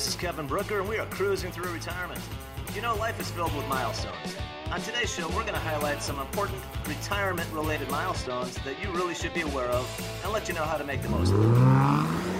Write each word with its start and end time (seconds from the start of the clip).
this 0.00 0.08
is 0.08 0.16
Kevin 0.16 0.46
Brooker, 0.46 0.80
and 0.80 0.88
we 0.88 0.96
are 0.96 1.04
cruising 1.08 1.52
through 1.52 1.70
retirement. 1.74 2.18
You 2.74 2.80
know, 2.80 2.96
life 2.96 3.20
is 3.20 3.30
filled 3.30 3.54
with 3.54 3.68
milestones. 3.68 4.34
On 4.70 4.80
today's 4.80 5.12
show, 5.12 5.28
we're 5.28 5.42
going 5.42 5.52
to 5.52 5.58
highlight 5.58 6.02
some 6.02 6.18
important 6.18 6.56
retirement 6.86 7.52
related 7.52 7.90
milestones 7.90 8.54
that 8.64 8.82
you 8.82 8.90
really 8.92 9.14
should 9.14 9.34
be 9.34 9.42
aware 9.42 9.68
of 9.68 10.20
and 10.24 10.32
let 10.32 10.48
you 10.48 10.54
know 10.54 10.64
how 10.64 10.78
to 10.78 10.84
make 10.84 11.02
the 11.02 11.10
most 11.10 11.34
of 11.34 11.42
them. 11.42 12.39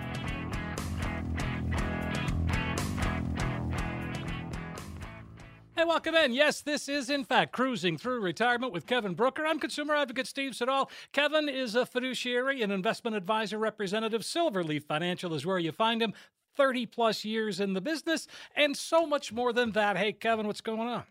Hey, 5.81 5.87
welcome 5.87 6.13
in. 6.13 6.31
Yes, 6.31 6.61
this 6.61 6.87
is, 6.87 7.09
in 7.09 7.23
fact, 7.23 7.53
Cruising 7.53 7.97
Through 7.97 8.19
Retirement 8.19 8.71
with 8.71 8.85
Kevin 8.85 9.15
Brooker. 9.15 9.47
I'm 9.47 9.57
consumer 9.57 9.95
advocate 9.95 10.27
Steve 10.27 10.55
Siddall. 10.55 10.91
Kevin 11.11 11.49
is 11.49 11.73
a 11.73 11.87
fiduciary 11.87 12.61
and 12.61 12.71
investment 12.71 13.15
advisor 13.15 13.57
representative. 13.57 14.21
Silverleaf 14.21 14.83
Financial 14.83 15.33
is 15.33 15.43
where 15.43 15.57
you 15.57 15.71
find 15.71 15.99
him. 15.99 16.13
30 16.55 16.85
plus 16.85 17.25
years 17.25 17.59
in 17.59 17.73
the 17.73 17.81
business 17.81 18.27
and 18.55 18.77
so 18.77 19.07
much 19.07 19.33
more 19.33 19.51
than 19.53 19.71
that. 19.71 19.97
Hey, 19.97 20.13
Kevin, 20.13 20.45
what's 20.45 20.61
going 20.61 20.81
on? 20.81 21.03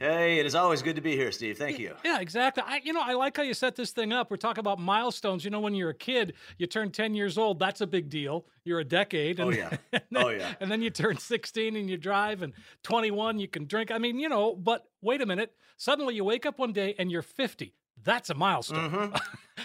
Hey, 0.00 0.38
it 0.38 0.46
is 0.46 0.54
always 0.54 0.80
good 0.80 0.96
to 0.96 1.02
be 1.02 1.14
here, 1.14 1.30
Steve. 1.30 1.58
Thank 1.58 1.78
you. 1.78 1.94
Yeah, 2.06 2.20
exactly. 2.20 2.62
I, 2.66 2.80
you 2.82 2.94
know, 2.94 3.02
I 3.04 3.12
like 3.12 3.36
how 3.36 3.42
you 3.42 3.52
set 3.52 3.76
this 3.76 3.90
thing 3.90 4.14
up. 4.14 4.30
We're 4.30 4.38
talking 4.38 4.60
about 4.60 4.78
milestones. 4.80 5.44
You 5.44 5.50
know, 5.50 5.60
when 5.60 5.74
you're 5.74 5.90
a 5.90 5.94
kid, 5.94 6.32
you 6.56 6.66
turn 6.66 6.90
10 6.90 7.14
years 7.14 7.36
old. 7.36 7.58
That's 7.58 7.82
a 7.82 7.86
big 7.86 8.08
deal. 8.08 8.46
You're 8.64 8.80
a 8.80 8.84
decade. 8.84 9.38
Oh, 9.40 9.50
yeah. 9.50 9.76
and 9.92 10.02
then, 10.10 10.24
Oh, 10.24 10.30
yeah. 10.30 10.54
And 10.58 10.70
then 10.72 10.80
you 10.80 10.88
turn 10.88 11.18
16 11.18 11.76
and 11.76 11.90
you 11.90 11.98
drive, 11.98 12.40
and 12.40 12.54
21, 12.82 13.38
you 13.38 13.46
can 13.46 13.66
drink. 13.66 13.90
I 13.90 13.98
mean, 13.98 14.18
you 14.18 14.30
know, 14.30 14.54
but 14.56 14.86
wait 15.02 15.20
a 15.20 15.26
minute. 15.26 15.52
Suddenly 15.76 16.14
you 16.14 16.24
wake 16.24 16.46
up 16.46 16.58
one 16.58 16.72
day 16.72 16.94
and 16.98 17.10
you're 17.12 17.20
50. 17.20 17.74
That's 18.02 18.30
a 18.30 18.34
milestone. 18.34 18.90
Mm-hmm. 18.90 19.14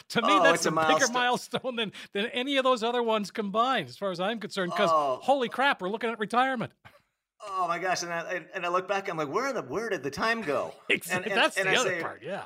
to 0.10 0.22
me, 0.22 0.28
Oh, 0.32 0.44
that's 0.44 0.66
a 0.66 0.70
a, 0.70 0.72
bigger 0.72 0.84
milestone. 0.84 1.14
milestone 1.14 1.76
than, 1.78 1.92
than 2.12 2.26
any 2.28 2.58
of 2.58 2.66
those 2.66 2.84
other 2.84 3.02
ones 3.02 3.32
combined, 3.32 3.88
as 3.88 3.96
far 3.96 4.12
as 4.12 4.20
I'm 4.20 4.42
concerned. 4.42 4.72
Because 4.72 4.90
Oh. 4.92 5.20
holy 5.22 5.48
crap, 5.48 5.82
we're 5.82 5.88
looking 5.90 6.10
at 6.10 6.20
retirement. 6.20 6.74
Oh 7.48 7.68
my 7.68 7.80
gosh! 7.80 8.04
And 8.04 8.12
I 8.14 8.42
and 8.54 8.66
I 8.66 8.70
look 8.70 8.88
back, 8.88 9.10
I'm 9.10 9.18
like, 9.18 9.30
where 9.30 9.54
the 9.54 9.62
where 9.62 9.90
did 9.90 10.04
the 10.04 10.12
time 10.12 10.42
go? 10.42 10.74
Exactly. 10.90 11.32
And, 11.32 11.34
and, 11.34 11.42
that's 11.42 11.58
and 11.58 11.68
the 11.68 11.72
I 11.74 11.76
other 11.76 11.90
say, 11.90 12.02
part. 12.02 12.22
Yeah. 12.24 12.44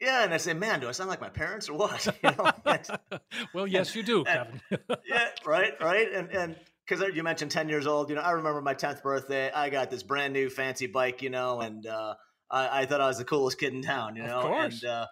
Yeah, 0.00 0.24
and 0.24 0.34
I 0.34 0.38
say, 0.38 0.52
man, 0.52 0.80
do 0.80 0.88
I 0.88 0.92
sound 0.92 1.08
like 1.10 1.20
my 1.20 1.28
parents 1.28 1.68
or 1.68 1.74
what? 1.74 2.08
You 2.24 2.30
know? 2.32 3.18
well, 3.54 3.66
yes, 3.68 3.94
you 3.94 4.02
do, 4.02 4.24
Kevin. 4.24 4.60
yeah, 5.06 5.28
right, 5.46 5.74
right, 5.80 6.12
and 6.12 6.28
and 6.30 6.56
because 6.88 7.04
you 7.14 7.22
mentioned 7.22 7.52
ten 7.52 7.68
years 7.68 7.86
old, 7.86 8.08
you 8.10 8.16
know, 8.16 8.22
I 8.22 8.32
remember 8.32 8.60
my 8.60 8.74
tenth 8.74 9.02
birthday. 9.02 9.50
I 9.52 9.70
got 9.70 9.90
this 9.90 10.02
brand 10.02 10.32
new 10.32 10.50
fancy 10.50 10.88
bike, 10.88 11.22
you 11.22 11.30
know, 11.30 11.60
and 11.60 11.86
uh, 11.86 12.14
I, 12.50 12.80
I 12.82 12.86
thought 12.86 13.00
I 13.00 13.06
was 13.06 13.18
the 13.18 13.24
coolest 13.24 13.58
kid 13.60 13.72
in 13.74 13.82
town, 13.82 14.16
you 14.16 14.22
Of 14.24 14.28
know, 14.28 14.42
course. 14.42 14.82
and. 14.82 14.90
Uh, 14.90 15.06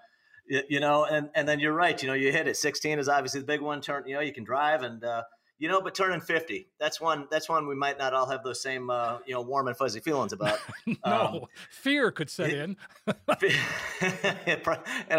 y- 0.51 0.63
you 0.69 0.81
know, 0.81 1.05
and 1.05 1.31
and 1.37 1.49
then 1.49 1.61
you're 1.61 1.73
right. 1.73 2.01
You 2.03 2.09
know, 2.09 2.15
you 2.15 2.33
hit 2.33 2.49
it. 2.49 2.57
16 2.57 2.99
is 2.99 3.09
obviously 3.09 3.41
the 3.41 3.47
big 3.47 3.61
one. 3.61 3.81
Turn, 3.81 4.03
you 4.07 4.15
know, 4.15 4.21
you 4.21 4.33
can 4.33 4.43
drive, 4.45 4.83
and 4.83 5.05
uh, 5.05 5.23
you 5.61 5.69
know, 5.69 5.81
but 5.81 5.95
turning 5.95 6.21
50, 6.21 6.69
that's 6.81 7.01
one. 7.01 7.29
That's 7.31 7.49
one 7.49 7.69
we 7.69 7.75
might 7.77 7.99
not 7.99 8.15
all 8.15 8.27
have 8.27 8.43
those 8.43 8.61
same, 8.63 8.91
uh, 8.91 9.19
you 9.27 9.35
know, 9.35 9.43
warm 9.43 9.69
and 9.69 9.77
fuzzy 9.77 10.01
feelings 10.01 10.33
about. 10.33 10.59
no, 11.07 11.15
Um, 11.27 11.41
fear 11.71 12.11
could 12.11 12.31
set 12.31 12.51
in. 12.51 12.77
and 13.07 13.17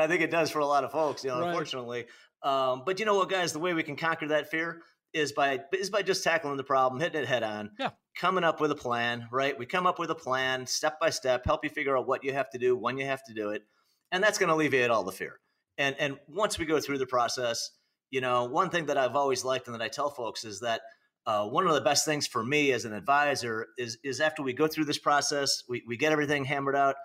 I 0.02 0.08
think 0.08 0.22
it 0.22 0.32
does 0.32 0.52
for 0.52 0.60
a 0.60 0.66
lot 0.66 0.84
of 0.84 0.92
folks, 0.92 1.24
you 1.24 1.30
know, 1.30 1.40
Right. 1.40 1.48
unfortunately. 1.50 2.06
Um, 2.44 2.84
but 2.86 3.00
you 3.00 3.06
know 3.06 3.16
what, 3.16 3.30
guys, 3.30 3.54
the 3.54 3.60
way 3.60 3.74
we 3.74 3.84
can 3.84 3.96
conquer 3.96 4.28
that 4.30 4.50
fear 4.50 4.82
is 5.14 5.32
by 5.32 5.62
is 5.74 5.90
by 5.90 6.02
just 6.02 6.24
tackling 6.24 6.58
the 6.58 6.64
problem, 6.64 7.00
hitting 7.02 7.22
it 7.22 7.28
head 7.28 7.44
on. 7.44 7.72
Yeah. 7.80 7.90
Coming 8.18 8.44
up 8.44 8.60
with 8.60 8.72
a 8.72 8.76
plan, 8.76 9.28
right? 9.32 9.58
We 9.58 9.66
come 9.66 9.86
up 9.86 10.00
with 10.00 10.10
a 10.10 10.16
plan, 10.16 10.66
step 10.66 11.00
by 11.00 11.12
step, 11.12 11.46
help 11.46 11.64
you 11.64 11.70
figure 11.70 11.98
out 11.98 12.08
what 12.08 12.24
you 12.24 12.34
have 12.34 12.50
to 12.52 12.58
do, 12.58 12.76
when 12.76 12.98
you 12.98 13.06
have 13.06 13.24
to 13.26 13.34
do 13.34 13.52
it, 13.52 13.64
and 14.12 14.24
that's 14.24 14.38
going 14.38 14.50
to 14.50 14.56
alleviate 14.56 14.90
all 14.90 15.04
the 15.04 15.12
fear. 15.12 15.40
And 15.78 15.96
and 16.00 16.18
once 16.28 16.58
we 16.58 16.66
go 16.66 16.80
through 16.80 16.98
the 16.98 17.06
process, 17.06 17.70
you 18.12 18.22
know, 18.22 18.44
one 18.44 18.70
thing 18.70 18.86
that 18.88 18.98
I've 18.98 19.16
always 19.16 19.44
liked 19.44 19.68
and 19.68 19.74
that 19.74 19.82
I 19.82 19.88
tell 19.88 20.10
folks 20.10 20.44
is 20.44 20.60
that 20.60 20.82
uh, 21.26 21.48
one 21.48 21.66
of 21.66 21.74
the 21.74 21.82
best 21.82 22.06
things 22.06 22.28
for 22.28 22.44
me 22.44 22.72
as 22.72 22.86
an 22.86 22.94
advisor 22.94 23.68
is 23.78 23.98
is 24.04 24.20
after 24.20 24.44
we 24.44 24.54
go 24.54 24.68
through 24.68 24.86
this 24.86 24.98
process, 24.98 25.64
we, 25.70 25.84
we 25.88 25.98
get 25.98 26.12
everything 26.12 26.46
hammered 26.46 26.76
out, 26.76 26.96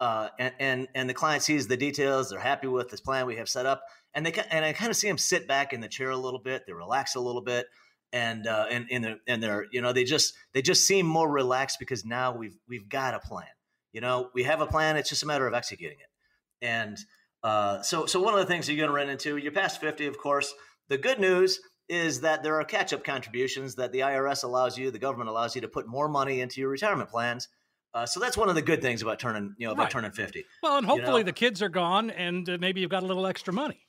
uh, 0.00 0.28
and, 0.38 0.54
and 0.58 0.88
and 0.94 1.10
the 1.10 1.14
client 1.14 1.42
sees 1.42 1.66
the 1.66 1.76
details, 1.76 2.30
they're 2.30 2.40
happy 2.40 2.68
with 2.68 2.90
this 2.90 3.00
plan 3.00 3.26
we 3.26 3.36
have 3.36 3.48
set 3.48 3.66
up, 3.66 3.82
and 4.14 4.24
they 4.24 4.32
and 4.50 4.64
I 4.64 4.72
kind 4.72 4.90
of 4.90 4.96
see 4.96 5.08
them 5.08 5.18
sit 5.18 5.48
back 5.48 5.72
in 5.72 5.80
the 5.80 5.88
chair 5.88 6.10
a 6.10 6.16
little 6.16 6.40
bit, 6.40 6.62
they 6.66 6.72
relax 6.72 7.16
a 7.16 7.20
little 7.20 7.42
bit, 7.42 7.66
and 8.12 8.46
uh, 8.46 8.66
and 8.70 8.86
and 8.90 9.04
they're, 9.04 9.18
and 9.26 9.42
they're 9.42 9.66
you 9.72 9.82
know 9.82 9.92
they 9.92 10.04
just 10.04 10.34
they 10.54 10.62
just 10.62 10.86
seem 10.86 11.04
more 11.04 11.30
relaxed 11.30 11.78
because 11.78 12.04
now 12.04 12.36
we've 12.36 12.56
we've 12.68 12.88
got 12.88 13.14
a 13.14 13.18
plan. 13.18 13.48
You 13.92 14.00
know, 14.00 14.30
we 14.32 14.44
have 14.44 14.60
a 14.60 14.66
plan. 14.66 14.96
It's 14.96 15.08
just 15.08 15.22
a 15.22 15.26
matter 15.26 15.46
of 15.46 15.54
executing 15.54 15.98
it, 15.98 16.64
and 16.64 16.96
uh, 17.46 17.82
so 17.82 18.06
so 18.06 18.20
one 18.20 18.34
of 18.34 18.40
the 18.40 18.46
things 18.46 18.68
you're 18.68 18.76
going 18.76 18.88
to 18.88 18.94
run 18.94 19.08
into, 19.08 19.36
you're 19.36 19.52
past 19.52 19.80
fifty, 19.80 20.06
of 20.06 20.18
course. 20.18 20.52
The 20.88 20.98
good 20.98 21.18
news 21.20 21.60
is 21.88 22.20
that 22.22 22.42
there 22.42 22.54
are 22.60 22.64
catch-up 22.64 23.04
contributions 23.04 23.76
that 23.76 23.92
the 23.92 24.00
IRS 24.00 24.42
allows 24.44 24.76
you, 24.76 24.90
the 24.90 24.98
government 24.98 25.30
allows 25.30 25.54
you 25.54 25.60
to 25.62 25.68
put 25.68 25.86
more 25.86 26.08
money 26.08 26.40
into 26.40 26.60
your 26.60 26.68
retirement 26.70 27.08
plans. 27.10 27.48
Uh, 27.94 28.04
so 28.04 28.18
that's 28.20 28.36
one 28.36 28.48
of 28.48 28.54
the 28.56 28.62
good 28.62 28.82
things 28.82 29.00
about 29.02 29.18
turning, 29.20 29.54
you 29.58 29.66
know, 29.66 29.72
about 29.72 29.84
Right. 29.84 29.90
turning 29.92 30.10
fifty. 30.10 30.44
Well, 30.62 30.76
and 30.78 30.86
hopefully 30.86 31.22
know- 31.22 31.26
the 31.26 31.32
kids 31.32 31.62
are 31.62 31.68
gone, 31.68 32.10
and 32.10 32.48
uh, 32.48 32.58
maybe 32.60 32.80
you've 32.80 32.90
got 32.90 33.02
a 33.02 33.06
little 33.06 33.26
extra 33.26 33.52
money. 33.54 33.80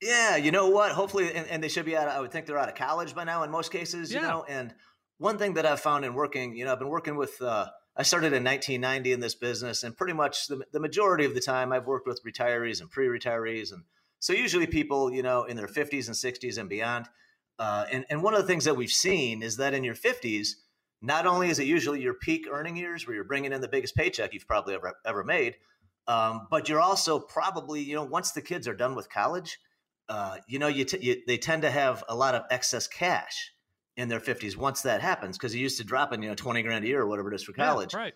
Yeah, 0.00 0.36
you 0.36 0.50
know 0.50 0.68
what? 0.68 0.90
Hopefully, 0.92 1.32
and, 1.32 1.46
and 1.48 1.62
they 1.62 1.68
should 1.68 1.84
be 1.84 1.96
out. 1.96 2.08
Of, 2.08 2.14
I 2.16 2.20
would 2.20 2.32
think 2.32 2.46
they're 2.46 2.58
out 2.58 2.68
of 2.68 2.74
college 2.74 3.14
by 3.14 3.24
now 3.24 3.42
in 3.44 3.50
most 3.50 3.70
cases. 3.70 4.12
You 4.12 4.20
Yeah. 4.20 4.28
know, 4.28 4.44
and 4.48 4.74
one 5.18 5.38
thing 5.38 5.54
that 5.54 5.64
I've 5.66 5.78
found 5.80 6.04
in 6.04 6.14
working, 6.14 6.56
you 6.56 6.64
know, 6.64 6.72
I've 6.72 6.78
been 6.80 6.88
working 6.88 7.16
with. 7.16 7.40
Uh, 7.40 7.66
I 7.96 8.02
started 8.02 8.32
in 8.32 8.44
1990 8.44 9.12
in 9.12 9.20
this 9.20 9.34
business, 9.34 9.84
and 9.84 9.96
pretty 9.96 10.14
much 10.14 10.46
the, 10.46 10.64
the 10.72 10.80
majority 10.80 11.24
of 11.24 11.34
the 11.34 11.40
time 11.40 11.72
I've 11.72 11.86
worked 11.86 12.06
with 12.06 12.24
retirees 12.24 12.80
and 12.80 12.90
pre-retirees, 12.90 13.72
and 13.72 13.84
so 14.18 14.32
usually 14.32 14.66
people, 14.66 15.12
you 15.12 15.22
know, 15.22 15.44
in 15.44 15.56
their 15.56 15.66
50s 15.66 16.06
and 16.06 16.16
60s 16.16 16.56
and 16.56 16.68
beyond. 16.68 17.08
Uh, 17.58 17.84
and 17.92 18.06
and 18.08 18.22
one 18.22 18.34
of 18.34 18.40
the 18.40 18.46
things 18.46 18.64
that 18.64 18.76
we've 18.76 18.90
seen 18.90 19.42
is 19.42 19.56
that 19.58 19.74
in 19.74 19.84
your 19.84 19.94
50s, 19.94 20.50
not 21.02 21.26
only 21.26 21.50
is 21.50 21.58
it 21.58 21.66
usually 21.66 22.00
your 22.00 22.14
peak 22.14 22.46
earning 22.50 22.76
years 22.76 23.06
where 23.06 23.14
you're 23.14 23.24
bringing 23.24 23.52
in 23.52 23.60
the 23.60 23.68
biggest 23.68 23.94
paycheck 23.94 24.32
you've 24.32 24.46
probably 24.46 24.74
ever 24.74 24.94
ever 25.04 25.22
made, 25.22 25.56
um, 26.06 26.46
but 26.50 26.68
you're 26.68 26.80
also 26.80 27.18
probably, 27.18 27.82
you 27.82 27.94
know, 27.94 28.04
once 28.04 28.32
the 28.32 28.40
kids 28.40 28.66
are 28.66 28.74
done 28.74 28.94
with 28.94 29.10
college, 29.10 29.58
uh, 30.08 30.38
you 30.46 30.58
know, 30.58 30.68
you, 30.68 30.84
t- 30.84 30.98
you 31.00 31.22
they 31.26 31.36
tend 31.36 31.62
to 31.62 31.70
have 31.70 32.02
a 32.08 32.14
lot 32.14 32.34
of 32.34 32.44
excess 32.50 32.86
cash 32.86 33.52
in 33.96 34.08
their 34.08 34.20
50s 34.20 34.56
once 34.56 34.82
that 34.82 35.00
happens 35.00 35.36
because 35.36 35.54
you 35.54 35.60
used 35.60 35.78
to 35.78 35.84
dropping, 35.84 36.22
you 36.22 36.28
know, 36.28 36.34
20 36.34 36.62
grand 36.62 36.84
a 36.84 36.88
year 36.88 37.02
or 37.02 37.06
whatever 37.06 37.32
it 37.32 37.34
is 37.34 37.42
for 37.42 37.52
Yeah, 37.56 37.66
college. 37.66 37.94
right. 37.94 38.14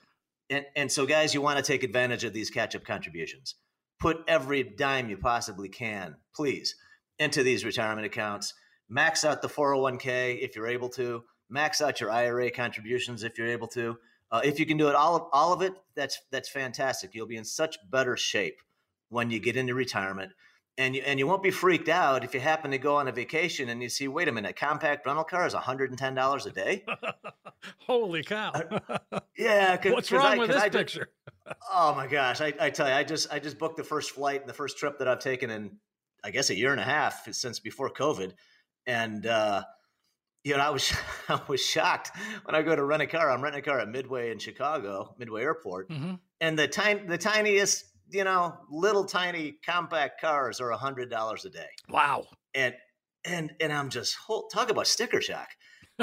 And, 0.48 0.64
and 0.76 0.90
so, 0.90 1.06
guys, 1.06 1.34
you 1.34 1.42
want 1.42 1.58
to 1.58 1.64
take 1.64 1.82
advantage 1.82 2.24
of 2.24 2.32
these 2.32 2.50
catch 2.50 2.74
up 2.76 2.84
contributions. 2.84 3.56
Put 3.98 4.18
every 4.28 4.62
dime 4.62 5.08
you 5.10 5.16
possibly 5.16 5.68
can, 5.68 6.16
please, 6.34 6.74
into 7.18 7.42
these 7.42 7.64
retirement 7.64 8.06
accounts. 8.06 8.54
Max 8.88 9.24
out 9.24 9.42
the 9.42 9.48
401k 9.48 10.38
if 10.40 10.54
you're 10.54 10.68
able 10.68 10.88
to. 10.90 11.24
Max 11.50 11.80
out 11.80 12.00
your 12.00 12.10
IRA 12.10 12.50
contributions 12.50 13.22
if 13.24 13.36
you're 13.38 13.48
able 13.48 13.68
to. 13.68 13.96
Uh, 14.30 14.40
if 14.44 14.58
you 14.60 14.66
can 14.66 14.76
do 14.76 14.88
it 14.88 14.94
all 14.94 15.16
of, 15.16 15.22
all 15.32 15.52
of 15.52 15.62
it, 15.62 15.72
that's 15.94 16.18
that's 16.32 16.48
fantastic. 16.48 17.14
You'll 17.14 17.26
be 17.26 17.36
in 17.36 17.44
such 17.44 17.76
better 17.90 18.16
shape 18.16 18.56
when 19.08 19.30
you 19.30 19.38
get 19.38 19.56
into 19.56 19.74
retirement, 19.74 20.32
and 20.78 20.94
you 20.96 21.02
and 21.06 21.18
you 21.18 21.26
won't 21.26 21.42
be 21.42 21.50
freaked 21.50 21.88
out 21.88 22.24
if 22.24 22.34
you 22.34 22.40
happen 22.40 22.70
to 22.70 22.78
go 22.78 22.96
on 22.96 23.08
a 23.08 23.12
vacation 23.12 23.68
and 23.68 23.82
you 23.82 23.88
see, 23.88 24.08
wait 24.08 24.28
a 24.28 24.32
minute, 24.32 24.56
compact 24.56 25.06
rental 25.06 25.24
car 25.24 25.46
is 25.46 25.54
110 25.54 26.14
dollars 26.14 26.46
a 26.46 26.50
day. 26.50 26.84
Holy 27.86 28.22
cow! 28.22 28.52
Yeah, 29.38 29.76
'cause- 29.76 29.92
What's 29.92 30.12
wrong 30.12 30.24
I- 30.34 30.38
with 30.38 30.48
this 30.50 30.62
I 30.62 30.68
picture? 30.68 31.08
Oh 31.72 31.94
my 31.94 32.08
gosh, 32.08 32.40
I, 32.40 32.52
I 32.58 32.70
tell 32.70 32.88
you, 32.88 32.94
I 32.94 33.04
just 33.04 33.32
I 33.32 33.38
just 33.38 33.56
booked 33.58 33.76
the 33.76 33.84
first 33.84 34.10
flight 34.10 34.40
and 34.40 34.48
the 34.48 34.54
first 34.54 34.78
trip 34.78 34.98
that 34.98 35.06
I've 35.06 35.20
taken 35.20 35.48
in 35.50 35.76
I 36.24 36.30
guess 36.32 36.50
a 36.50 36.56
year 36.56 36.72
and 36.72 36.80
a 36.80 36.84
half 36.84 37.32
since 37.32 37.60
before 37.60 37.88
COVID, 37.88 38.32
and 38.84 39.24
uh, 39.26 39.62
you 40.42 40.56
know 40.56 40.62
I 40.62 40.70
was 40.70 40.92
I 41.28 41.40
was 41.46 41.64
shocked 41.64 42.10
when 42.44 42.56
I 42.56 42.62
go 42.62 42.74
to 42.74 42.82
rent 42.82 43.02
a 43.02 43.06
car. 43.06 43.30
I'm 43.30 43.42
renting 43.42 43.60
a 43.60 43.64
car 43.64 43.78
at 43.78 43.88
Midway 43.88 44.32
in 44.32 44.38
Chicago, 44.40 45.14
Midway 45.18 45.42
Airport, 45.42 45.88
hmm 45.90 46.14
and 46.40 46.58
the 46.58 46.66
tiny 46.66 47.06
the 47.06 47.16
tiniest 47.18 47.84
you 48.10 48.24
know 48.24 48.56
little 48.70 49.04
tiny 49.04 49.56
compact 49.64 50.20
cars 50.20 50.60
are 50.60 50.70
a 50.70 50.76
hundred 50.76 51.10
dollars 51.10 51.44
a 51.44 51.50
day, 51.50 51.68
Wow. 51.88 52.26
and 52.54 52.74
and 53.24 53.52
and 53.60 53.72
I'm 53.72 53.90
just 53.90 54.16
whole, 54.16 54.48
talk 54.48 54.70
about 54.70 54.86
sticker 54.86 55.20
shock, 55.20 55.48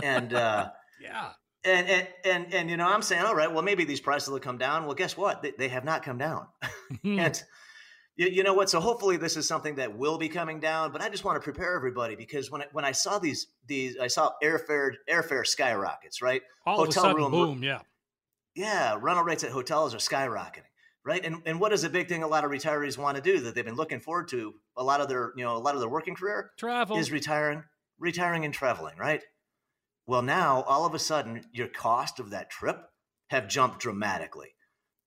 and. 0.02 0.34
uh 0.34 0.70
Yeah. 1.02 1.32
and, 1.66 1.90
and 1.90 2.08
and 2.24 2.54
and 2.54 2.70
you 2.70 2.78
know, 2.78 2.88
I'm 2.88 3.02
saying, 3.02 3.26
all 3.26 3.36
right, 3.36 3.52
well, 3.52 3.64
maybe 3.64 3.84
these 3.84 4.00
prices 4.00 4.30
will 4.30 4.40
come 4.40 4.58
down. 4.58 4.86
Well, 4.86 4.96
guess 4.96 5.18
what? 5.18 5.42
They, 5.42 5.52
they 5.58 5.68
have 5.68 5.84
not 5.84 6.02
come 6.04 6.18
down. 6.18 6.48
Hmm. 7.02 7.20
and 7.20 7.44
You, 8.16 8.28
you, 8.28 8.44
know 8.44 8.54
what? 8.54 8.70
So 8.70 8.80
hopefully 8.80 9.18
this 9.18 9.36
is 9.36 9.48
something 9.48 9.76
that 9.76 9.98
will 9.98 10.18
be 10.18 10.30
coming 10.30 10.60
down. 10.62 10.92
But 10.94 11.02
I 11.02 11.10
just 11.10 11.26
want 11.26 11.36
to 11.36 11.42
prepare 11.44 11.76
everybody 11.76 12.16
because 12.16 12.52
when 12.52 12.62
I, 12.62 12.66
when 12.72 12.86
I 12.86 12.94
saw 12.94 13.20
these 13.20 13.48
these 13.68 13.98
I 14.00 14.08
saw 14.08 14.32
airfare 14.42 14.92
airfare 15.10 15.46
skyrockets, 15.46 16.22
right? 16.22 16.42
All 16.66 16.78
Hotel 16.78 16.84
of 16.84 16.90
a 16.90 16.94
sudden, 16.94 17.16
room, 17.18 17.32
boom, 17.32 17.64
yeah, 17.64 17.80
yeah. 18.56 18.98
Rental 19.02 19.26
rates 19.26 19.44
at 19.44 19.52
hotels 19.52 19.94
are 19.94 19.98
skyrocketing, 19.98 20.70
right? 21.06 21.24
And 21.26 21.42
and 21.46 21.60
what 21.60 21.74
is 21.74 21.84
a 21.84 21.90
big 21.90 22.08
thing 22.08 22.24
a 22.24 22.28
lot 22.28 22.44
of 22.44 22.52
retirees 22.52 22.98
want 22.98 23.18
to 23.18 23.24
do 23.24 23.40
that 23.42 23.56
they've 23.56 23.66
been 23.66 23.76
looking 23.76 24.00
forward 24.00 24.28
to 24.30 24.54
a 24.78 24.84
lot 24.84 25.02
of 25.02 25.08
their 25.10 25.34
you 25.36 25.44
know 25.44 25.56
a 25.56 25.60
lot 25.60 25.76
of 25.76 25.82
their 25.82 25.90
working 25.90 26.16
career 26.16 26.52
travel 26.58 26.98
is 26.98 27.12
retiring, 27.12 27.64
retiring 28.00 28.46
and 28.46 28.54
traveling, 28.54 28.98
right? 28.98 29.24
Well, 30.06 30.22
now 30.22 30.64
all 30.64 30.86
of 30.86 30.94
a 30.94 31.00
sudden 31.00 31.46
your 31.54 31.68
cost 31.68 32.20
of 32.20 32.32
that 32.32 32.50
trip 32.50 32.90
have 33.28 33.48
jumped 33.48 33.80
dramatically. 33.80 34.50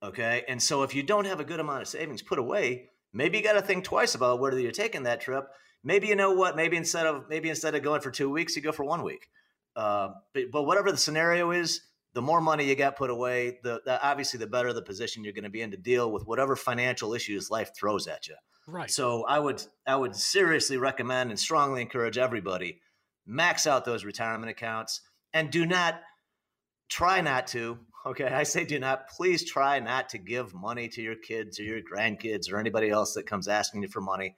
Okay. 0.03 0.45
And 0.49 0.63
so 0.63 0.83
if 0.83 0.95
you 0.95 1.03
don't 1.03 1.27
have 1.27 1.41
a 1.41 1.45
good 1.45 1.61
amount 1.61 1.83
of 1.83 1.89
savings 1.89 2.23
put 2.23 2.39
away, 2.39 2.91
maybe 3.13 3.39
you 3.39 3.45
got 3.45 3.55
to 3.55 3.63
think 3.63 3.85
twice 3.85 4.15
about 4.15 4.41
whether 4.41 4.59
you're 4.61 4.73
taking 4.73 5.05
that 5.05 5.21
trip. 5.21 5.47
Maybe 5.83 6.09
you 6.09 6.17
know 6.17 6.33
what? 6.33 6.57
Maybe 6.57 6.77
instead 6.77 7.07
of 7.07 7.29
maybe 7.29 7.49
instead 7.49 7.75
of 7.75 7.83
going 7.83 8.01
for 8.01 8.11
two 8.11 8.31
weeks, 8.31 8.57
you 8.57 8.63
go 8.63 8.73
for 8.73 8.85
one 8.85 9.03
week. 9.03 9.29
Uh, 9.75 10.11
but, 10.33 10.45
but 10.51 10.63
whatever 10.63 10.91
the 10.91 10.99
scenario 10.99 11.51
is, 11.51 11.81
the 12.17 12.23
more 12.23 12.41
money 12.41 12.65
you 12.65 12.75
got 12.75 12.97
put 12.97 13.11
away, 13.11 13.59
the, 13.63 13.83
the 13.85 14.03
obviously 14.03 14.39
the 14.39 14.47
better 14.47 14.73
the 14.73 14.81
position 14.81 15.23
you're 15.23 15.35
going 15.35 15.45
to 15.45 15.51
be 15.51 15.61
in 15.61 15.73
to 15.73 15.77
deal 15.77 16.11
with 16.11 16.27
whatever 16.27 16.57
financial 16.57 17.13
issues 17.13 17.51
life 17.51 17.73
throws 17.79 18.07
at 18.07 18.27
you. 18.27 18.35
Right. 18.67 18.91
So 18.91 19.27
I 19.27 19.39
would 19.39 19.63
I 19.87 19.97
would 19.97 20.17
seriously 20.17 20.79
recommend 20.79 21.29
and 21.29 21.39
strongly 21.39 21.83
encourage 21.83 22.17
everybody 22.17 22.81
max 23.27 23.67
out 23.67 23.85
those 23.85 24.03
retirement 24.03 24.51
accounts 24.51 25.03
and 25.35 25.51
do 25.51 25.67
not 25.67 26.01
try 26.89 27.21
not 27.21 27.49
to 27.49 27.79
Okay. 28.07 28.25
I 28.25 28.45
say 28.45 28.65
do 28.65 28.79
not, 28.79 29.09
please 29.09 29.45
try 29.45 29.81
not 29.81 30.11
to 30.11 30.19
give 30.19 30.55
money 30.55 30.89
to 30.91 31.03
your 31.03 31.17
kids 31.17 31.59
or 31.59 31.65
your 31.65 31.81
grandkids 31.81 32.51
or 32.51 32.57
anybody 32.57 32.89
else 32.89 33.15
that 33.15 33.27
comes 33.27 33.49
asking 33.49 33.83
you 33.83 33.89
for 33.89 34.01
money. 34.01 34.37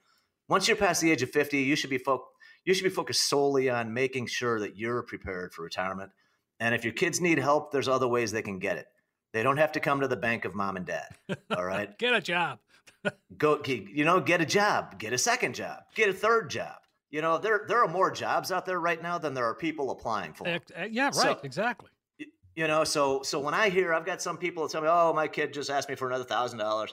Once 0.48 0.66
you're 0.66 0.76
past 0.76 1.02
the 1.02 1.10
age 1.10 1.22
of 1.22 1.30
50, 1.30 1.60
you 1.60 1.76
should 1.76 1.90
be 1.90 1.98
fo- 1.98 2.24
you 2.64 2.72
should 2.72 2.84
be 2.84 2.88
focused 2.88 3.28
solely 3.28 3.68
on 3.68 3.92
making 3.92 4.26
sure 4.26 4.58
that 4.58 4.78
you're 4.78 5.02
prepared 5.02 5.52
for 5.52 5.62
retirement. 5.62 6.12
And 6.60 6.74
if 6.74 6.84
your 6.84 6.92
kids 6.92 7.20
need 7.20 7.38
help, 7.38 7.70
there's 7.70 7.88
other 7.88 8.08
ways 8.08 8.32
they 8.32 8.42
can 8.42 8.58
get 8.58 8.76
it. 8.76 8.86
They 9.32 9.42
don't 9.42 9.58
have 9.58 9.72
to 9.72 9.80
come 9.80 10.00
to 10.00 10.08
the 10.08 10.16
bank 10.16 10.44
of 10.44 10.54
mom 10.54 10.76
and 10.76 10.86
dad. 10.86 11.08
All 11.56 11.64
right. 11.64 11.96
get 11.98 12.14
a 12.14 12.20
job. 12.20 12.58
Go, 13.38 13.62
you 13.64 14.04
know, 14.04 14.20
get 14.20 14.40
a 14.40 14.46
job, 14.46 14.98
get 14.98 15.12
a 15.12 15.18
second 15.18 15.54
job, 15.54 15.82
get 15.94 16.08
a 16.08 16.12
third 16.12 16.50
job. 16.50 16.76
You 17.10 17.22
know, 17.22 17.38
there 17.38 17.62
there 17.68 17.82
are 17.82 17.88
more 17.88 18.10
jobs 18.10 18.52
out 18.52 18.66
there 18.66 18.80
right 18.80 19.00
now 19.02 19.18
than 19.18 19.34
there 19.34 19.46
are 19.46 19.54
people 19.54 19.92
applying 19.92 20.34
for. 20.34 20.46
Uh, 20.46 20.58
yeah, 20.90 21.06
right. 21.06 21.14
So, 21.14 21.40
exactly. 21.42 21.88
You 22.54 22.66
know, 22.66 22.84
so 22.84 23.22
so 23.22 23.38
when 23.38 23.54
I 23.54 23.70
hear 23.70 23.94
I've 23.94 24.04
got 24.04 24.20
some 24.20 24.36
people 24.36 24.64
that 24.64 24.72
tell 24.72 24.82
me, 24.82 24.88
"Oh, 24.90 25.12
my 25.14 25.28
kid 25.28 25.54
just 25.54 25.70
asked 25.70 25.88
me 25.88 25.94
for 25.94 26.08
another 26.08 26.24
thousand 26.24 26.58
dollars," 26.58 26.92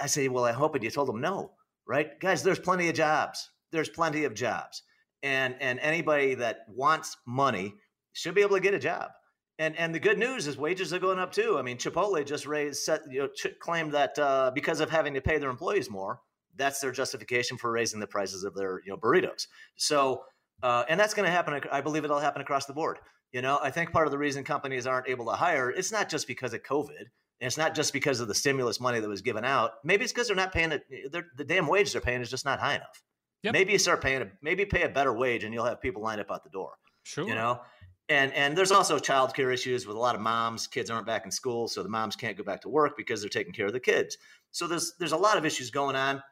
I 0.00 0.06
say, 0.06 0.28
"Well, 0.28 0.44
I 0.44 0.52
hope 0.52 0.76
it." 0.76 0.82
You 0.82 0.90
told 0.90 1.08
them 1.08 1.20
no, 1.20 1.52
right, 1.86 2.20
guys? 2.20 2.42
There's 2.42 2.60
plenty 2.60 2.88
of 2.88 2.94
jobs. 2.94 3.50
There's 3.72 3.88
plenty 3.88 4.24
of 4.24 4.34
jobs, 4.34 4.82
and 5.22 5.56
and 5.60 5.80
anybody 5.80 6.34
that 6.34 6.66
wants 6.68 7.16
money 7.26 7.74
should 8.16 8.34
be 8.34 8.40
able 8.40 8.56
to 8.56 8.62
get 8.62 8.74
a 8.74 8.78
job. 8.78 9.10
And 9.58 9.76
and 9.76 9.94
the 9.94 10.00
good 10.00 10.18
news 10.18 10.46
is 10.46 10.56
wages 10.56 10.92
are 10.92 10.98
going 10.98 11.18
up 11.18 11.32
too. 11.32 11.56
I 11.58 11.62
mean, 11.62 11.78
Chipotle 11.78 12.24
just 12.26 12.46
raised, 12.46 12.82
set, 12.82 13.00
you 13.10 13.20
know, 13.20 13.28
ch- 13.28 13.58
claimed 13.60 13.92
that 13.92 14.18
uh, 14.18 14.50
because 14.54 14.80
of 14.80 14.90
having 14.90 15.14
to 15.14 15.20
pay 15.20 15.38
their 15.38 15.50
employees 15.50 15.88
more, 15.88 16.20
that's 16.56 16.80
their 16.80 16.92
justification 16.92 17.56
for 17.56 17.70
raising 17.70 18.00
the 18.00 18.06
prices 18.06 18.44
of 18.44 18.54
their 18.54 18.80
you 18.84 18.90
know 18.90 18.96
burritos. 18.96 19.46
So, 19.76 20.24
uh, 20.62 20.84
and 20.88 20.98
that's 20.98 21.14
going 21.14 21.26
to 21.26 21.32
happen. 21.32 21.60
I 21.70 21.80
believe 21.80 22.04
it'll 22.04 22.18
happen 22.18 22.42
across 22.42 22.66
the 22.66 22.74
board. 22.74 22.98
You 23.32 23.42
know, 23.42 23.58
I 23.62 23.70
think 23.70 23.92
part 23.92 24.06
of 24.06 24.10
the 24.10 24.18
reason 24.18 24.44
companies 24.44 24.86
aren't 24.86 25.08
able 25.08 25.26
to 25.26 25.32
hire, 25.32 25.70
it's 25.70 25.92
not 25.92 26.08
just 26.08 26.26
because 26.26 26.54
of 26.54 26.62
COVID. 26.62 27.04
And 27.38 27.46
it's 27.46 27.58
not 27.58 27.74
just 27.74 27.92
because 27.92 28.20
of 28.20 28.28
the 28.28 28.34
stimulus 28.34 28.80
money 28.80 28.98
that 28.98 29.08
was 29.08 29.20
given 29.20 29.44
out. 29.44 29.72
Maybe 29.84 30.04
it's 30.04 30.12
because 30.12 30.28
they're 30.28 30.36
not 30.36 30.54
paying 30.54 30.72
it. 30.72 30.84
The 31.12 31.44
damn 31.44 31.66
wages 31.66 31.92
they're 31.92 32.00
paying 32.00 32.22
is 32.22 32.30
just 32.30 32.46
not 32.46 32.60
high 32.60 32.76
enough. 32.76 33.02
Yep. 33.42 33.52
Maybe 33.52 33.72
you 33.72 33.78
start 33.78 34.00
paying 34.00 34.22
a, 34.22 34.26
maybe 34.40 34.64
pay 34.64 34.84
a 34.84 34.88
better 34.88 35.12
wage 35.12 35.44
and 35.44 35.52
you'll 35.52 35.66
have 35.66 35.82
people 35.82 36.02
lined 36.02 36.20
up 36.20 36.30
out 36.30 36.44
the 36.44 36.50
door. 36.50 36.72
Sure. 37.02 37.28
You 37.28 37.34
know, 37.34 37.60
and 38.08 38.32
and 38.32 38.56
there's 38.56 38.72
also 38.72 38.98
childcare 38.98 39.52
issues 39.52 39.86
with 39.86 39.96
a 39.96 40.00
lot 40.00 40.14
of 40.14 40.20
moms. 40.20 40.66
Kids 40.66 40.90
aren't 40.90 41.06
back 41.06 41.24
in 41.24 41.30
school, 41.30 41.68
so 41.68 41.82
the 41.82 41.88
moms 41.88 42.16
can't 42.16 42.36
go 42.36 42.44
back 42.44 42.60
to 42.62 42.68
work 42.68 42.96
because 42.96 43.20
they're 43.20 43.28
taking 43.28 43.52
care 43.52 43.66
of 43.66 43.72
the 43.72 43.80
kids. 43.80 44.18
So 44.50 44.66
there's 44.66 44.94
there's 44.98 45.12
a 45.12 45.16
lot 45.16 45.36
of 45.36 45.44
issues 45.44 45.70
going 45.70 45.96
on. 45.96 46.22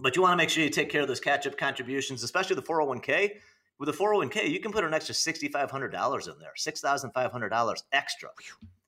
But 0.00 0.16
you 0.16 0.22
want 0.22 0.32
to 0.32 0.36
make 0.36 0.48
sure 0.48 0.64
you 0.64 0.70
take 0.70 0.88
care 0.88 1.02
of 1.02 1.08
those 1.08 1.20
catch 1.20 1.46
up 1.46 1.58
contributions, 1.58 2.22
especially 2.22 2.56
the 2.56 2.62
401k 2.62 3.32
with 3.78 3.88
a 3.88 3.92
401k, 3.92 4.50
you 4.50 4.60
can 4.60 4.72
put 4.72 4.84
an 4.84 4.92
extra 4.92 5.14
$6,500 5.14 6.28
in 6.28 6.38
there, 6.38 6.52
$6,500 6.58 7.82
extra. 7.92 8.28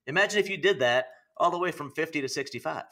Imagine 0.06 0.40
if 0.40 0.50
you 0.50 0.56
did 0.56 0.80
that 0.80 1.06
all 1.36 1.50
the 1.50 1.58
way 1.58 1.70
from 1.70 1.90
50 1.92 2.20
to 2.20 2.28
65, 2.28 2.84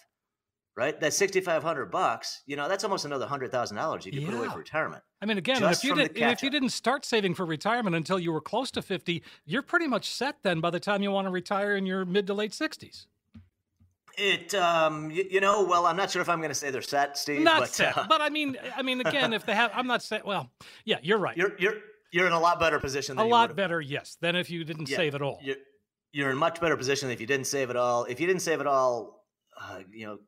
right? 0.79 0.99
That 1.01 1.13
6,500 1.13 1.87
bucks, 1.87 2.43
you 2.47 2.55
know, 2.55 2.69
that's 2.69 2.85
almost 2.85 3.05
another 3.05 3.27
$100,000 3.27 4.05
you 4.07 4.13
could 4.13 4.23
yeah. 4.23 4.29
put 4.29 4.37
away 4.37 4.49
for 4.49 4.59
retirement. 4.59 5.03
I 5.21 5.27
mean, 5.27 5.37
again, 5.37 5.61
if 5.65 5.83
you, 5.83 5.97
did, 5.97 6.17
if 6.17 6.41
you 6.41 6.51
didn't 6.51 6.69
start 6.69 7.05
saving 7.05 7.35
for 7.35 7.45
retirement 7.45 7.97
until 7.97 8.21
you 8.21 8.31
were 8.31 8.41
close 8.41 8.71
to 8.71 8.81
50, 8.81 9.21
you're 9.45 9.63
pretty 9.63 9.89
much 9.89 10.09
set 10.09 10.37
then 10.45 10.61
by 10.61 10.71
the 10.71 10.79
time 10.79 11.03
you 11.03 11.11
want 11.11 11.27
to 11.27 11.33
retire 11.33 11.75
in 11.75 11.85
your 11.85 12.05
mid 12.05 12.29
to 12.29 12.35
late 12.35 12.53
60s. 12.53 13.07
It, 14.17 14.55
um, 14.55 15.11
you, 15.11 15.25
you, 15.29 15.41
know, 15.41 15.65
well, 15.65 15.85
I'm 15.85 15.97
not 15.97 16.13
sure 16.13 16.23
if 16.23 16.29
I'm 16.29 16.39
going 16.39 16.51
to 16.51 16.55
say 16.55 16.71
they're 16.71 16.81
set, 16.81 17.19
Steve. 17.19 17.41
Not 17.41 17.61
but, 17.63 17.69
set, 17.71 17.99
uh, 17.99 18.07
but 18.09 18.21
I 18.21 18.29
mean, 18.29 18.57
I 18.77 18.83
mean, 18.83 19.01
again, 19.01 19.33
if 19.33 19.45
they 19.45 19.57
have, 19.57 19.73
I'm 19.75 19.89
not 19.89 20.03
saying. 20.03 20.23
Well, 20.25 20.51
yeah, 20.85 20.99
you're 21.03 21.19
right. 21.19 21.37
You're 21.37 21.53
you're 21.59 21.75
you're 22.11 22.27
in 22.27 22.33
a 22.33 22.41
lot 22.41 22.59
better 22.59 22.81
position. 22.81 23.17
a 23.17 23.25
lot 23.25 23.55
better, 23.55 23.81
yes, 23.81 24.17
than 24.21 24.35
if 24.35 24.51
you 24.51 24.65
didn't 24.65 24.89
yeah, 24.89 24.97
save 24.97 25.15
at 25.15 25.23
all. 25.23 25.39
You're, 25.41 25.57
you're 26.13 26.31
in 26.31 26.37
much 26.37 26.61
better 26.61 26.77
position 26.77 27.11
if 27.11 27.21
you 27.21 27.29
didn't 27.29 27.47
save 27.47 27.71
at 27.71 27.77
all. 27.77 28.07
If 28.07 28.19
you 28.19 28.27
didn't 28.27 28.43
save 28.43 28.61
at 28.61 28.67
all, 28.67 29.25
uh, 29.61 29.81
you 29.93 30.07
know, 30.07 30.19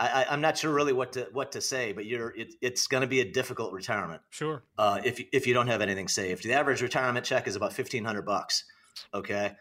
I, 0.00 0.26
am 0.28 0.40
not 0.40 0.56
sure 0.56 0.72
really 0.72 0.92
what 0.92 1.12
to 1.14 1.28
what 1.32 1.52
to 1.52 1.60
say, 1.60 1.92
but 1.92 2.06
you're 2.06 2.32
it, 2.36 2.54
it's 2.60 2.86
going 2.86 3.00
to 3.00 3.08
be 3.08 3.20
a 3.20 3.30
difficult 3.30 3.72
retirement. 3.72 4.22
Sure. 4.30 4.62
Uh, 4.76 5.00
if 5.04 5.20
if 5.32 5.46
you 5.46 5.54
don't 5.54 5.66
have 5.66 5.80
anything 5.80 6.06
saved, 6.06 6.44
the 6.44 6.52
average 6.52 6.82
retirement 6.82 7.26
check 7.26 7.48
is 7.48 7.56
about 7.56 7.72
fifteen 7.72 8.04
hundred 8.04 8.22
bucks. 8.22 8.64
Okay, 9.12 9.52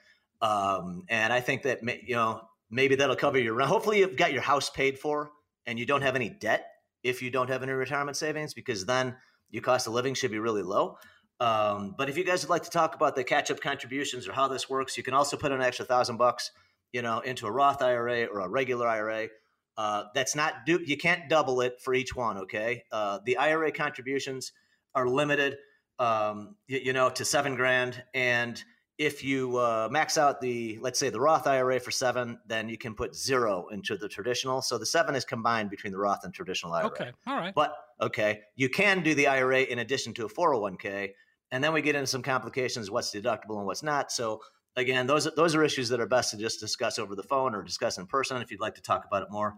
um, 0.41 1.05
and 1.09 1.33
I 1.33 1.39
think 1.39 1.63
that 1.63 1.81
you 2.07 2.15
know 2.15 2.41
maybe 2.69 2.95
that'll 2.95 3.15
cover 3.15 3.39
your 3.39 3.55
rent. 3.55 3.69
Hopefully, 3.69 3.99
you've 3.99 4.15
got 4.15 4.31
your 4.31 4.43
house 4.43 4.69
paid 4.69 4.99
for 4.99 5.31
and 5.67 5.77
you 5.77 5.85
don't 5.85 6.01
have 6.01 6.15
any 6.15 6.29
debt 6.29 6.65
if 7.03 7.21
you 7.21 7.29
don't 7.29 7.49
have 7.49 7.61
any 7.61 7.73
retirement 7.73 8.17
savings, 8.17 8.53
because 8.53 8.85
then 8.85 9.15
your 9.51 9.61
cost 9.61 9.85
of 9.85 9.93
living 9.93 10.13
should 10.13 10.31
be 10.31 10.39
really 10.39 10.63
low. 10.63 10.97
Um, 11.39 11.93
but 11.95 12.09
if 12.09 12.17
you 12.17 12.23
guys 12.23 12.43
would 12.43 12.49
like 12.49 12.63
to 12.63 12.69
talk 12.69 12.95
about 12.95 13.15
the 13.15 13.23
catch 13.23 13.51
up 13.51 13.61
contributions 13.61 14.27
or 14.27 14.33
how 14.33 14.47
this 14.47 14.69
works, 14.69 14.97
you 14.97 15.03
can 15.03 15.13
also 15.13 15.37
put 15.37 15.51
an 15.51 15.61
extra 15.61 15.85
thousand 15.85 16.17
bucks, 16.17 16.51
you 16.91 17.03
know, 17.03 17.19
into 17.19 17.45
a 17.45 17.51
Roth 17.51 17.81
IRA 17.81 18.25
or 18.25 18.39
a 18.39 18.49
regular 18.49 18.87
IRA. 18.87 19.27
Uh, 19.77 20.05
that's 20.15 20.35
not 20.35 20.65
do 20.65 20.79
you 20.85 20.97
can't 20.97 21.29
double 21.29 21.61
it 21.61 21.79
for 21.79 21.93
each 21.93 22.15
one. 22.15 22.37
Okay, 22.39 22.83
uh, 22.91 23.19
the 23.25 23.37
IRA 23.37 23.71
contributions 23.71 24.51
are 24.95 25.07
limited, 25.07 25.57
um, 25.99 26.55
you, 26.67 26.79
you 26.85 26.93
know, 26.93 27.09
to 27.11 27.23
seven 27.23 27.55
grand, 27.55 28.03
and 28.15 28.63
if 28.97 29.23
you 29.23 29.57
uh, 29.57 29.87
max 29.91 30.17
out 30.17 30.41
the 30.41 30.79
let's 30.81 30.97
say 30.97 31.09
the 31.09 31.19
Roth 31.19 31.45
IRA 31.45 31.79
for 31.79 31.91
seven, 31.91 32.39
then 32.47 32.67
you 32.67 32.77
can 32.77 32.95
put 32.95 33.15
zero 33.15 33.67
into 33.71 33.95
the 33.95 34.09
traditional. 34.09 34.61
So 34.63 34.79
the 34.79 34.85
seven 34.85 35.13
is 35.13 35.23
combined 35.23 35.69
between 35.69 35.93
the 35.93 35.99
Roth 35.99 36.23
and 36.23 36.33
traditional 36.33 36.73
IRA. 36.73 36.87
Okay, 36.87 37.11
all 37.27 37.37
right. 37.37 37.53
But 37.53 37.75
okay, 38.01 38.41
you 38.55 38.69
can 38.69 39.03
do 39.03 39.13
the 39.13 39.27
IRA 39.27 39.61
in 39.61 39.79
addition 39.79 40.13
to 40.15 40.25
a 40.25 40.29
401k, 40.29 41.11
and 41.51 41.63
then 41.63 41.73
we 41.73 41.83
get 41.83 41.95
into 41.95 42.07
some 42.07 42.23
complications: 42.23 42.89
what's 42.89 43.13
deductible 43.13 43.57
and 43.57 43.67
what's 43.67 43.83
not. 43.83 44.11
So 44.11 44.41
again, 44.75 45.05
those 45.05 45.29
those 45.35 45.53
are 45.53 45.63
issues 45.63 45.89
that 45.89 45.99
are 45.99 46.07
best 46.07 46.31
to 46.31 46.37
just 46.37 46.59
discuss 46.59 46.97
over 46.97 47.15
the 47.15 47.23
phone 47.23 47.53
or 47.53 47.61
discuss 47.61 47.99
in 47.99 48.07
person 48.07 48.41
if 48.41 48.49
you'd 48.49 48.59
like 48.59 48.75
to 48.75 48.81
talk 48.81 49.05
about 49.05 49.21
it 49.21 49.29
more 49.29 49.55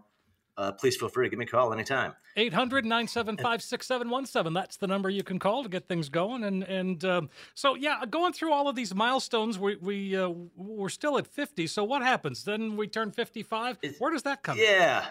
uh, 0.60 0.72
please 0.72 0.94
feel 0.94 1.08
free 1.08 1.24
to 1.24 1.30
give 1.30 1.38
me 1.38 1.46
a 1.46 1.48
call 1.48 1.72
anytime. 1.72 2.12
800 2.36 2.84
975 2.84 3.62
6717. 3.62 4.52
That's 4.52 4.76
the 4.76 4.86
number 4.86 5.08
you 5.08 5.22
can 5.22 5.38
call 5.38 5.62
to 5.62 5.70
get 5.70 5.88
things 5.88 6.10
going. 6.10 6.44
And 6.44 6.62
and 6.64 7.02
um, 7.04 7.30
so, 7.54 7.74
yeah, 7.74 8.04
going 8.08 8.34
through 8.34 8.52
all 8.52 8.68
of 8.68 8.76
these 8.76 8.94
milestones, 8.94 9.58
we, 9.58 9.76
we, 9.76 10.16
uh, 10.16 10.28
we're 10.54 10.90
still 10.90 11.16
at 11.16 11.26
50. 11.26 11.66
So, 11.66 11.82
what 11.82 12.02
happens? 12.02 12.44
Then 12.44 12.76
we 12.76 12.88
turn 12.88 13.10
55. 13.10 13.78
Where 13.98 14.12
does 14.12 14.22
that 14.24 14.42
come 14.42 14.58
Yeah. 14.58 15.06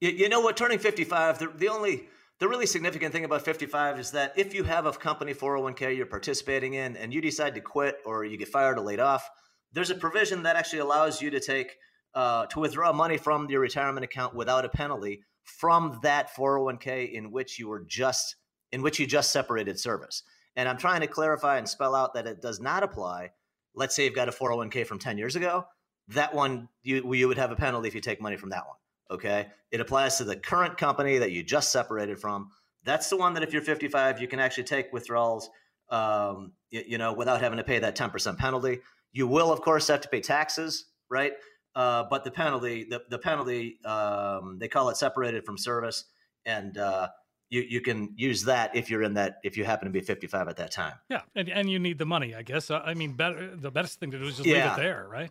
You, 0.00 0.10
you 0.10 0.28
know 0.30 0.40
what? 0.40 0.56
Turning 0.56 0.78
55, 0.78 1.38
the, 1.38 1.52
the 1.54 1.68
only. 1.68 2.08
The 2.40 2.48
really 2.48 2.66
significant 2.66 3.12
thing 3.12 3.24
about 3.24 3.42
55 3.42 4.00
is 4.00 4.10
that 4.10 4.36
if 4.36 4.54
you 4.54 4.64
have 4.64 4.86
a 4.86 4.92
company 4.92 5.32
401k 5.32 5.96
you're 5.96 6.04
participating 6.04 6.74
in 6.74 6.96
and 6.96 7.14
you 7.14 7.20
decide 7.20 7.54
to 7.54 7.60
quit 7.60 7.98
or 8.04 8.24
you 8.24 8.36
get 8.36 8.48
fired 8.48 8.76
or 8.76 8.80
laid 8.80 8.98
off, 8.98 9.30
there's 9.72 9.90
a 9.90 9.94
provision 9.94 10.42
that 10.42 10.56
actually 10.56 10.80
allows 10.80 11.22
you 11.22 11.30
to 11.30 11.38
take 11.38 11.76
uh, 12.14 12.46
to 12.46 12.60
withdraw 12.60 12.92
money 12.92 13.16
from 13.16 13.48
your 13.50 13.60
retirement 13.60 14.04
account 14.04 14.34
without 14.34 14.64
a 14.64 14.68
penalty 14.68 15.22
from 15.42 15.98
that 16.02 16.34
401k 16.34 17.12
in 17.12 17.30
which 17.30 17.58
you 17.58 17.68
were 17.68 17.84
just 17.86 18.36
in 18.72 18.82
which 18.82 18.98
you 18.98 19.06
just 19.06 19.30
separated 19.32 19.78
service. 19.78 20.22
And 20.56 20.68
I'm 20.68 20.78
trying 20.78 21.00
to 21.00 21.06
clarify 21.06 21.58
and 21.58 21.68
spell 21.68 21.94
out 21.94 22.14
that 22.14 22.26
it 22.26 22.40
does 22.40 22.60
not 22.60 22.82
apply. 22.82 23.30
Let's 23.74 23.94
say 23.94 24.04
you've 24.04 24.14
got 24.14 24.28
a 24.28 24.32
401k 24.32 24.86
from 24.86 24.98
10 24.98 25.18
years 25.18 25.36
ago. 25.36 25.66
That 26.08 26.34
one 26.34 26.68
you 26.82 27.14
you 27.14 27.28
would 27.28 27.38
have 27.38 27.50
a 27.50 27.56
penalty 27.56 27.88
if 27.88 27.94
you 27.94 28.00
take 28.00 28.20
money 28.20 28.36
from 28.36 28.50
that 28.50 28.66
one. 28.66 28.76
Okay, 29.10 29.48
it 29.70 29.80
applies 29.80 30.16
to 30.18 30.24
the 30.24 30.36
current 30.36 30.78
company 30.78 31.18
that 31.18 31.30
you 31.30 31.42
just 31.42 31.70
separated 31.72 32.18
from. 32.18 32.50
That's 32.84 33.08
the 33.08 33.16
one 33.16 33.34
that 33.34 33.42
if 33.42 33.52
you're 33.52 33.62
55, 33.62 34.20
you 34.20 34.28
can 34.28 34.38
actually 34.38 34.64
take 34.64 34.92
withdrawals, 34.92 35.48
um, 35.88 36.52
you, 36.70 36.82
you 36.86 36.98
know, 36.98 37.14
without 37.14 37.40
having 37.40 37.56
to 37.56 37.64
pay 37.64 37.78
that 37.78 37.96
10% 37.96 38.36
penalty. 38.36 38.80
You 39.12 39.26
will, 39.26 39.52
of 39.52 39.62
course, 39.62 39.88
have 39.88 40.02
to 40.02 40.08
pay 40.08 40.20
taxes, 40.20 40.86
right? 41.08 41.32
Uh, 41.76 42.04
but 42.08 42.24
the 42.24 42.30
penalty, 42.30 42.84
the, 42.84 43.02
the 43.10 43.18
penalty, 43.18 43.78
um, 43.84 44.58
they 44.58 44.68
call 44.68 44.90
it 44.90 44.96
separated 44.96 45.44
from 45.44 45.58
service, 45.58 46.04
and 46.46 46.78
uh, 46.78 47.08
you 47.50 47.62
you 47.62 47.80
can 47.80 48.12
use 48.16 48.44
that 48.44 48.76
if 48.76 48.90
you're 48.90 49.02
in 49.02 49.14
that 49.14 49.38
if 49.42 49.56
you 49.56 49.64
happen 49.64 49.86
to 49.86 49.92
be 49.92 50.00
55 50.00 50.48
at 50.48 50.56
that 50.56 50.70
time. 50.70 50.94
Yeah, 51.08 51.22
and 51.34 51.48
and 51.48 51.68
you 51.68 51.78
need 51.78 51.98
the 51.98 52.06
money, 52.06 52.34
I 52.34 52.42
guess. 52.42 52.70
I 52.70 52.94
mean, 52.94 53.14
better 53.14 53.56
the 53.56 53.70
best 53.70 53.98
thing 53.98 54.12
to 54.12 54.18
do 54.18 54.26
is 54.26 54.36
just 54.36 54.46
yeah. 54.46 54.68
leave 54.68 54.78
it 54.78 54.82
there, 54.82 55.06
right? 55.10 55.30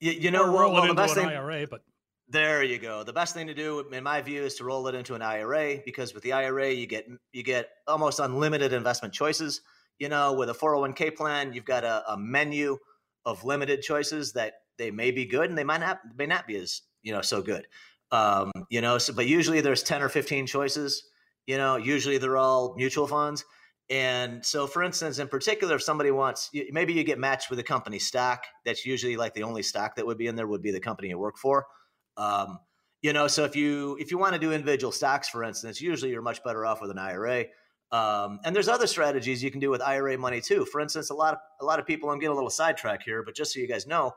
You, 0.00 0.12
you 0.12 0.30
know, 0.30 0.46
or 0.46 0.52
well, 0.52 0.72
well, 0.72 0.86
the 0.88 0.94
best 0.94 1.14
thing, 1.14 1.28
IRA, 1.28 1.66
but 1.66 1.82
there 2.28 2.62
you 2.62 2.78
go. 2.78 3.04
The 3.04 3.12
best 3.12 3.34
thing 3.34 3.46
to 3.46 3.54
do, 3.54 3.80
in 3.92 4.02
my 4.02 4.20
view, 4.20 4.42
is 4.42 4.54
to 4.56 4.64
roll 4.64 4.88
it 4.88 4.94
into 4.94 5.14
an 5.14 5.22
IRA 5.22 5.78
because 5.84 6.14
with 6.14 6.22
the 6.22 6.32
IRA, 6.32 6.70
you 6.70 6.86
get 6.86 7.06
you 7.32 7.42
get 7.42 7.68
almost 7.86 8.18
unlimited 8.18 8.72
investment 8.72 9.14
choices. 9.14 9.60
You 9.98 10.08
know, 10.08 10.32
with 10.32 10.50
a 10.50 10.54
401k 10.54 11.14
plan, 11.14 11.52
you've 11.52 11.64
got 11.64 11.84
a, 11.84 12.02
a 12.12 12.16
menu 12.16 12.78
of 13.24 13.44
limited 13.44 13.82
choices 13.82 14.32
that 14.32 14.54
they 14.78 14.90
may 14.90 15.10
be 15.10 15.26
good 15.26 15.48
and 15.48 15.58
they 15.58 15.64
might 15.64 15.80
not 15.80 16.00
may 16.16 16.26
not 16.26 16.46
be 16.46 16.56
as 16.56 16.82
you 17.02 17.12
know 17.12 17.22
so 17.22 17.42
good. 17.42 17.66
Um, 18.10 18.52
you 18.68 18.80
know, 18.80 18.98
so 18.98 19.12
but 19.12 19.26
usually 19.26 19.60
there's 19.60 19.82
10 19.82 20.02
or 20.02 20.08
15 20.08 20.46
choices. 20.46 21.04
You 21.46 21.56
know, 21.56 21.76
usually 21.76 22.18
they're 22.18 22.36
all 22.36 22.74
mutual 22.76 23.06
funds. 23.06 23.44
And 23.90 24.44
so, 24.44 24.66
for 24.66 24.82
instance, 24.82 25.18
in 25.18 25.28
particular, 25.28 25.76
if 25.76 25.82
somebody 25.82 26.10
wants, 26.10 26.50
maybe 26.70 26.92
you 26.92 27.04
get 27.04 27.18
matched 27.18 27.50
with 27.50 27.58
a 27.58 27.64
company 27.64 27.98
stock. 27.98 28.44
That's 28.64 28.86
usually 28.86 29.16
like 29.16 29.34
the 29.34 29.42
only 29.42 29.62
stock 29.62 29.96
that 29.96 30.06
would 30.06 30.18
be 30.18 30.28
in 30.28 30.36
there 30.36 30.46
would 30.46 30.62
be 30.62 30.70
the 30.70 30.80
company 30.80 31.08
you 31.08 31.18
work 31.18 31.36
for. 31.36 31.66
Um, 32.16 32.58
you 33.02 33.12
know, 33.12 33.26
so 33.26 33.44
if 33.44 33.56
you 33.56 33.96
if 34.00 34.10
you 34.10 34.18
want 34.18 34.34
to 34.34 34.38
do 34.38 34.52
individual 34.52 34.92
stocks, 34.92 35.28
for 35.28 35.42
instance, 35.42 35.80
usually 35.80 36.10
you're 36.10 36.22
much 36.22 36.42
better 36.44 36.64
off 36.64 36.80
with 36.80 36.90
an 36.90 36.98
IRA. 36.98 37.46
Um, 37.92 38.40
and 38.44 38.56
there's 38.56 38.68
other 38.68 38.86
strategies 38.86 39.44
you 39.44 39.50
can 39.50 39.60
do 39.60 39.68
with 39.68 39.82
IRA 39.82 40.16
money 40.16 40.40
too. 40.40 40.64
For 40.64 40.80
instance, 40.80 41.10
a 41.10 41.14
lot 41.14 41.34
of 41.34 41.40
a 41.60 41.64
lot 41.64 41.78
of 41.78 41.86
people. 41.86 42.08
I'm 42.08 42.18
getting 42.18 42.32
a 42.32 42.34
little 42.34 42.50
sidetrack 42.50 43.02
here, 43.02 43.22
but 43.22 43.36
just 43.36 43.52
so 43.52 43.60
you 43.60 43.68
guys 43.68 43.86
know, 43.86 44.12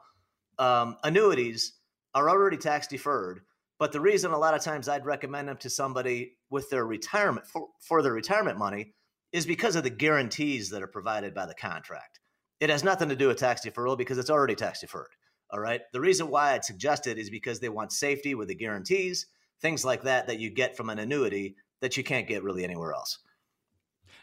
um, 0.57 0.95
annuities 1.03 1.73
are 2.13 2.29
already 2.29 2.57
tax 2.57 2.87
deferred. 2.87 3.41
But 3.77 3.91
the 3.91 3.99
reason 3.99 4.31
a 4.31 4.37
lot 4.37 4.53
of 4.53 4.61
times 4.61 4.87
I'd 4.87 5.05
recommend 5.05 5.49
them 5.49 5.57
to 5.57 5.69
somebody 5.69 6.37
with 6.49 6.69
their 6.69 6.85
retirement 6.85 7.45
for, 7.45 7.67
for 7.81 8.01
their 8.01 8.13
retirement 8.13 8.57
money 8.57 8.93
is 9.33 9.45
because 9.45 9.75
of 9.75 9.83
the 9.83 9.89
guarantees 9.89 10.69
that 10.69 10.81
are 10.81 10.87
provided 10.87 11.33
by 11.33 11.45
the 11.45 11.53
contract. 11.53 12.21
It 12.61 12.69
has 12.69 12.85
nothing 12.85 13.09
to 13.09 13.17
do 13.17 13.27
with 13.27 13.37
tax 13.37 13.65
deferral 13.65 13.97
because 13.97 14.17
it's 14.17 14.29
already 14.29 14.55
tax 14.55 14.79
deferred. 14.79 15.09
All 15.51 15.59
right. 15.59 15.81
The 15.91 15.99
reason 15.99 16.29
why 16.29 16.53
I'd 16.53 16.63
suggest 16.63 17.05
it 17.05 17.17
is 17.17 17.29
because 17.29 17.59
they 17.59 17.67
want 17.67 17.91
safety 17.91 18.33
with 18.33 18.47
the 18.47 18.55
guarantees, 18.55 19.27
things 19.61 19.83
like 19.83 20.03
that, 20.03 20.27
that 20.27 20.39
you 20.39 20.49
get 20.49 20.77
from 20.77 20.89
an 20.89 20.99
annuity 20.99 21.57
that 21.81 21.97
you 21.97 22.03
can't 22.05 22.29
get 22.29 22.43
really 22.43 22.63
anywhere 22.63 22.93
else 22.93 23.19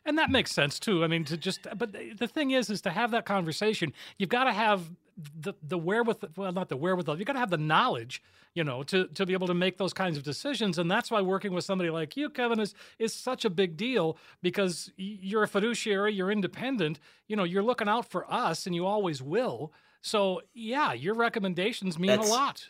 and 0.04 0.18
that 0.18 0.30
makes 0.30 0.52
sense 0.52 0.78
too. 0.78 1.04
I 1.04 1.06
mean, 1.06 1.24
to 1.24 1.36
just 1.36 1.66
but 1.76 1.92
the 1.92 2.28
thing 2.28 2.50
is, 2.50 2.70
is 2.70 2.80
to 2.82 2.90
have 2.90 3.10
that 3.12 3.24
conversation, 3.24 3.92
you've 4.18 4.30
got 4.30 4.44
to 4.44 4.52
have 4.52 4.90
the 5.38 5.54
the 5.62 5.78
wherewithal, 5.78 6.30
well, 6.36 6.52
not 6.52 6.68
the 6.68 6.76
wherewithal, 6.76 7.18
You've 7.18 7.26
got 7.26 7.34
to 7.34 7.38
have 7.38 7.50
the 7.50 7.58
knowledge, 7.58 8.22
you 8.54 8.64
know, 8.64 8.82
to 8.84 9.06
to 9.08 9.26
be 9.26 9.32
able 9.32 9.46
to 9.46 9.54
make 9.54 9.78
those 9.78 9.92
kinds 9.92 10.16
of 10.16 10.22
decisions. 10.22 10.78
And 10.78 10.90
that's 10.90 11.10
why 11.10 11.20
working 11.20 11.52
with 11.52 11.64
somebody 11.64 11.90
like 11.90 12.16
you, 12.16 12.30
Kevin, 12.30 12.60
is 12.60 12.74
is 12.98 13.12
such 13.14 13.44
a 13.44 13.50
big 13.50 13.76
deal 13.76 14.16
because 14.42 14.90
you're 14.96 15.44
a 15.44 15.48
fiduciary, 15.48 16.14
you're 16.14 16.30
independent, 16.30 16.98
you 17.28 17.36
know, 17.36 17.44
you're 17.44 17.62
looking 17.62 17.88
out 17.88 18.10
for 18.10 18.30
us, 18.32 18.66
and 18.66 18.74
you 18.74 18.86
always 18.86 19.22
will. 19.22 19.72
So 20.00 20.42
yeah, 20.54 20.92
your 20.92 21.14
recommendations 21.14 21.98
mean 21.98 22.08
that's, 22.08 22.28
a 22.28 22.32
lot. 22.32 22.66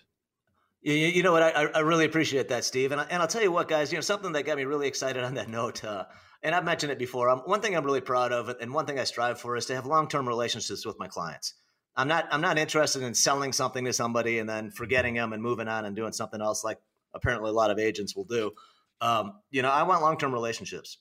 You, 0.83 0.95
you 0.95 1.23
know 1.23 1.33
what? 1.33 1.43
I, 1.43 1.67
I 1.67 1.81
really 1.81 2.05
appreciate 2.05 2.49
that, 2.49 2.65
Steve. 2.65 2.93
And, 2.93 3.01
I, 3.01 3.05
and 3.05 3.23
I'll 3.23 3.29
tell 3.29 3.43
you 3.43 3.53
what, 3.53 3.69
guys. 3.69 3.93
You 3.93 3.99
know, 3.99 4.03
something 4.03 4.33
that 4.33 4.45
got 4.45 4.57
me 4.57 4.65
really 4.65 4.89
excited 4.89 5.23
on 5.23 5.35
that 5.35 5.49
note. 5.49 5.83
Uh, 5.85 6.05
and 6.43 6.55
I've 6.55 6.65
mentioned 6.65 6.93
it 6.93 6.99
before. 6.99 7.35
One 7.45 7.61
thing 7.61 7.77
I'm 7.77 7.85
really 7.85 8.01
proud 8.01 8.33
of, 8.33 8.49
and 8.49 8.75
one 8.75 8.87
thing 8.87 8.99
I 8.99 9.05
strive 9.05 9.41
for, 9.41 9.57
is 9.57 9.67
to 9.67 9.75
have 9.75 9.87
long-term 9.87 10.27
relationships 10.27 10.85
with 10.85 10.99
my 10.99 11.09
clients. 11.09 11.55
I'm 11.95 12.09
not 12.09 12.27
I'm 12.31 12.41
not 12.41 12.59
interested 12.59 13.03
in 13.03 13.15
selling 13.15 13.53
something 13.53 13.85
to 13.85 13.93
somebody 13.93 14.39
and 14.39 14.49
then 14.49 14.71
forgetting 14.71 15.15
them 15.15 15.33
and 15.33 15.43
moving 15.43 15.69
on 15.69 15.85
and 15.85 15.95
doing 15.95 16.13
something 16.13 16.41
else, 16.41 16.65
like 16.65 16.79
apparently 17.15 17.51
a 17.51 17.55
lot 17.55 17.71
of 17.71 17.79
agents 17.79 18.17
will 18.17 18.25
do. 18.25 18.53
Um, 19.01 19.35
you 19.51 19.63
know, 19.63 19.71
I 19.71 19.83
want 19.83 20.01
long-term 20.01 20.33
relationships, 20.33 20.99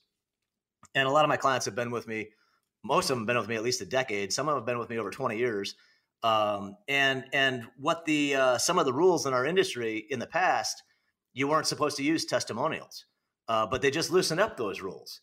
and 0.94 1.08
a 1.08 1.10
lot 1.10 1.24
of 1.24 1.28
my 1.28 1.36
clients 1.36 1.66
have 1.66 1.74
been 1.74 1.90
with 1.90 2.06
me. 2.06 2.28
Most 2.84 3.10
of 3.10 3.16
them 3.16 3.20
have 3.20 3.26
been 3.26 3.38
with 3.38 3.48
me 3.48 3.56
at 3.56 3.62
least 3.62 3.80
a 3.80 3.86
decade. 3.86 4.32
Some 4.32 4.48
of 4.48 4.54
them 4.54 4.60
have 4.60 4.66
been 4.66 4.78
with 4.78 4.90
me 4.90 4.98
over 4.98 5.10
20 5.10 5.38
years. 5.38 5.76
Um, 6.22 6.76
and 6.88 7.24
and 7.32 7.66
what 7.78 8.04
the 8.04 8.36
uh, 8.36 8.58
some 8.58 8.78
of 8.78 8.84
the 8.84 8.92
rules 8.92 9.26
in 9.26 9.34
our 9.34 9.44
industry 9.44 10.06
in 10.10 10.18
the 10.18 10.26
past, 10.26 10.82
you 11.32 11.48
weren't 11.48 11.66
supposed 11.66 11.96
to 11.96 12.04
use 12.04 12.24
testimonials, 12.26 13.06
uh, 13.48 13.66
but 13.66 13.82
they 13.82 13.90
just 13.90 14.10
loosened 14.10 14.40
up 14.40 14.56
those 14.56 14.80
rules. 14.80 15.20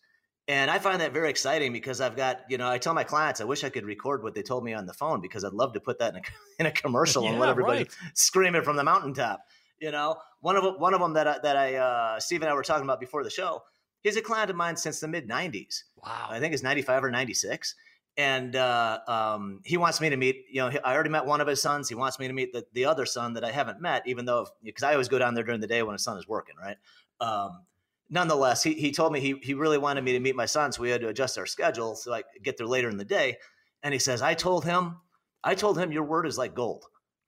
And 0.48 0.70
I 0.70 0.78
find 0.78 1.00
that 1.00 1.12
very 1.12 1.30
exciting 1.30 1.72
because 1.72 2.00
I've 2.00 2.16
got, 2.16 2.40
you 2.48 2.58
know, 2.58 2.68
I 2.68 2.78
tell 2.78 2.94
my 2.94 3.04
clients, 3.04 3.40
I 3.40 3.44
wish 3.44 3.62
I 3.62 3.68
could 3.68 3.84
record 3.84 4.22
what 4.22 4.34
they 4.34 4.42
told 4.42 4.64
me 4.64 4.72
on 4.72 4.84
the 4.84 4.92
phone 4.92 5.20
because 5.20 5.44
I'd 5.44 5.52
love 5.52 5.72
to 5.74 5.80
put 5.80 5.98
that 6.00 6.14
in 6.14 6.20
a, 6.20 6.22
in 6.58 6.66
a 6.66 6.70
commercial 6.82 7.22
yeah, 7.22 7.30
and 7.30 7.38
let 7.38 7.48
everybody 7.48 7.80
right. 7.80 7.96
scream 8.14 8.54
it 8.54 8.64
from 8.64 8.76
the 8.76 8.84
mountaintop. 8.84 9.40
You 9.80 9.92
know, 9.92 10.16
one 10.40 10.56
of 10.56 10.78
one 10.78 10.92
of 10.92 11.00
them 11.00 11.14
that 11.14 11.26
I, 11.26 11.38
that 11.42 11.56
I 11.56 11.76
uh, 11.76 12.20
Steve 12.20 12.42
and 12.42 12.50
I 12.50 12.54
were 12.54 12.62
talking 12.62 12.84
about 12.84 13.00
before 13.00 13.24
the 13.24 13.30
show. 13.30 13.62
He's 14.02 14.16
a 14.16 14.22
client 14.22 14.50
of 14.50 14.56
mine 14.56 14.76
since 14.76 15.00
the 15.00 15.08
mid 15.08 15.28
'90s. 15.28 15.84
Wow, 15.96 16.26
I 16.28 16.38
think 16.38 16.52
it's 16.52 16.62
'95 16.62 17.04
or 17.04 17.10
'96, 17.10 17.74
and 18.18 18.56
uh, 18.56 18.98
um, 19.08 19.60
he 19.64 19.78
wants 19.78 19.98
me 19.98 20.10
to 20.10 20.18
meet. 20.18 20.44
You 20.50 20.60
know, 20.60 20.78
I 20.84 20.92
already 20.92 21.08
met 21.08 21.24
one 21.24 21.40
of 21.40 21.46
his 21.46 21.62
sons. 21.62 21.88
He 21.88 21.94
wants 21.94 22.18
me 22.18 22.26
to 22.26 22.34
meet 22.34 22.52
the, 22.52 22.66
the 22.74 22.84
other 22.84 23.06
son 23.06 23.32
that 23.34 23.44
I 23.44 23.52
haven't 23.52 23.80
met, 23.80 24.02
even 24.06 24.26
though 24.26 24.48
because 24.62 24.82
I 24.82 24.92
always 24.92 25.08
go 25.08 25.18
down 25.18 25.32
there 25.32 25.44
during 25.44 25.62
the 25.62 25.66
day 25.66 25.82
when 25.82 25.94
his 25.94 26.04
son 26.04 26.18
is 26.18 26.28
working, 26.28 26.56
right? 26.60 26.76
Um, 27.20 27.62
nonetheless, 28.10 28.62
he, 28.62 28.74
he 28.74 28.92
told 28.92 29.12
me 29.12 29.20
he, 29.20 29.34
he 29.42 29.54
really 29.54 29.78
wanted 29.78 30.04
me 30.04 30.12
to 30.12 30.20
meet 30.20 30.36
my 30.36 30.46
son. 30.46 30.72
So 30.72 30.82
we 30.82 30.90
had 30.90 31.00
to 31.00 31.08
adjust 31.08 31.38
our 31.38 31.46
schedule 31.46 31.94
so 31.94 32.12
I 32.12 32.22
could 32.22 32.42
get 32.42 32.58
there 32.58 32.66
later 32.66 32.88
in 32.88 32.96
the 32.96 33.04
day. 33.04 33.38
And 33.82 33.94
he 33.94 34.00
says, 34.00 34.20
I 34.20 34.34
told 34.34 34.64
him, 34.64 34.96
I 35.42 35.54
told 35.54 35.78
him 35.78 35.92
your 35.92 36.04
word 36.04 36.26
is 36.26 36.36
like 36.36 36.54
gold. 36.54 36.84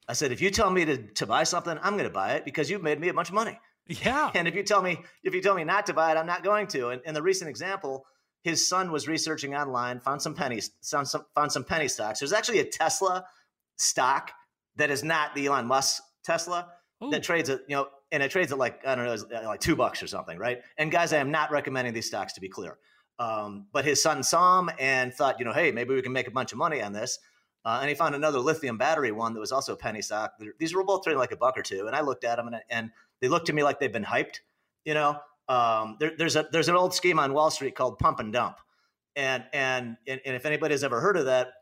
I 0.08 0.12
said, 0.14 0.32
if 0.32 0.40
you 0.42 0.50
tell 0.50 0.70
me 0.70 0.84
to, 0.84 0.96
to 1.14 1.26
buy 1.26 1.44
something, 1.44 1.78
I'm 1.80 1.94
going 1.94 2.08
to 2.08 2.10
buy 2.10 2.32
it 2.32 2.44
because 2.44 2.68
you've 2.68 2.82
made 2.82 3.00
me 3.00 3.08
a 3.08 3.14
bunch 3.14 3.28
of 3.28 3.34
money. 3.34 3.58
Yeah. 3.86 4.30
And 4.34 4.46
if 4.46 4.54
you 4.54 4.62
tell 4.62 4.82
me, 4.82 4.98
if 5.22 5.34
you 5.34 5.40
tell 5.40 5.54
me 5.54 5.64
not 5.64 5.86
to 5.86 5.94
buy 5.94 6.12
it, 6.12 6.16
I'm 6.16 6.26
not 6.26 6.44
going 6.44 6.66
to. 6.68 6.88
And 6.88 7.02
in 7.04 7.14
the 7.14 7.22
recent 7.22 7.48
example, 7.48 8.04
his 8.42 8.68
son 8.68 8.90
was 8.90 9.08
researching 9.08 9.54
online, 9.54 10.00
found 10.00 10.20
some 10.20 10.34
pennies, 10.34 10.70
found 10.82 11.08
some, 11.08 11.24
found 11.34 11.52
some 11.52 11.64
penny 11.64 11.88
stocks. 11.88 12.20
There's 12.20 12.32
actually 12.32 12.58
a 12.58 12.64
Tesla 12.64 13.24
stock 13.76 14.32
that 14.76 14.90
is 14.90 15.04
not 15.04 15.34
the 15.34 15.46
Elon 15.46 15.66
Musk 15.66 16.02
Tesla 16.24 16.68
Ooh. 17.02 17.10
that 17.10 17.22
trades 17.22 17.50
at, 17.50 17.60
you 17.68 17.76
know, 17.76 17.88
and 18.12 18.22
it 18.22 18.30
trades 18.30 18.52
at 18.52 18.58
like 18.58 18.86
I 18.86 18.94
don't 18.94 19.06
know, 19.06 19.36
uh, 19.36 19.46
like 19.46 19.60
two 19.60 19.74
bucks 19.74 20.02
or 20.02 20.06
something, 20.06 20.38
right? 20.38 20.60
And 20.76 20.92
guys, 20.92 21.12
I 21.12 21.16
am 21.18 21.30
not 21.30 21.50
recommending 21.50 21.94
these 21.94 22.06
stocks 22.06 22.34
to 22.34 22.40
be 22.40 22.48
clear. 22.48 22.78
Um, 23.18 23.66
but 23.72 23.84
his 23.84 24.02
son 24.02 24.22
saw 24.22 24.60
him 24.60 24.70
and 24.78 25.12
thought, 25.12 25.38
you 25.38 25.44
know, 25.44 25.52
hey, 25.52 25.72
maybe 25.72 25.94
we 25.94 26.02
can 26.02 26.12
make 26.12 26.28
a 26.28 26.30
bunch 26.30 26.52
of 26.52 26.58
money 26.58 26.82
on 26.82 26.92
this. 26.92 27.18
Uh, 27.64 27.78
and 27.80 27.88
he 27.88 27.94
found 27.94 28.14
another 28.14 28.40
lithium 28.40 28.76
battery 28.76 29.12
one 29.12 29.34
that 29.34 29.40
was 29.40 29.52
also 29.52 29.72
a 29.74 29.76
penny 29.76 30.02
stock. 30.02 30.32
These 30.58 30.74
were 30.74 30.84
both 30.84 31.04
trading 31.04 31.18
like 31.18 31.32
a 31.32 31.36
buck 31.36 31.56
or 31.56 31.62
two. 31.62 31.86
And 31.86 31.94
I 31.94 32.00
looked 32.00 32.24
at 32.24 32.36
them 32.36 32.48
and, 32.48 32.56
and 32.68 32.90
they 33.20 33.28
looked 33.28 33.46
to 33.46 33.52
me 33.52 33.62
like 33.62 33.78
they've 33.78 33.92
been 33.92 34.04
hyped. 34.04 34.40
You 34.84 34.94
know, 34.94 35.20
um, 35.48 35.96
there, 36.00 36.12
there's 36.18 36.34
a 36.34 36.48
there's 36.50 36.68
an 36.68 36.74
old 36.74 36.92
scheme 36.92 37.20
on 37.20 37.32
Wall 37.32 37.50
Street 37.50 37.76
called 37.76 37.98
pump 37.98 38.18
and 38.18 38.32
dump. 38.32 38.56
And 39.14 39.44
and 39.52 39.96
and, 40.08 40.20
and 40.26 40.34
if 40.34 40.44
anybody's 40.44 40.82
ever 40.82 41.00
heard 41.00 41.16
of 41.16 41.26
that, 41.26 41.52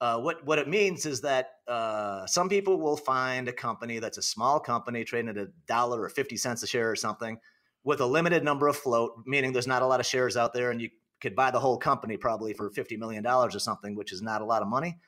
uh, 0.00 0.18
what 0.18 0.44
what 0.46 0.58
it 0.58 0.68
means 0.68 1.04
is 1.04 1.20
that 1.20 1.50
uh, 1.68 2.26
some 2.26 2.48
people 2.48 2.80
will 2.80 2.96
find 2.96 3.48
a 3.48 3.52
company 3.52 3.98
that's 3.98 4.18
a 4.18 4.22
small 4.22 4.58
company 4.58 5.04
trading 5.04 5.28
at 5.28 5.36
a 5.36 5.48
dollar 5.66 6.02
or 6.02 6.08
fifty 6.08 6.36
cents 6.36 6.62
a 6.62 6.66
share 6.66 6.90
or 6.90 6.96
something, 6.96 7.38
with 7.84 8.00
a 8.00 8.06
limited 8.06 8.42
number 8.42 8.66
of 8.66 8.76
float, 8.76 9.12
meaning 9.26 9.52
there's 9.52 9.66
not 9.66 9.82
a 9.82 9.86
lot 9.86 10.00
of 10.00 10.06
shares 10.06 10.36
out 10.36 10.54
there, 10.54 10.70
and 10.70 10.80
you 10.80 10.88
could 11.20 11.36
buy 11.36 11.50
the 11.50 11.60
whole 11.60 11.76
company 11.76 12.16
probably 12.16 12.54
for 12.54 12.70
fifty 12.70 12.96
million 12.96 13.22
dollars 13.22 13.54
or 13.54 13.58
something, 13.58 13.94
which 13.94 14.12
is 14.12 14.22
not 14.22 14.40
a 14.40 14.46
lot 14.46 14.62
of 14.62 14.68
money. 14.68 14.98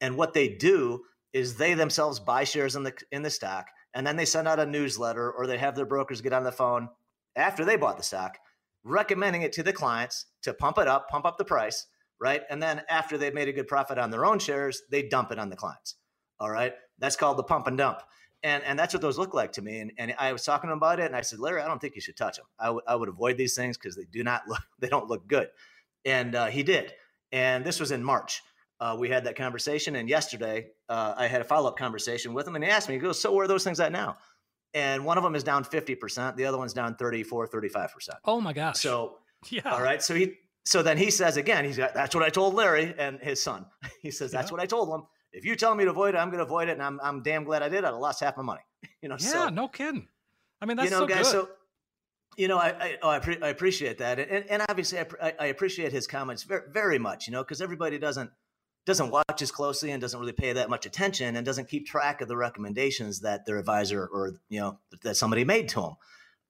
And 0.00 0.16
what 0.16 0.32
they 0.32 0.48
do 0.48 1.02
is 1.32 1.56
they 1.56 1.74
themselves 1.74 2.20
buy 2.20 2.44
shares 2.44 2.76
in 2.76 2.84
the 2.84 2.92
in 3.10 3.22
the 3.22 3.30
stock, 3.30 3.66
and 3.94 4.06
then 4.06 4.16
they 4.16 4.24
send 4.24 4.46
out 4.46 4.60
a 4.60 4.66
newsletter 4.66 5.32
or 5.32 5.46
they 5.46 5.58
have 5.58 5.74
their 5.74 5.86
brokers 5.86 6.20
get 6.20 6.32
on 6.32 6.44
the 6.44 6.52
phone 6.52 6.88
after 7.34 7.64
they 7.64 7.76
bought 7.76 7.96
the 7.96 8.02
stock, 8.04 8.38
recommending 8.84 9.42
it 9.42 9.52
to 9.54 9.64
the 9.64 9.72
clients 9.72 10.26
to 10.42 10.54
pump 10.54 10.78
it 10.78 10.86
up, 10.86 11.08
pump 11.08 11.26
up 11.26 11.36
the 11.36 11.44
price 11.44 11.86
right? 12.20 12.42
And 12.50 12.62
then 12.62 12.82
after 12.88 13.18
they've 13.18 13.34
made 13.34 13.48
a 13.48 13.52
good 13.52 13.68
profit 13.68 13.98
on 13.98 14.10
their 14.10 14.24
own 14.24 14.38
shares, 14.38 14.82
they 14.90 15.02
dump 15.02 15.32
it 15.32 15.38
on 15.38 15.50
the 15.50 15.56
clients. 15.56 15.96
All 16.38 16.50
right. 16.50 16.72
That's 16.98 17.16
called 17.16 17.36
the 17.36 17.42
pump 17.42 17.66
and 17.66 17.78
dump. 17.78 18.00
And, 18.42 18.62
and 18.64 18.78
that's 18.78 18.94
what 18.94 19.00
those 19.00 19.18
look 19.18 19.34
like 19.34 19.52
to 19.52 19.62
me. 19.62 19.80
And, 19.80 19.92
and 19.98 20.14
I 20.18 20.32
was 20.32 20.44
talking 20.44 20.70
about 20.70 21.00
it 21.00 21.06
and 21.06 21.16
I 21.16 21.22
said, 21.22 21.38
Larry, 21.38 21.62
I 21.62 21.66
don't 21.66 21.80
think 21.80 21.94
you 21.94 22.00
should 22.00 22.16
touch 22.16 22.36
them. 22.36 22.46
I, 22.58 22.66
w- 22.66 22.82
I 22.86 22.94
would 22.94 23.08
avoid 23.08 23.36
these 23.36 23.54
things 23.54 23.76
because 23.76 23.96
they 23.96 24.04
do 24.04 24.22
not 24.22 24.42
look, 24.46 24.60
they 24.78 24.88
don't 24.88 25.08
look 25.08 25.26
good. 25.26 25.48
And 26.04 26.34
uh, 26.34 26.46
he 26.46 26.62
did. 26.62 26.92
And 27.32 27.64
this 27.64 27.80
was 27.80 27.90
in 27.90 28.04
March. 28.04 28.42
Uh, 28.78 28.96
we 28.98 29.08
had 29.08 29.24
that 29.24 29.36
conversation. 29.36 29.96
And 29.96 30.08
yesterday 30.08 30.68
uh, 30.88 31.14
I 31.16 31.26
had 31.26 31.40
a 31.40 31.44
follow-up 31.44 31.76
conversation 31.76 32.34
with 32.34 32.46
him 32.46 32.54
and 32.54 32.64
he 32.64 32.70
asked 32.70 32.88
me, 32.88 32.94
he 32.94 33.00
goes, 33.00 33.20
so 33.20 33.32
where 33.32 33.44
are 33.44 33.48
those 33.48 33.64
things 33.64 33.80
at 33.80 33.90
now? 33.90 34.18
And 34.74 35.04
one 35.06 35.16
of 35.16 35.24
them 35.24 35.34
is 35.34 35.42
down 35.42 35.64
50%. 35.64 36.36
The 36.36 36.44
other 36.44 36.58
one's 36.58 36.74
down 36.74 36.96
34, 36.96 37.48
35%. 37.48 37.88
Oh 38.26 38.40
my 38.40 38.52
gosh. 38.52 38.78
So, 38.78 39.16
yeah. 39.50 39.72
All 39.72 39.82
right. 39.82 40.02
So 40.02 40.14
he, 40.14 40.34
so 40.66 40.82
then 40.82 40.98
he 40.98 41.12
says 41.12 41.36
again, 41.36 41.64
he's 41.64 41.76
got, 41.76 41.94
that's 41.94 42.12
what 42.12 42.24
I 42.24 42.28
told 42.28 42.54
Larry 42.54 42.92
and 42.98 43.20
his 43.20 43.40
son. 43.40 43.66
He 44.02 44.10
says, 44.10 44.32
that's 44.32 44.50
yeah. 44.50 44.52
what 44.52 44.60
I 44.60 44.66
told 44.66 44.88
him. 44.88 45.04
If 45.32 45.44
you 45.44 45.54
tell 45.54 45.74
me 45.74 45.84
to 45.84 45.90
avoid 45.90 46.14
it, 46.14 46.18
I'm 46.18 46.28
going 46.28 46.38
to 46.38 46.44
avoid 46.44 46.68
it. 46.68 46.72
And 46.72 46.82
I'm, 46.82 47.00
I'm 47.02 47.22
damn 47.22 47.44
glad 47.44 47.62
I 47.62 47.68
did. 47.68 47.84
I'd 47.84 47.92
have 47.92 48.00
lost 48.00 48.20
half 48.20 48.36
my 48.36 48.42
money. 48.42 48.60
You 49.02 49.08
know, 49.08 49.16
yeah, 49.20 49.28
so, 49.28 49.48
no 49.50 49.68
kidding. 49.68 50.08
I 50.60 50.66
mean, 50.66 50.76
that's 50.76 50.90
you 50.90 50.90
know, 50.90 51.02
so 51.02 51.06
guys, 51.06 51.18
good. 51.18 51.26
so, 51.26 51.48
you 52.36 52.48
know, 52.48 52.58
I, 52.58 52.68
I, 52.68 52.96
oh, 53.02 53.08
I, 53.08 53.18
pre- 53.20 53.40
I, 53.40 53.48
appreciate 53.48 53.98
that. 53.98 54.18
And, 54.18 54.44
and 54.48 54.62
obviously 54.68 54.98
I, 54.98 55.34
I 55.38 55.46
appreciate 55.46 55.92
his 55.92 56.06
comments 56.06 56.42
very, 56.42 56.62
very 56.72 56.98
much, 56.98 57.26
you 57.28 57.32
know, 57.32 57.44
cause 57.44 57.60
everybody 57.60 57.98
doesn't, 57.98 58.30
doesn't 58.84 59.10
watch 59.10 59.42
as 59.42 59.52
closely 59.52 59.90
and 59.90 60.00
doesn't 60.00 60.18
really 60.18 60.32
pay 60.32 60.54
that 60.54 60.70
much 60.70 60.86
attention 60.86 61.36
and 61.36 61.44
doesn't 61.46 61.68
keep 61.68 61.86
track 61.86 62.20
of 62.20 62.28
the 62.28 62.36
recommendations 62.36 63.20
that 63.20 63.46
their 63.46 63.58
advisor 63.58 64.08
or, 64.12 64.34
you 64.48 64.60
know, 64.60 64.78
that 65.02 65.16
somebody 65.16 65.44
made 65.44 65.68
to 65.68 65.80
them. 65.80 65.96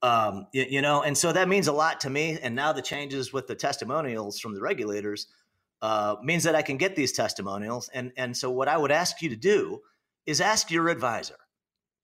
Um, 0.03 0.47
you, 0.53 0.67
you, 0.69 0.83
know, 0.83 1.03
and 1.03 1.17
so 1.17 1.33
that 1.33 1.49
means 1.49 1.69
a 1.69 1.73
lot 1.73 2.01
to 2.01 2.11
me. 2.11 2.39
And 2.43 2.55
now 2.55 2.73
the 2.73 2.83
changes 2.83 3.33
with 3.33 3.47
the 3.47 3.55
testimonials 3.55 4.39
from 4.39 4.55
the 4.55 4.61
regulators 4.61 5.27
uh, 5.83 6.17
means 6.23 6.45
that 6.45 6.55
I 6.55 6.63
can 6.63 6.77
get 6.77 6.97
these 6.97 7.13
testimonials. 7.13 7.89
And 7.93 8.13
and 8.17 8.37
so 8.37 8.51
what 8.51 8.69
I 8.69 8.77
would 8.77 8.93
ask 8.93 9.23
you 9.23 9.31
to 9.31 9.37
do 9.37 9.81
is 10.27 10.41
ask 10.41 10.71
your 10.71 10.89
advisor 10.89 11.37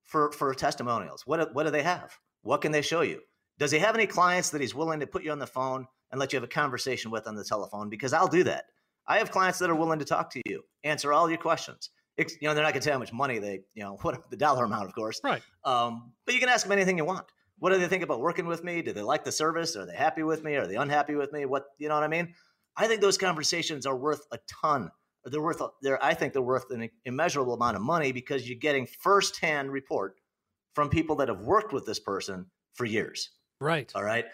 for 0.05 0.33
for 0.33 0.55
testimonials. 0.55 1.27
What 1.27 1.55
what 1.55 1.65
do 1.65 1.71
they 1.71 1.83
have? 1.83 2.19
What 2.43 2.61
can 2.61 2.73
they 2.73 2.83
show 2.83 3.03
you? 3.03 3.21
Does 3.59 3.71
he 3.71 3.79
have 3.79 3.95
any 3.95 4.07
clients 4.07 4.51
that 4.51 4.61
he's 4.61 4.75
willing 4.75 5.01
to 5.01 5.07
put 5.07 5.23
you 5.23 5.31
on 5.31 5.39
the 5.39 5.47
phone 5.47 5.87
and 6.11 6.19
let 6.19 6.33
you 6.33 6.37
have 6.37 6.45
a 6.45 6.49
conversation 6.49 7.11
with 7.11 7.27
on 7.27 7.37
the 7.37 7.45
telephone? 7.45 7.89
Because 7.89 8.13
I'll 8.13 8.29
do 8.29 8.45
that. 8.45 8.65
I 9.07 9.19
have 9.19 9.31
clients 9.31 9.59
that 9.59 9.71
are 9.71 9.75
willing 9.75 9.99
to 9.99 10.05
talk 10.05 10.31
to 10.31 10.41
you, 10.47 10.63
answer 10.85 11.13
all 11.13 11.29
your 11.29 11.39
questions. 11.39 11.91
You 12.19 12.27
know, 12.43 12.55
they're 12.55 12.63
not 12.63 12.73
going 12.73 12.81
to 12.83 12.85
tell 12.85 12.93
you 12.93 12.95
how 12.95 12.99
much 12.99 13.13
money 13.13 13.39
they, 13.39 13.61
you 13.75 13.83
know, 13.83 13.99
what 14.03 14.31
the 14.31 14.37
dollar 14.37 14.65
amount, 14.65 14.87
of 14.87 14.95
course. 14.95 15.21
Right. 15.23 15.43
Um, 15.65 16.13
but 16.25 16.35
you 16.35 16.41
can 16.41 16.49
ask 16.49 16.65
them 16.65 16.73
anything 16.73 16.99
you 16.99 17.05
want. 17.05 17.27
What 17.63 17.73
do 17.73 17.79
they 17.79 17.87
think 17.87 18.03
about 18.03 18.19
working 18.19 18.47
with 18.47 18.65
me? 18.65 18.83
Do 18.83 18.93
they 18.93 19.03
like 19.03 19.23
the 19.23 19.31
service? 19.31 19.77
Are 19.77 19.87
they 19.87 19.95
happy 19.95 20.25
with 20.25 20.43
me? 20.43 20.57
Are 20.57 20.67
they 20.67 20.75
unhappy 20.75 21.15
with 21.15 21.33
me? 21.33 21.45
What, 21.45 21.67
you 21.79 21.89
know 21.89 21.95
what 21.95 22.03
I 22.03 22.09
mean? 22.09 22.35
I 22.77 22.89
think 22.89 23.01
those 23.01 23.17
conversations 23.17 23.87
are 23.87 23.97
worth 23.97 24.27
a 24.33 24.39
ton. 24.65 24.91
They're 25.25 25.41
worth, 25.41 25.63
they're, 25.81 26.05
I 26.05 26.15
think 26.15 26.33
they're 26.33 26.43
worth 26.43 26.73
an 26.73 26.91
immeasurable 27.05 27.55
amount 27.55 27.77
of 27.77 27.83
money 27.83 28.11
because 28.11 28.49
you're 28.49 28.59
getting 28.59 28.89
firsthand 28.89 29.71
report 29.71 30.17
from 30.75 30.89
people 30.89 31.15
that 31.17 31.29
have 31.29 31.43
worked 31.43 31.73
with 31.73 31.87
this 31.87 32.01
person 32.01 32.47
for 32.75 32.85
years. 32.85 33.31
Right. 33.61 33.93
All 33.95 34.03
right. 34.03 34.25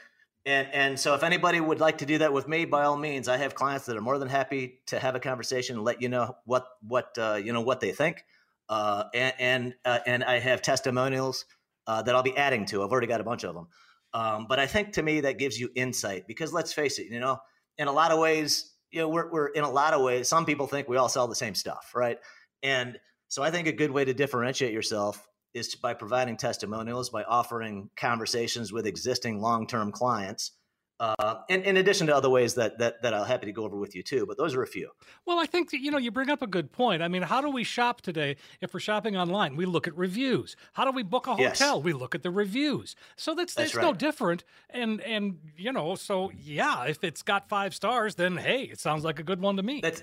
And 0.47 0.69
and 0.73 0.99
so 0.99 1.15
if 1.15 1.23
anybody 1.23 1.61
would 1.61 1.81
like 1.81 1.99
to 1.99 2.07
do 2.07 2.17
that 2.19 2.33
with 2.33 2.49
me, 2.49 2.65
by 2.65 2.85
all 2.85 2.97
means, 2.97 3.29
I 3.29 3.37
have 3.37 3.55
clients 3.55 3.85
that 3.87 3.97
are 3.99 4.01
more 4.01 4.17
than 4.17 4.29
happy 4.29 4.81
to 4.87 4.99
have 4.99 5.15
a 5.15 5.21
conversation 5.21 5.77
and 5.77 5.85
let 5.85 6.01
you 6.01 6.09
know 6.09 6.35
what 6.47 6.67
what 6.81 7.19
uh, 7.19 7.35
you 7.35 7.53
know 7.53 7.61
what 7.61 7.81
they 7.81 7.93
think. 7.93 8.25
Uh, 8.71 9.05
and 9.13 9.35
and, 9.39 9.75
uh, 9.85 9.99
and 10.07 10.25
I 10.25 10.39
have 10.39 10.63
testimonials 10.63 11.45
uh, 11.89 12.03
that 12.03 12.15
I'll 12.15 12.23
be 12.23 12.37
adding 12.37 12.67
to. 12.67 12.85
I've 12.85 12.93
already 12.93 13.07
got 13.09 13.21
a 13.21 13.25
bunch 13.25 13.45
of 13.45 13.55
them. 13.55 13.67
Um, 14.15 14.47
but 14.49 14.61
I 14.61 14.67
think 14.67 14.93
to 14.93 15.03
me 15.03 15.23
that 15.23 15.39
gives 15.39 15.59
you 15.59 15.71
insight 15.75 16.27
because 16.29 16.53
let's 16.53 16.73
face 16.73 16.99
it, 16.99 17.09
you 17.11 17.19
know, 17.19 17.39
in 17.79 17.89
a 17.89 17.93
lot 17.93 18.13
of 18.13 18.19
ways, 18.19 18.75
you 18.91 19.01
know, 19.01 19.09
we're, 19.09 19.31
we're 19.31 19.49
in 19.49 19.65
a 19.65 19.71
lot 19.71 19.95
of 19.95 20.03
ways, 20.03 20.29
some 20.29 20.45
people 20.45 20.67
think 20.67 20.89
we 20.89 20.97
all 20.97 21.09
sell 21.09 21.27
the 21.27 21.35
same 21.35 21.55
stuff, 21.55 21.93
right? 21.95 22.19
And 22.63 22.99
so 23.29 23.43
I 23.43 23.51
think 23.51 23.69
a 23.69 23.73
good 23.73 23.91
way 23.91 24.05
to 24.05 24.15
differentiate 24.15 24.73
yourself 24.73 25.27
is 25.55 25.75
by 25.75 25.95
providing 25.95 26.37
testimonials, 26.37 27.11
by 27.11 27.25
offering 27.25 27.91
conversations 27.97 28.73
with 28.73 28.87
existing 28.87 29.41
long-term 29.41 29.93
clients, 29.93 30.53
uh, 31.01 31.43
and 31.49 31.63
in 31.65 31.77
addition 31.77 32.07
to 32.09 32.17
other 32.17 32.31
ways 32.31 32.55
that, 32.55 32.79
that 32.79 33.03
that 33.03 33.15
I'm 33.15 33.27
happy 33.27 33.47
to 33.47 33.53
go 33.53 33.65
over 33.65 33.77
with 33.77 33.95
you 33.95 34.03
too. 34.03 34.27
But 34.27 34.37
those 34.37 34.55
are 34.55 34.63
a 34.63 34.67
few. 34.67 34.91
Well, 35.27 35.39
I 35.39 35.47
think 35.47 35.71
that, 35.71 35.81
you 35.81 35.91
know 35.91 35.99
you 35.99 36.11
bring 36.11 36.31
up 36.31 36.43
a 36.43 36.47
good 36.47 36.73
point. 36.73 37.03
I 37.03 37.09
mean, 37.09 37.23
how 37.23 37.41
do 37.41 37.51
we 37.51 37.65
shop 37.65 38.01
today? 38.01 38.37
If 38.61 38.75
we're 38.75 38.81
shopping 38.81 39.17
online, 39.17 39.57
we 39.57 39.67
look 39.67 39.87
at 39.87 39.97
reviews. 39.97 40.57
How 40.73 40.85
do 40.85 40.91
we 40.91 41.03
book 41.03 41.27
a 41.27 41.37
hotel? 41.37 41.77
Yes. 41.77 41.85
We 41.85 41.93
look 41.93 42.15
at 42.15 42.23
the 42.23 42.31
reviews. 42.31 42.97
So 43.17 43.35
that's 43.35 43.55
that's, 43.55 43.75
right. 43.75 43.83
no 43.83 43.93
different. 43.93 44.45
And 44.71 45.01
and 45.03 45.39
you 45.57 45.73
know, 45.73 45.95
so 45.95 46.33
yeah, 46.37 46.85
if 46.85 47.05
it's 47.05 47.23
got 47.23 47.49
five 47.49 47.75
stars, 47.75 48.17
then 48.17 48.37
hey, 48.37 48.65
it 48.65 48.81
sounds 48.81 49.05
like 49.05 49.19
a 49.19 49.25
good 49.25 49.41
one 49.41 49.57
to 49.57 49.63
me. 49.63 49.81
That's 49.81 50.03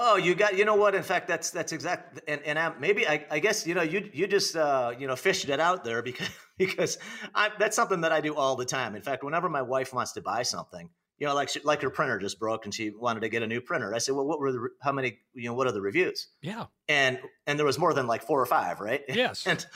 Oh, 0.00 0.14
you 0.14 0.36
got 0.36 0.56
you 0.56 0.64
know 0.64 0.76
what? 0.76 0.94
In 0.94 1.02
fact, 1.02 1.26
that's 1.26 1.50
that's 1.50 1.72
exact. 1.72 2.20
And 2.28 2.40
and 2.42 2.56
I, 2.56 2.72
maybe 2.78 3.06
I, 3.08 3.26
I 3.32 3.40
guess 3.40 3.66
you 3.66 3.74
know 3.74 3.82
you 3.82 4.08
you 4.12 4.28
just 4.28 4.54
uh, 4.54 4.92
you 4.96 5.08
know 5.08 5.16
fished 5.16 5.48
it 5.48 5.58
out 5.58 5.82
there 5.82 6.02
because 6.10 6.30
because 6.56 6.98
I, 7.34 7.50
that's 7.58 7.74
something 7.74 8.02
that 8.02 8.12
I 8.12 8.20
do 8.20 8.36
all 8.36 8.54
the 8.54 8.64
time. 8.64 8.94
In 8.94 9.02
fact, 9.02 9.24
whenever 9.24 9.48
my 9.48 9.62
wife 9.62 9.92
wants 9.92 10.12
to 10.12 10.20
buy 10.20 10.42
something, 10.42 10.88
you 11.18 11.26
know, 11.26 11.34
like 11.34 11.48
she, 11.48 11.60
like 11.64 11.82
her 11.82 11.90
printer 11.90 12.20
just 12.20 12.38
broke 12.38 12.64
and 12.64 12.72
she 12.72 12.90
wanted 12.90 13.20
to 13.20 13.28
get 13.28 13.42
a 13.42 13.46
new 13.48 13.60
printer. 13.60 13.92
I 13.92 13.98
said, 13.98 14.14
well, 14.14 14.24
what 14.24 14.38
were 14.38 14.52
the 14.52 14.68
how 14.80 14.92
many 14.92 15.18
you 15.34 15.48
know 15.48 15.54
what 15.54 15.66
are 15.66 15.72
the 15.72 15.80
reviews? 15.80 16.28
Yeah, 16.42 16.66
and 16.88 17.18
and 17.48 17.58
there 17.58 17.66
was 17.66 17.78
more 17.78 17.92
than 17.92 18.06
like 18.06 18.22
four 18.22 18.40
or 18.40 18.46
five, 18.46 18.80
right? 18.80 19.02
Yes, 19.08 19.48
and 19.48 19.66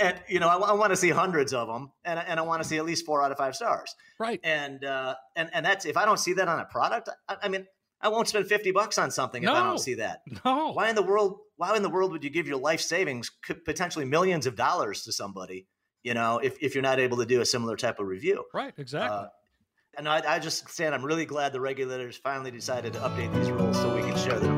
and 0.00 0.18
you 0.28 0.40
know 0.40 0.48
I, 0.48 0.56
I 0.56 0.72
want 0.72 0.92
to 0.92 0.96
see 0.96 1.10
hundreds 1.10 1.52
of 1.52 1.68
them, 1.68 1.92
and 2.06 2.18
and 2.18 2.40
I 2.40 2.42
want 2.42 2.62
to 2.62 2.68
see 2.68 2.78
at 2.78 2.86
least 2.86 3.04
four 3.04 3.22
out 3.22 3.32
of 3.32 3.36
five 3.36 3.54
stars, 3.54 3.94
right? 4.18 4.40
And 4.42 4.82
uh, 4.82 5.14
and 5.36 5.50
and 5.52 5.66
that's 5.66 5.84
if 5.84 5.98
I 5.98 6.06
don't 6.06 6.18
see 6.18 6.32
that 6.34 6.48
on 6.48 6.58
a 6.58 6.64
product, 6.64 7.10
I, 7.28 7.36
I 7.42 7.48
mean 7.48 7.66
I 8.00 8.08
won't 8.08 8.28
spend 8.28 8.46
50 8.46 8.70
bucks 8.72 8.98
on 8.98 9.10
something 9.10 9.42
no, 9.42 9.52
if 9.52 9.58
I 9.58 9.62
don't 9.64 9.78
see 9.78 9.94
that. 9.94 10.22
No. 10.44 10.72
Why 10.72 10.88
in 10.88 10.94
the 10.94 11.02
world 11.02 11.38
why 11.56 11.76
in 11.76 11.82
the 11.82 11.90
world 11.90 12.12
would 12.12 12.22
you 12.22 12.30
give 12.30 12.46
your 12.46 12.58
life 12.58 12.80
savings 12.80 13.32
potentially 13.64 14.04
millions 14.04 14.46
of 14.46 14.54
dollars 14.54 15.02
to 15.02 15.12
somebody, 15.12 15.66
you 16.04 16.14
know, 16.14 16.38
if, 16.38 16.56
if 16.62 16.74
you're 16.74 16.82
not 16.82 17.00
able 17.00 17.16
to 17.16 17.26
do 17.26 17.40
a 17.40 17.44
similar 17.44 17.76
type 17.76 17.98
of 17.98 18.06
review? 18.06 18.44
Right, 18.54 18.72
exactly. 18.78 19.18
Uh, 19.18 19.26
and 19.96 20.08
I, 20.08 20.22
I 20.36 20.38
just 20.38 20.70
said 20.70 20.92
I'm 20.92 21.04
really 21.04 21.26
glad 21.26 21.52
the 21.52 21.60
regulators 21.60 22.16
finally 22.16 22.52
decided 22.52 22.92
to 22.92 23.00
update 23.00 23.34
these 23.34 23.50
rules 23.50 23.76
so 23.76 23.92
we 23.92 24.02
can 24.02 24.16
share 24.16 24.38
that 24.38 24.44
information 24.44 24.44
with 24.44 24.52
them. 24.52 24.57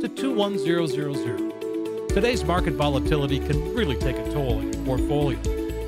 to 0.00 0.08
21000. 0.08 2.08
Today's 2.08 2.42
market 2.42 2.72
volatility 2.72 3.38
can 3.38 3.74
really 3.74 3.96
take 3.96 4.16
a 4.16 4.32
toll 4.32 4.58
on 4.58 4.72
your 4.72 4.82
portfolio. 4.84 5.38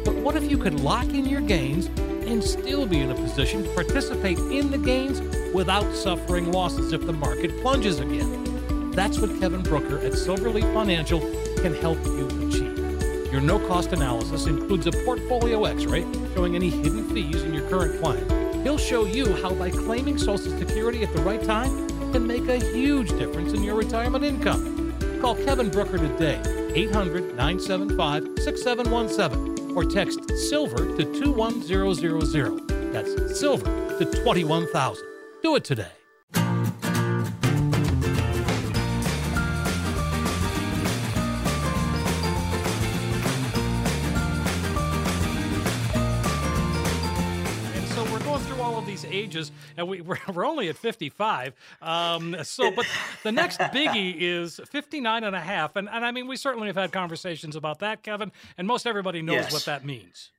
But 0.04 0.16
what 0.16 0.36
if 0.36 0.50
you 0.50 0.58
could 0.58 0.80
lock 0.80 1.06
in 1.06 1.24
your 1.24 1.40
gains 1.40 1.86
and 2.26 2.44
still 2.44 2.84
be 2.84 3.00
in 3.00 3.10
a 3.10 3.14
position 3.14 3.64
to 3.64 3.70
participate 3.70 4.38
in 4.38 4.70
the 4.70 4.76
gains 4.76 5.22
without 5.54 5.94
suffering 5.94 6.52
losses 6.52 6.92
if 6.92 7.06
the 7.06 7.14
market 7.14 7.58
plunges 7.62 8.00
again? 8.00 8.90
That's 8.90 9.18
what 9.18 9.30
Kevin 9.40 9.62
Brooker 9.62 9.98
at 10.00 10.12
Silverleaf 10.12 10.74
Financial 10.74 11.20
can 11.62 11.74
help 11.74 11.96
you 12.04 12.26
achieve. 12.46 13.32
Your 13.32 13.40
no 13.40 13.58
cost 13.66 13.94
analysis 13.94 14.44
includes 14.44 14.86
a 14.86 14.92
portfolio 14.92 15.64
x 15.64 15.86
ray 15.86 16.04
showing 16.34 16.54
any 16.54 16.68
hidden 16.68 17.08
fees 17.14 17.42
in 17.42 17.54
your 17.54 17.66
current 17.70 17.98
plan. 17.98 18.62
He'll 18.62 18.76
show 18.76 19.06
you 19.06 19.32
how, 19.36 19.54
by 19.54 19.70
claiming 19.70 20.18
Social 20.18 20.52
Security 20.58 21.02
at 21.02 21.14
the 21.14 21.22
right 21.22 21.42
time, 21.42 21.88
can 22.12 22.26
make 22.26 22.46
a 22.46 22.58
huge 22.58 23.08
difference 23.18 23.54
in 23.54 23.62
your 23.62 23.74
retirement 23.74 24.22
income. 24.22 24.92
Call 25.22 25.34
Kevin 25.34 25.70
Brooker 25.70 25.96
today, 25.96 26.38
800 26.74 27.34
975 27.36 28.38
6717, 28.38 29.74
or 29.74 29.84
text 29.84 30.20
SILVER 30.50 30.94
to 30.98 31.22
21000. 31.22 32.92
That's 32.92 33.40
SILVER 33.40 33.98
to 33.98 34.04
21000. 34.24 35.04
Do 35.42 35.56
it 35.56 35.64
today. 35.64 36.01
Ages, 49.04 49.52
and 49.76 49.88
we, 49.88 50.00
we're, 50.02 50.18
we're 50.32 50.46
only 50.46 50.68
at 50.68 50.76
55. 50.76 51.54
Um, 51.80 52.36
so, 52.42 52.70
but 52.70 52.86
the 53.22 53.32
next 53.32 53.58
biggie 53.58 54.16
is 54.18 54.60
59 54.70 55.24
and 55.24 55.34
a 55.34 55.40
half. 55.40 55.76
And, 55.76 55.88
and 55.88 56.04
I 56.04 56.10
mean, 56.10 56.26
we 56.26 56.36
certainly 56.36 56.68
have 56.68 56.76
had 56.76 56.92
conversations 56.92 57.56
about 57.56 57.80
that, 57.80 58.02
Kevin, 58.02 58.32
and 58.58 58.66
most 58.66 58.86
everybody 58.86 59.22
knows 59.22 59.36
yes. 59.36 59.52
what 59.52 59.64
that 59.64 59.84
means. 59.84 60.30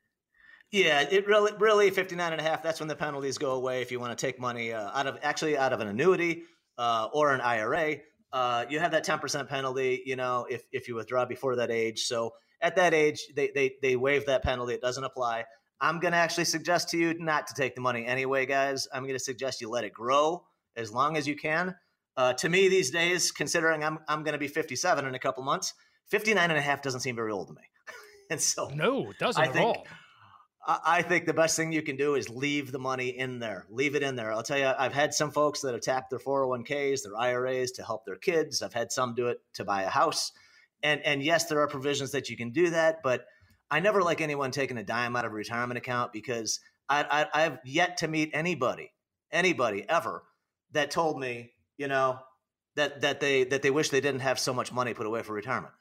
Yeah, 0.71 1.01
it 1.01 1.27
really, 1.27 1.51
really 1.59 1.91
59 1.91 2.31
and 2.31 2.41
a 2.41 2.43
half. 2.43 2.63
That's 2.63 2.79
when 2.79 2.89
the 2.89 2.95
penalties 2.95 3.37
go 3.37 3.51
away. 3.51 3.83
If 3.83 3.91
you 3.91 3.99
want 3.99 4.17
to 4.17 4.25
take 4.25 4.39
money 4.39 4.73
uh, 4.73 4.89
out 4.91 5.05
of 5.05 5.19
actually 5.21 5.55
out 5.55 5.71
of 5.71 5.81
an 5.81 5.87
annuity 5.87 6.45
uh, 6.79 7.09
or 7.13 7.31
an 7.31 7.41
IRA, 7.41 7.97
uh, 8.33 8.65
you 8.67 8.79
have 8.79 8.91
that 8.91 9.05
10% 9.05 9.47
penalty, 9.47 10.01
you 10.03 10.15
know, 10.15 10.47
if, 10.49 10.65
if 10.71 10.87
you 10.87 10.95
withdraw 10.95 11.25
before 11.25 11.57
that 11.57 11.69
age. 11.69 12.05
So 12.05 12.33
at 12.59 12.75
that 12.77 12.95
age, 12.95 13.27
they, 13.35 13.51
they, 13.53 13.75
they 13.83 13.95
waive 13.95 14.25
that 14.25 14.41
penalty. 14.41 14.73
It 14.73 14.81
doesn't 14.81 15.03
apply. 15.03 15.45
I'm 15.83 15.99
going 15.99 16.13
to 16.13 16.17
actually 16.17 16.45
suggest 16.45 16.89
to 16.89 16.97
you 16.97 17.13
not 17.19 17.45
to 17.47 17.53
take 17.53 17.75
the 17.75 17.81
money 17.81 18.05
anyway, 18.05 18.45
guys. 18.45 18.87
I'm 18.93 19.03
going 19.03 19.15
to 19.15 19.23
suggest 19.23 19.59
you 19.59 19.69
let 19.69 19.83
it 19.83 19.91
grow 19.91 20.45
as 20.77 20.93
long 20.93 21.17
as 21.17 21.27
you 21.27 21.35
can. 21.35 21.75
Uh, 22.15 22.31
to 22.31 22.47
me, 22.47 22.69
these 22.69 22.89
days, 22.89 23.31
considering 23.31 23.83
I'm, 23.83 23.99
I'm 24.07 24.23
going 24.23 24.31
to 24.31 24.39
be 24.39 24.47
57 24.47 25.05
in 25.05 25.13
a 25.13 25.19
couple 25.19 25.43
months, 25.43 25.73
59 26.07 26.49
and 26.49 26.57
a 26.57 26.61
half 26.61 26.81
doesn't 26.81 27.01
seem 27.01 27.17
very 27.17 27.33
old 27.33 27.49
to 27.49 27.53
me. 27.53 27.63
and 28.31 28.39
so, 28.39 28.69
no, 28.73 29.09
it 29.09 29.17
doesn't 29.19 29.43
I 29.43 29.47
at 29.47 29.53
think, 29.53 29.65
all. 29.65 29.85
I 30.65 31.01
think 31.01 31.25
the 31.25 31.33
best 31.33 31.57
thing 31.57 31.73
you 31.73 31.81
can 31.81 31.97
do 31.97 32.15
is 32.15 32.29
leave 32.29 32.71
the 32.71 32.79
money 32.79 33.09
in 33.09 33.39
there. 33.39 33.65
Leave 33.69 33.95
it 33.95 34.03
in 34.03 34.15
there. 34.15 34.31
I'll 34.31 34.41
tell 34.41 34.57
you, 34.57 34.71
I've 34.79 34.93
had 34.93 35.13
some 35.13 35.31
folks 35.31 35.59
that 35.61 35.73
have 35.73 35.81
tapped 35.81 36.11
their 36.11 36.19
401ks, 36.19 37.03
their 37.03 37.17
IRAs 37.17 37.71
to 37.71 37.83
help 37.83 38.05
their 38.05 38.15
kids. 38.15 38.61
I've 38.61 38.73
had 38.73 38.93
some 38.93 39.15
do 39.15 39.27
it 39.27 39.39
to 39.55 39.65
buy 39.65 39.81
a 39.81 39.89
house. 39.89 40.31
And 40.81 41.01
and 41.01 41.21
yes, 41.21 41.45
there 41.45 41.59
are 41.59 41.67
provisions 41.67 42.11
that 42.11 42.29
you 42.29 42.37
can 42.37 42.51
do 42.51 42.69
that, 42.69 43.03
but 43.03 43.25
I 43.73 43.79
never 43.79 44.03
like 44.03 44.21
anyone 44.21 44.51
taking 44.51 44.77
a 44.77 44.83
dime 44.83 45.15
out 45.15 45.25
of 45.25 45.31
a 45.31 45.35
retirement 45.35 45.79
account 45.79 46.13
because 46.13 46.59
I, 46.87 47.25
I 47.33 47.45
I've 47.45 47.57
yet 47.65 47.97
to 47.97 48.07
meet 48.07 48.29
anybody, 48.31 48.91
anybody 49.31 49.83
ever 49.89 50.21
that 50.73 50.91
told 50.91 51.19
me, 51.19 51.53
you 51.75 51.87
know, 51.87 52.19
that 52.75 53.01
that 53.01 53.19
they 53.19 53.45
that 53.45 53.63
they 53.63 53.71
wish 53.71 53.89
they 53.89 53.99
didn't 53.99 54.19
have 54.19 54.37
so 54.37 54.53
much 54.53 54.71
money 54.71 54.93
put 54.93 55.07
away 55.07 55.23
for 55.23 55.33
retirement. 55.33 55.73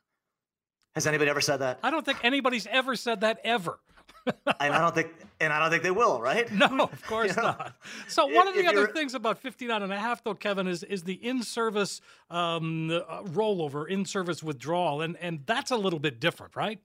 Has 0.94 1.06
anybody 1.06 1.28
ever 1.28 1.42
said 1.42 1.58
that? 1.58 1.80
I 1.82 1.90
don't 1.90 2.02
think 2.02 2.24
anybody's 2.24 2.66
ever 2.66 2.96
said 2.96 3.20
that 3.20 3.40
ever. 3.44 3.78
and 4.26 4.72
I 4.74 4.78
don't 4.78 4.94
think 4.94 5.12
and 5.38 5.52
I 5.52 5.58
don't 5.58 5.68
think 5.70 5.82
they 5.82 5.90
will, 5.90 6.18
right? 6.18 6.50
No, 6.52 6.66
of 6.92 7.06
course 7.06 7.36
you 7.36 7.42
know? 7.42 7.42
not. 7.42 7.76
So 8.08 8.24
one 8.24 8.48
of 8.48 8.54
the 8.54 8.68
other 8.68 8.86
things 8.86 9.12
about 9.12 9.36
59 9.36 9.82
and 9.82 9.92
a 9.92 9.98
half 9.98 10.24
though 10.24 10.32
Kevin 10.32 10.66
is 10.66 10.82
is 10.82 11.02
the 11.02 11.22
in-service 11.22 12.00
um, 12.30 12.90
uh, 12.90 13.22
rollover, 13.24 13.86
in-service 13.86 14.42
withdrawal 14.42 15.02
and 15.02 15.18
and 15.18 15.40
that's 15.44 15.70
a 15.70 15.76
little 15.76 15.98
bit 15.98 16.20
different, 16.20 16.56
right? 16.56 16.80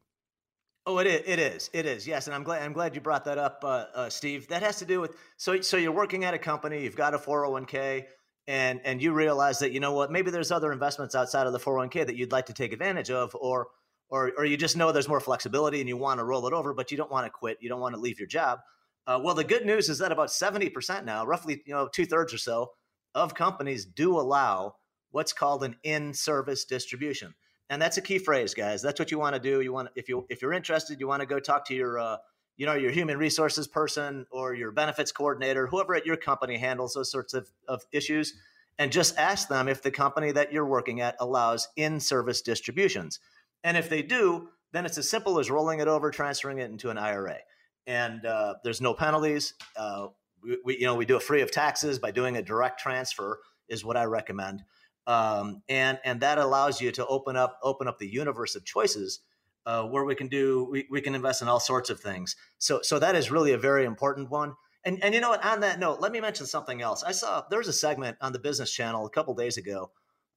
Oh, 0.89 0.99
it 0.99 1.07
is. 1.07 1.21
It 1.25 1.37
is. 1.37 1.69
It 1.73 1.85
is. 1.85 2.07
Yes, 2.07 2.27
and 2.27 2.33
I'm 2.33 2.43
glad. 2.43 2.63
I'm 2.63 2.71
glad 2.71 2.95
you 2.95 3.01
brought 3.01 3.25
that 3.25 3.37
up, 3.37 3.59
uh, 3.61 3.85
uh, 3.93 4.09
Steve. 4.09 4.47
That 4.47 4.63
has 4.63 4.77
to 4.77 4.85
do 4.85 5.01
with 5.01 5.17
so. 5.35 5.59
So 5.59 5.75
you're 5.75 5.91
working 5.91 6.23
at 6.23 6.33
a 6.33 6.37
company. 6.37 6.81
You've 6.81 6.95
got 6.95 7.13
a 7.13 7.17
401k, 7.17 8.05
and 8.47 8.79
and 8.85 9.01
you 9.01 9.11
realize 9.11 9.59
that 9.59 9.73
you 9.73 9.81
know 9.81 9.91
what? 9.91 10.13
Maybe 10.13 10.31
there's 10.31 10.49
other 10.49 10.71
investments 10.71 11.13
outside 11.13 11.45
of 11.45 11.51
the 11.51 11.59
401k 11.59 12.05
that 12.05 12.15
you'd 12.15 12.31
like 12.31 12.45
to 12.45 12.53
take 12.53 12.71
advantage 12.71 13.11
of, 13.11 13.35
or 13.35 13.67
or 14.09 14.31
or 14.37 14.45
you 14.45 14.55
just 14.55 14.77
know 14.77 14.93
there's 14.93 15.09
more 15.09 15.19
flexibility 15.19 15.81
and 15.81 15.89
you 15.89 15.97
want 15.97 16.21
to 16.21 16.23
roll 16.23 16.47
it 16.47 16.53
over, 16.53 16.73
but 16.73 16.89
you 16.89 16.95
don't 16.95 17.11
want 17.11 17.25
to 17.25 17.29
quit. 17.29 17.57
You 17.59 17.67
don't 17.67 17.81
want 17.81 17.93
to 17.93 17.99
leave 17.99 18.17
your 18.17 18.29
job. 18.29 18.59
Uh, 19.05 19.19
well, 19.21 19.35
the 19.35 19.43
good 19.43 19.65
news 19.65 19.89
is 19.89 19.99
that 19.99 20.13
about 20.13 20.29
70% 20.29 21.03
now, 21.03 21.25
roughly 21.25 21.61
you 21.65 21.73
know 21.73 21.89
two 21.93 22.05
thirds 22.05 22.33
or 22.33 22.37
so, 22.37 22.71
of 23.13 23.35
companies 23.35 23.83
do 23.85 24.17
allow 24.17 24.75
what's 25.11 25.33
called 25.33 25.65
an 25.65 25.75
in-service 25.83 26.63
distribution, 26.63 27.33
and 27.69 27.81
that's 27.81 27.97
a 27.97 28.01
key 28.01 28.17
phrase, 28.17 28.53
guys. 28.53 28.81
That's 28.81 28.99
what 28.99 29.11
you 29.11 29.19
want 29.19 29.35
to 29.35 29.41
do. 29.41 29.61
You 29.61 29.73
want 29.73 29.89
if 29.95 30.07
you 30.07 30.25
if 30.29 30.41
you're 30.41 30.53
interested, 30.53 30.99
you 30.99 31.07
want 31.07 31.21
to 31.21 31.25
go 31.25 31.39
talk 31.39 31.65
to 31.65 31.75
your 31.75 31.99
uh, 31.99 32.17
you 32.55 32.65
know 32.65 32.73
your 32.73 32.91
human 32.91 33.17
resources 33.17 33.67
person 33.67 34.25
or 34.31 34.53
your 34.53 34.71
benefits 34.71 35.11
coordinator, 35.11 35.67
whoever 35.67 35.95
at 35.95 36.05
your 36.05 36.17
company 36.17 36.57
handles 36.57 36.93
those 36.93 37.11
sorts 37.11 37.33
of, 37.33 37.49
of 37.67 37.83
issues, 37.91 38.33
and 38.79 38.91
just 38.91 39.17
ask 39.17 39.49
them 39.49 39.67
if 39.67 39.81
the 39.81 39.91
company 39.91 40.31
that 40.31 40.53
you're 40.53 40.65
working 40.65 41.01
at 41.01 41.15
allows 41.19 41.67
in-service 41.75 42.41
distributions. 42.41 43.19
And 43.63 43.75
if 43.75 43.89
they 43.89 44.01
do, 44.01 44.49
then 44.71 44.85
it's 44.85 44.97
as 44.97 45.09
simple 45.09 45.39
as 45.39 45.49
rolling 45.49 45.79
it 45.79 45.87
over, 45.87 46.11
transferring 46.11 46.59
it 46.59 46.69
into 46.69 46.89
an 46.89 46.97
IRA. 46.97 47.37
And 47.85 48.25
uh, 48.25 48.55
there's 48.63 48.81
no 48.81 48.93
penalties. 48.93 49.53
Uh, 49.75 50.07
we, 50.43 50.57
we, 50.63 50.77
you 50.79 50.85
know, 50.85 50.95
we 50.95 51.05
do 51.05 51.15
it 51.15 51.23
free 51.23 51.41
of 51.41 51.51
taxes 51.51 51.99
by 51.99 52.11
doing 52.11 52.37
a 52.37 52.41
direct 52.41 52.79
transfer 52.79 53.39
is 53.69 53.83
what 53.83 53.97
I 53.97 54.03
recommend. 54.05 54.63
Um, 55.07 55.63
and 55.69 55.99
and 56.03 56.19
that 56.19 56.37
allows 56.37 56.81
you 56.81 56.91
to 56.91 57.07
open 57.07 57.37
up 57.37 57.59
open 57.63 57.87
up 57.87 57.97
the 57.97 58.07
universe 58.07 58.55
of 58.55 58.65
choices 58.65 59.21
uh, 59.65 59.83
where 59.83 60.03
we 60.05 60.15
can 60.15 60.27
do 60.27 60.67
we, 60.69 60.85
we 60.91 61.01
can 61.01 61.15
invest 61.15 61.41
in 61.41 61.47
all 61.47 61.61
sorts 61.61 61.89
of 61.89 61.99
things. 61.99 62.35
So 62.57 62.81
so 62.83 62.99
that 62.99 63.15
is 63.15 63.31
really 63.31 63.53
a 63.53 63.57
very 63.57 63.85
important 63.85 64.29
one. 64.29 64.55
And 64.83 65.03
and 65.03 65.13
you 65.13 65.21
know 65.21 65.29
what? 65.29 65.43
On 65.45 65.61
that 65.61 65.79
note, 65.79 66.01
let 66.01 66.11
me 66.11 66.21
mention 66.21 66.45
something 66.45 66.81
else. 66.81 67.03
I 67.03 67.11
saw 67.11 67.43
there 67.49 67.59
was 67.59 67.67
a 67.67 67.73
segment 67.73 68.17
on 68.21 68.33
the 68.33 68.39
Business 68.39 68.71
Channel 68.71 69.05
a 69.05 69.09
couple 69.09 69.33
days 69.33 69.57
ago 69.57 69.91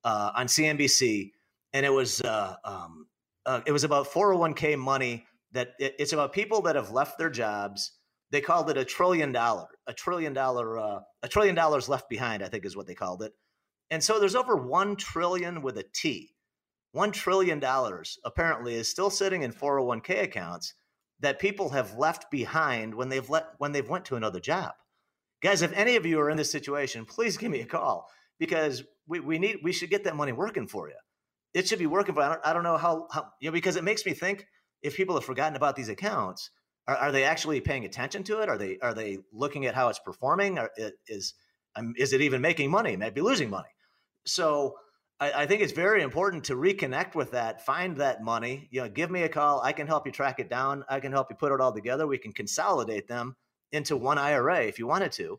uh, 0.05 0.31
on 0.37 0.47
CNBC, 0.47 1.33
and 1.73 1.85
it 1.87 1.93
was 1.93 2.21
uh, 2.23 2.55
um, 2.65 3.07
uh, 3.47 3.61
it 3.67 3.73
was 3.73 3.85
about 3.85 4.09
401k 4.09 4.79
money 4.79 5.27
that 5.53 5.75
it, 5.79 5.95
it's 5.99 6.13
about 6.13 6.33
people 6.33 6.63
that 6.63 6.77
have 6.77 6.91
left 6.91 7.19
their 7.19 7.31
jobs. 7.31 7.93
They 8.31 8.41
called 8.41 8.71
it 8.71 8.77
a 8.77 8.85
trillion 8.85 9.33
dollar, 9.33 9.67
a 9.89 9.93
trillion 9.93 10.33
dollar, 10.33 10.79
uh, 10.79 11.01
a 11.23 11.29
trillion 11.29 11.55
dollars 11.55 11.89
left 11.89 12.09
behind. 12.09 12.43
I 12.43 12.49
think 12.49 12.65
is 12.65 12.77
what 12.77 12.87
they 12.87 12.95
called 12.95 13.23
it. 13.23 13.33
And 13.91 14.03
so 14.03 14.19
there's 14.19 14.35
over 14.35 14.57
one 14.57 14.97
trillion 14.97 15.63
with 15.63 15.79
a 15.79 15.85
T. 15.95 16.35
One 16.93 17.13
trillion 17.13 17.61
dollars 17.61 18.19
apparently 18.25 18.75
is 18.75 18.89
still 18.89 19.11
sitting 19.11 19.43
in 19.43 19.53
401k 19.53 20.23
accounts 20.23 20.75
that 21.21 21.39
people 21.39 21.71
have 21.71 21.99
left 21.99 22.31
behind 22.31 22.95
when 22.95 23.09
they've 23.09 23.29
let 23.29 23.49
when 23.59 23.73
they've 23.73 23.89
went 23.89 24.05
to 24.07 24.17
another 24.17 24.41
job. 24.41 24.73
Guys, 25.43 25.63
if 25.63 25.73
any 25.73 25.97
of 25.97 26.07
you 26.07 26.21
are 26.21 26.31
in 26.31 26.37
this 26.37 26.51
situation, 26.51 27.05
please 27.05 27.37
give 27.37 27.51
me 27.51 27.61
a 27.61 27.67
call 27.67 28.09
because 28.39 28.83
we, 29.07 29.21
we 29.21 29.39
need 29.39 29.59
we 29.63 29.73
should 29.73 29.91
get 29.91 30.05
that 30.05 30.17
money 30.17 30.33
working 30.33 30.67
for 30.67 30.89
you 30.89 30.97
it 31.55 31.69
should 31.69 31.79
be 31.79 31.87
working 31.87 32.15
for. 32.15 32.23
I 32.23 32.29
don't, 32.29 32.41
I 32.45 32.53
don't 32.53 32.63
know 32.63 32.77
how, 32.77 33.09
how 33.11 33.29
you 33.41 33.49
know 33.49 33.53
because 33.53 33.77
it 33.77 33.85
makes 33.85 34.05
me 34.07 34.13
think 34.13 34.47
if 34.83 34.97
people 34.97 35.15
have 35.15 35.25
forgotten 35.25 35.57
about 35.57 35.77
these 35.77 35.89
accounts, 35.89 36.51
are, 36.87 36.97
are 36.97 37.13
they 37.13 37.25
actually 37.25 37.61
paying 37.61 37.85
attention 37.85 38.23
to 38.25 38.41
it? 38.41 38.49
Are 38.49 38.59
they 38.59 38.79
are 38.83 38.95
they 38.95 39.19
looking 39.33 39.67
at 39.67 39.75
how 39.75 39.89
it's 39.89 39.99
performing? 39.99 40.59
Or 40.59 40.71
is 41.09 41.35
um, 41.77 41.95
is 41.97 42.13
it 42.13 42.21
even 42.21 42.41
making 42.41 42.71
money? 42.71 42.97
Maybe 42.97 43.21
losing 43.21 43.51
money. 43.51 43.69
So 44.31 44.77
I, 45.19 45.43
I, 45.43 45.47
think 45.47 45.63
it's 45.63 45.73
very 45.73 46.03
important 46.03 46.45
to 46.45 46.55
reconnect 46.55 47.15
with 47.15 47.33
that. 47.33 47.65
Find 47.65 47.97
that 47.99 48.23
money. 48.23 48.69
You 48.71 48.83
know, 48.83 48.89
give 48.89 49.11
me 49.11 49.23
a 49.23 49.29
call. 49.29 49.61
I 49.63 49.73
can 49.73 49.87
help 49.87 50.07
you 50.07 50.13
track 50.13 50.39
it 50.39 50.49
down. 50.49 50.85
I 50.89 51.01
can 51.01 51.13
help 51.13 51.29
you 51.31 51.37
put 51.37 51.53
it 51.53 51.61
all 51.61 51.73
together. 51.73 52.07
We 52.07 52.19
can 52.19 52.33
consolidate 52.33 53.09
them 53.09 53.37
into 53.73 53.97
one 53.97 54.19
IRA 54.19 54.65
if 54.65 54.79
you 54.79 54.87
wanted 54.87 55.13
to. 55.13 55.39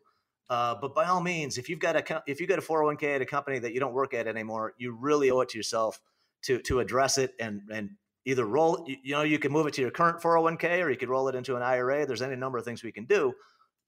Uh, 0.50 0.74
but 0.80 0.94
by 0.94 1.06
all 1.06 1.20
means, 1.20 1.56
if 1.56 1.68
you've 1.68 1.78
got 1.78 1.96
a 1.96 2.22
if 2.26 2.40
you 2.40 2.46
got 2.46 2.58
a 2.58 2.62
401k 2.62 3.16
at 3.16 3.22
a 3.22 3.26
company 3.26 3.58
that 3.58 3.72
you 3.72 3.80
don't 3.80 3.94
work 3.94 4.12
at 4.12 4.26
anymore, 4.26 4.74
you 4.76 4.94
really 4.94 5.30
owe 5.30 5.40
it 5.40 5.48
to 5.50 5.58
yourself 5.58 6.00
to 6.42 6.60
to 6.62 6.80
address 6.80 7.16
it 7.16 7.32
and 7.40 7.62
and 7.72 7.90
either 8.24 8.44
roll 8.44 8.84
you 8.86 9.14
know 9.14 9.22
you 9.22 9.38
can 9.38 9.50
move 9.50 9.66
it 9.66 9.74
to 9.74 9.80
your 9.80 9.90
current 9.90 10.20
401k 10.20 10.84
or 10.84 10.90
you 10.90 10.96
could 10.96 11.08
roll 11.08 11.28
it 11.28 11.34
into 11.34 11.56
an 11.56 11.62
IRA. 11.62 12.04
There's 12.04 12.22
any 12.22 12.36
number 12.36 12.58
of 12.58 12.64
things 12.64 12.82
we 12.82 12.92
can 12.92 13.06
do. 13.06 13.32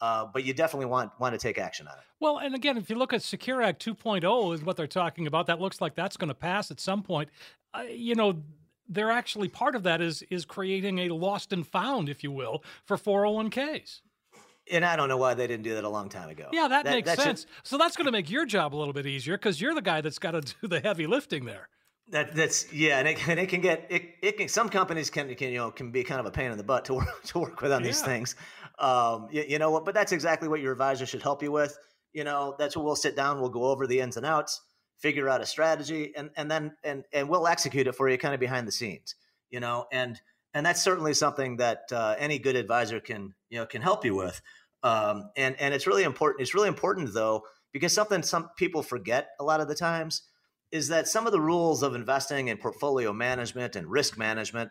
Uh, 0.01 0.27
but 0.33 0.45
you 0.45 0.53
definitely 0.53 0.87
want 0.87 1.13
want 1.19 1.33
to 1.35 1.39
take 1.39 1.59
action 1.59 1.87
on 1.87 1.95
it. 1.95 2.05
Well, 2.21 2.39
and 2.39 2.55
again, 2.55 2.77
if 2.77 2.91
you 2.91 2.97
look 2.97 3.13
at 3.13 3.23
Secure 3.23 3.63
Act 3.63 3.85
2.0 3.85 4.55
is 4.55 4.63
what 4.63 4.77
they're 4.77 4.87
talking 4.87 5.27
about. 5.27 5.47
That 5.47 5.61
looks 5.61 5.81
like 5.81 5.95
that's 5.95 6.17
going 6.17 6.29
to 6.29 6.35
pass 6.35 6.71
at 6.71 6.81
some 6.81 7.03
point. 7.03 7.31
Uh, 7.73 7.83
you 7.91 8.15
know, 8.15 8.43
they're 8.89 9.11
actually 9.11 9.49
part 9.49 9.75
of 9.75 9.83
that 9.85 10.01
is 10.01 10.23
is 10.31 10.45
creating 10.45 10.99
a 11.01 11.09
lost 11.11 11.53
and 11.53 11.67
found, 11.67 12.09
if 12.09 12.23
you 12.23 12.31
will, 12.31 12.63
for 12.85 12.97
401ks. 12.97 14.01
And 14.71 14.85
I 14.85 14.97
don't 14.97 15.09
know 15.09 15.19
why 15.19 15.35
they 15.35 15.47
didn't 15.47 15.65
do 15.65 15.75
that 15.75 15.85
a 15.85 15.89
long 15.89 16.09
time 16.09 16.31
ago. 16.31 16.49
Yeah, 16.51 16.69
that, 16.69 16.85
that 16.85 16.95
makes 16.95 17.09
that 17.09 17.21
sense. 17.21 17.41
Should... 17.43 17.49
so 17.63 17.79
that's 17.79 17.97
going 17.97 18.07
to 18.07 18.13
make 18.13 18.31
your 18.31 18.47
job 18.47 18.75
a 18.75 18.77
little 18.77 18.95
bit 18.95 19.07
easier 19.07 19.37
because 19.37 19.61
you're 19.61 19.75
the 19.75 19.83
guy 19.83 20.01
that's 20.01 20.19
got 20.19 20.31
to 20.31 20.41
do 20.61 20.69
the 20.69 20.81
heavy 20.81 21.07
lifting 21.07 21.45
there. 21.45 21.69
That 22.11 22.35
that's 22.35 22.71
yeah, 22.71 22.99
and 22.99 23.09
it, 23.09 23.29
and 23.29 23.41
it 23.41 23.49
can 23.49 23.63
get 23.63 23.87
it, 23.89 24.17
it 24.21 24.37
can 24.37 24.49
some 24.49 24.69
companies 24.69 25.09
can, 25.09 25.35
can 25.35 25.51
you 25.51 25.59
know 25.59 25.71
can 25.71 25.91
be 25.91 26.05
kind 26.05 26.21
of 26.21 26.27
a 26.27 26.31
pain 26.31 26.51
in 26.51 26.59
the 26.59 26.65
butt 26.65 26.85
to 26.87 26.95
work 26.95 27.23
to 27.25 27.39
work 27.39 27.61
with 27.63 27.73
on 27.73 27.81
yeah. 27.81 27.87
these 27.87 28.03
things. 28.03 28.37
Um, 28.79 29.29
you, 29.31 29.45
you 29.47 29.59
know 29.59 29.71
what? 29.71 29.85
But 29.85 29.95
that's 29.95 30.13
exactly 30.13 30.49
what 30.49 30.61
your 30.61 30.73
advisor 30.73 31.07
should 31.07 31.23
help 31.23 31.43
you 31.43 31.53
with. 31.53 31.77
You 32.13 32.25
know, 32.25 32.55
that's 32.59 32.77
what 32.77 32.85
we'll 32.85 32.97
sit 32.97 33.17
down, 33.17 33.41
we'll 33.41 33.51
go 33.51 33.65
over 33.65 33.87
the 33.87 34.01
ins 34.01 34.17
and 34.17 34.25
outs, 34.25 34.61
figure 34.99 35.29
out 35.29 35.41
a 35.41 35.47
strategy, 35.47 36.13
and 36.17 36.31
and 36.37 36.51
then 36.51 36.77
and 36.85 37.05
and 37.13 37.29
we'll 37.29 37.47
execute 37.47 37.87
it 37.87 37.95
for 37.95 38.09
you, 38.09 38.19
kind 38.19 38.35
of 38.35 38.41
behind 38.41 38.69
the 38.69 38.73
scenes. 38.73 39.17
You 39.51 39.61
know, 39.61 39.87
and 39.93 40.21
and 40.53 40.65
that's 40.65 40.83
certainly 40.83 41.15
something 41.15 41.57
that 41.57 41.85
uh, 41.93 42.15
any 42.19 42.39
good 42.39 42.57
advisor 42.57 43.01
can 43.01 43.35
you 43.51 43.59
know 43.59 43.67
can 43.67 43.83
help 43.83 44.05
you 44.05 44.15
with. 44.15 44.41
Um, 44.83 45.31
and 45.37 45.59
and 45.61 45.75
it's 45.75 45.87
really 45.87 46.05
important. 46.05 46.43
It's 46.43 46.55
really 46.55 46.69
important 46.69 47.13
though 47.15 47.45
because 47.73 47.93
something 47.93 48.23
some 48.23 48.51
people 48.57 48.83
forget 48.83 49.31
a 49.41 49.45
lot 49.45 49.61
of 49.61 49.69
the 49.69 49.75
times 49.75 50.23
is 50.71 50.89
that 50.89 51.09
some 51.09 51.27
of 51.27 51.33
the 51.33 51.41
rules 51.41 51.83
of 51.83 51.95
investing 51.95 52.51
and 52.51 52.61
portfolio 52.61 53.13
management 53.13 53.77
and 53.77 53.89
risk 53.89 54.19
management 54.19 54.71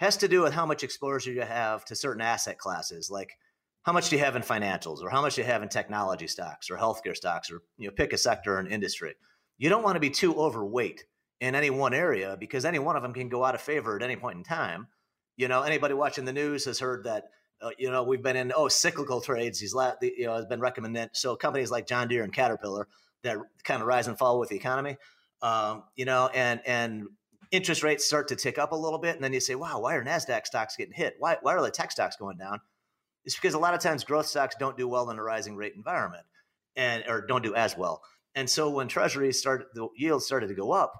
has 0.00 0.16
to 0.16 0.28
do 0.28 0.40
with 0.40 0.54
how 0.54 0.64
much 0.64 0.82
exposure 0.82 1.30
you 1.30 1.42
have 1.42 1.84
to 1.84 1.94
certain 1.94 2.22
asset 2.22 2.58
classes, 2.58 3.10
like 3.10 3.36
how 3.82 3.92
much 3.92 4.08
do 4.08 4.16
you 4.16 4.24
have 4.24 4.34
in 4.34 4.42
financials, 4.42 5.02
or 5.02 5.10
how 5.10 5.20
much 5.20 5.34
do 5.34 5.42
you 5.42 5.46
have 5.46 5.62
in 5.62 5.68
technology 5.68 6.26
stocks, 6.26 6.70
or 6.70 6.78
healthcare 6.78 7.14
stocks, 7.14 7.50
or 7.50 7.62
you 7.76 7.86
know, 7.86 7.94
pick 7.94 8.14
a 8.14 8.18
sector 8.18 8.54
or 8.54 8.58
an 8.58 8.66
industry. 8.66 9.14
You 9.58 9.68
don't 9.68 9.82
want 9.82 9.96
to 9.96 10.00
be 10.00 10.08
too 10.08 10.34
overweight 10.34 11.04
in 11.40 11.54
any 11.54 11.68
one 11.68 11.92
area 11.92 12.36
because 12.40 12.64
any 12.64 12.78
one 12.78 12.96
of 12.96 13.02
them 13.02 13.12
can 13.12 13.28
go 13.28 13.44
out 13.44 13.54
of 13.54 13.60
favor 13.60 13.94
at 13.94 14.02
any 14.02 14.16
point 14.16 14.38
in 14.38 14.42
time. 14.42 14.88
You 15.36 15.48
know, 15.48 15.62
anybody 15.62 15.92
watching 15.92 16.24
the 16.24 16.32
news 16.32 16.64
has 16.64 16.78
heard 16.78 17.04
that 17.04 17.24
uh, 17.62 17.70
you 17.76 17.90
know, 17.90 18.02
we've 18.02 18.22
been 18.22 18.36
in 18.36 18.52
oh 18.56 18.68
cyclical 18.68 19.20
trades. 19.20 19.60
These 19.60 19.74
la- 19.74 19.92
you 20.00 20.24
know 20.24 20.34
has 20.34 20.46
been 20.46 20.60
recommended. 20.60 21.10
So 21.12 21.36
companies 21.36 21.70
like 21.70 21.86
John 21.86 22.08
Deere 22.08 22.24
and 22.24 22.32
Caterpillar 22.32 22.88
that 23.22 23.36
kind 23.64 23.82
of 23.82 23.86
rise 23.86 24.06
and 24.06 24.16
fall 24.16 24.40
with 24.40 24.48
the 24.48 24.56
economy. 24.56 24.96
Um, 25.42 25.84
you 25.94 26.06
know, 26.06 26.30
and 26.32 26.60
and 26.66 27.06
interest 27.50 27.82
rates 27.82 28.06
start 28.06 28.28
to 28.28 28.36
tick 28.36 28.58
up 28.58 28.72
a 28.72 28.76
little 28.76 28.98
bit, 28.98 29.14
and 29.14 29.24
then 29.24 29.32
you 29.32 29.40
say, 29.40 29.54
wow, 29.54 29.80
why 29.80 29.94
are 29.94 30.04
Nasdaq 30.04 30.46
stocks 30.46 30.76
getting 30.76 30.94
hit? 30.94 31.14
Why 31.18 31.36
why 31.42 31.54
are 31.54 31.62
the 31.62 31.70
tech 31.70 31.90
stocks 31.92 32.16
going 32.16 32.38
down? 32.38 32.60
It's 33.24 33.34
because 33.34 33.54
a 33.54 33.58
lot 33.58 33.74
of 33.74 33.80
times 33.80 34.04
growth 34.04 34.26
stocks 34.26 34.56
don't 34.58 34.78
do 34.78 34.88
well 34.88 35.10
in 35.10 35.18
a 35.18 35.22
rising 35.22 35.56
rate 35.56 35.74
environment, 35.76 36.24
and 36.76 37.04
or 37.08 37.26
don't 37.26 37.42
do 37.42 37.54
as 37.54 37.76
well. 37.76 38.02
And 38.34 38.48
so 38.48 38.70
when 38.70 38.88
Treasuries 38.88 39.38
started, 39.38 39.66
the 39.74 39.88
yields 39.96 40.26
started 40.26 40.48
to 40.48 40.54
go 40.54 40.70
up. 40.70 40.92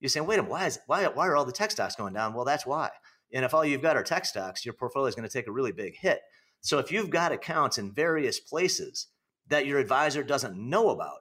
You're 0.00 0.10
saying, 0.10 0.26
wait 0.26 0.38
a 0.38 0.42
minute, 0.42 0.50
why 0.50 0.66
is 0.66 0.78
why 0.86 1.06
why 1.06 1.26
are 1.26 1.36
all 1.36 1.44
the 1.44 1.52
tech 1.52 1.70
stocks 1.70 1.96
going 1.96 2.14
down? 2.14 2.34
Well, 2.34 2.44
that's 2.44 2.66
why 2.66 2.90
and 3.34 3.44
if 3.44 3.52
all 3.52 3.64
you've 3.64 3.82
got 3.82 3.96
are 3.96 4.04
tech 4.04 4.24
stocks, 4.24 4.64
your 4.64 4.74
portfolio 4.74 5.08
is 5.08 5.16
going 5.16 5.28
to 5.28 5.32
take 5.32 5.48
a 5.48 5.52
really 5.52 5.72
big 5.72 5.96
hit. 5.96 6.20
So 6.60 6.78
if 6.78 6.92
you've 6.92 7.10
got 7.10 7.32
accounts 7.32 7.78
in 7.78 7.92
various 7.92 8.38
places 8.38 9.08
that 9.48 9.66
your 9.66 9.80
advisor 9.80 10.22
doesn't 10.22 10.56
know 10.56 10.90
about, 10.90 11.18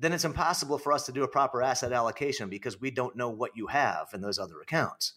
then 0.00 0.12
it's 0.12 0.24
impossible 0.24 0.78
for 0.78 0.92
us 0.92 1.04
to 1.06 1.12
do 1.12 1.22
a 1.22 1.28
proper 1.28 1.62
asset 1.62 1.92
allocation 1.92 2.48
because 2.48 2.80
we 2.80 2.90
don't 2.90 3.16
know 3.16 3.28
what 3.28 3.56
you 3.56 3.66
have 3.66 4.08
in 4.14 4.22
those 4.22 4.38
other 4.38 4.60
accounts. 4.60 5.12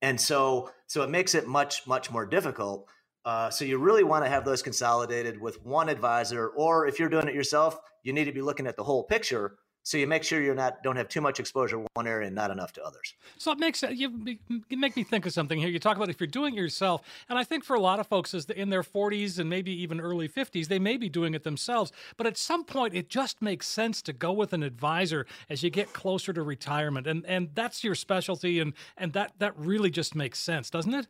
And 0.00 0.20
so, 0.20 0.70
so 0.86 1.02
it 1.02 1.10
makes 1.10 1.34
it 1.34 1.46
much, 1.46 1.86
much 1.86 2.10
more 2.10 2.26
difficult. 2.26 2.88
Uh, 3.24 3.50
so 3.50 3.64
you 3.64 3.78
really 3.78 4.04
want 4.04 4.24
to 4.24 4.30
have 4.30 4.44
those 4.44 4.62
consolidated 4.62 5.40
with 5.40 5.62
one 5.64 5.88
advisor, 5.88 6.48
or 6.48 6.86
if 6.86 6.98
you're 6.98 7.08
doing 7.08 7.28
it 7.28 7.34
yourself, 7.34 7.78
you 8.02 8.12
need 8.12 8.24
to 8.24 8.32
be 8.32 8.42
looking 8.42 8.66
at 8.66 8.76
the 8.76 8.84
whole 8.84 9.04
picture 9.04 9.58
so 9.86 9.96
you 9.96 10.08
make 10.08 10.24
sure 10.24 10.42
you're 10.42 10.52
not 10.52 10.82
don't 10.82 10.96
have 10.96 11.08
too 11.08 11.20
much 11.20 11.38
exposure 11.38 11.76
to 11.76 11.86
one 11.94 12.08
area 12.08 12.26
and 12.26 12.34
not 12.34 12.50
enough 12.50 12.72
to 12.72 12.82
others. 12.82 13.14
So 13.38 13.52
it 13.52 13.58
makes 13.60 13.82
you, 13.82 14.36
you 14.68 14.76
make 14.76 14.96
me 14.96 15.04
think 15.04 15.26
of 15.26 15.32
something 15.32 15.60
here. 15.60 15.68
You 15.68 15.78
talk 15.78 15.96
about 15.96 16.10
if 16.10 16.18
you're 16.18 16.26
doing 16.26 16.54
it 16.54 16.56
yourself, 16.56 17.02
and 17.28 17.38
I 17.38 17.44
think 17.44 17.62
for 17.62 17.76
a 17.76 17.80
lot 17.80 18.00
of 18.00 18.08
folks 18.08 18.34
is 18.34 18.46
in 18.46 18.70
their 18.70 18.82
40s 18.82 19.38
and 19.38 19.48
maybe 19.48 19.70
even 19.70 20.00
early 20.00 20.28
50s, 20.28 20.66
they 20.66 20.80
may 20.80 20.96
be 20.96 21.08
doing 21.08 21.34
it 21.34 21.44
themselves. 21.44 21.92
But 22.16 22.26
at 22.26 22.36
some 22.36 22.64
point, 22.64 22.94
it 22.94 23.08
just 23.08 23.40
makes 23.40 23.68
sense 23.68 24.02
to 24.02 24.12
go 24.12 24.32
with 24.32 24.52
an 24.52 24.64
advisor 24.64 25.24
as 25.48 25.62
you 25.62 25.70
get 25.70 25.92
closer 25.92 26.32
to 26.32 26.42
retirement, 26.42 27.06
and 27.06 27.24
and 27.24 27.50
that's 27.54 27.84
your 27.84 27.94
specialty, 27.94 28.58
and 28.58 28.72
and 28.96 29.12
that 29.12 29.34
that 29.38 29.56
really 29.56 29.90
just 29.90 30.16
makes 30.16 30.40
sense, 30.40 30.68
doesn't 30.68 30.94
it? 30.94 31.06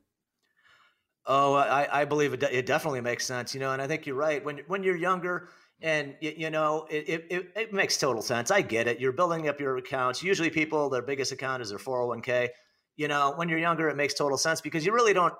Oh, 1.24 1.54
I, 1.54 2.02
I 2.02 2.04
believe 2.04 2.34
it, 2.34 2.42
it 2.42 2.66
definitely 2.66 3.00
makes 3.00 3.24
sense, 3.24 3.54
you 3.54 3.58
know, 3.58 3.72
and 3.72 3.80
I 3.80 3.86
think 3.86 4.04
you're 4.04 4.16
right. 4.16 4.44
When 4.44 4.58
when 4.66 4.82
you're 4.82 4.96
younger, 4.96 5.48
and 5.82 6.14
you, 6.20 6.32
you 6.36 6.50
know, 6.50 6.86
it, 6.90 7.26
it, 7.30 7.52
it 7.54 7.72
makes 7.72 7.98
total 7.98 8.22
sense. 8.22 8.50
I 8.50 8.62
get 8.62 8.86
it. 8.88 9.00
You're 9.00 9.12
building 9.12 9.48
up 9.48 9.60
your 9.60 9.76
accounts. 9.76 10.22
Usually, 10.22 10.50
people 10.50 10.88
their 10.88 11.02
biggest 11.02 11.32
account 11.32 11.62
is 11.62 11.70
their 11.70 11.78
401k. 11.78 12.48
You 12.96 13.08
know, 13.08 13.34
when 13.36 13.48
you're 13.48 13.58
younger, 13.58 13.88
it 13.88 13.96
makes 13.96 14.14
total 14.14 14.38
sense 14.38 14.60
because 14.60 14.86
you 14.86 14.92
really 14.92 15.12
don't 15.12 15.34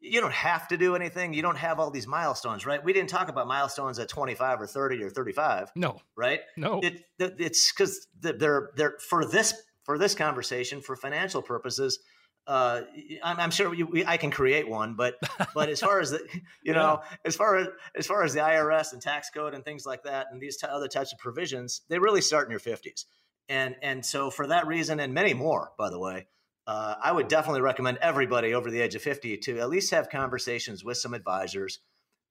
you 0.00 0.20
don't 0.20 0.32
have 0.32 0.68
to 0.68 0.76
do 0.76 0.94
anything. 0.94 1.34
You 1.34 1.42
don't 1.42 1.58
have 1.58 1.80
all 1.80 1.90
these 1.90 2.06
milestones, 2.06 2.64
right? 2.64 2.82
We 2.82 2.92
didn't 2.92 3.10
talk 3.10 3.28
about 3.28 3.46
milestones 3.48 3.98
at 3.98 4.08
25 4.08 4.60
or 4.60 4.66
30 4.66 5.02
or 5.02 5.10
35. 5.10 5.72
No. 5.74 5.98
Right? 6.16 6.40
No. 6.56 6.80
It, 6.82 7.02
it's 7.18 7.72
because 7.72 8.06
they're 8.20 8.70
they're 8.76 8.94
for 9.08 9.24
this 9.26 9.54
for 9.84 9.98
this 9.98 10.14
conversation 10.14 10.80
for 10.80 10.96
financial 10.96 11.42
purposes 11.42 11.98
uh, 12.48 12.80
I'm, 13.22 13.38
I'm, 13.38 13.50
sure 13.50 13.68
we, 13.68 13.82
we, 13.82 14.06
I 14.06 14.16
can 14.16 14.30
create 14.30 14.66
one, 14.66 14.94
but 14.94 15.16
but 15.54 15.68
as 15.68 15.80
far 15.80 16.00
as 16.00 16.10
the 16.10 16.26
you 16.62 16.72
know 16.72 17.02
yeah. 17.02 17.16
as 17.26 17.36
far 17.36 17.56
as 17.58 17.68
as 17.94 18.06
far 18.06 18.24
as 18.24 18.32
the 18.32 18.40
IRS 18.40 18.94
and 18.94 19.02
tax 19.02 19.28
code 19.28 19.54
and 19.54 19.62
things 19.62 19.84
like 19.84 20.02
that 20.04 20.28
and 20.32 20.40
these 20.40 20.56
t- 20.56 20.66
other 20.66 20.88
types 20.88 21.12
of 21.12 21.18
provisions, 21.18 21.82
they 21.90 21.98
really 21.98 22.22
start 22.22 22.46
in 22.46 22.50
your 22.50 22.58
50s, 22.58 23.04
and 23.50 23.76
and 23.82 24.04
so 24.04 24.30
for 24.30 24.46
that 24.46 24.66
reason 24.66 24.98
and 24.98 25.12
many 25.12 25.34
more, 25.34 25.72
by 25.76 25.90
the 25.90 25.98
way, 25.98 26.26
uh, 26.66 26.94
I 27.02 27.12
would 27.12 27.28
definitely 27.28 27.60
recommend 27.60 27.98
everybody 27.98 28.54
over 28.54 28.70
the 28.70 28.80
age 28.80 28.94
of 28.94 29.02
50 29.02 29.36
to 29.36 29.58
at 29.58 29.68
least 29.68 29.90
have 29.90 30.08
conversations 30.08 30.82
with 30.82 30.96
some 30.96 31.12
advisors 31.12 31.80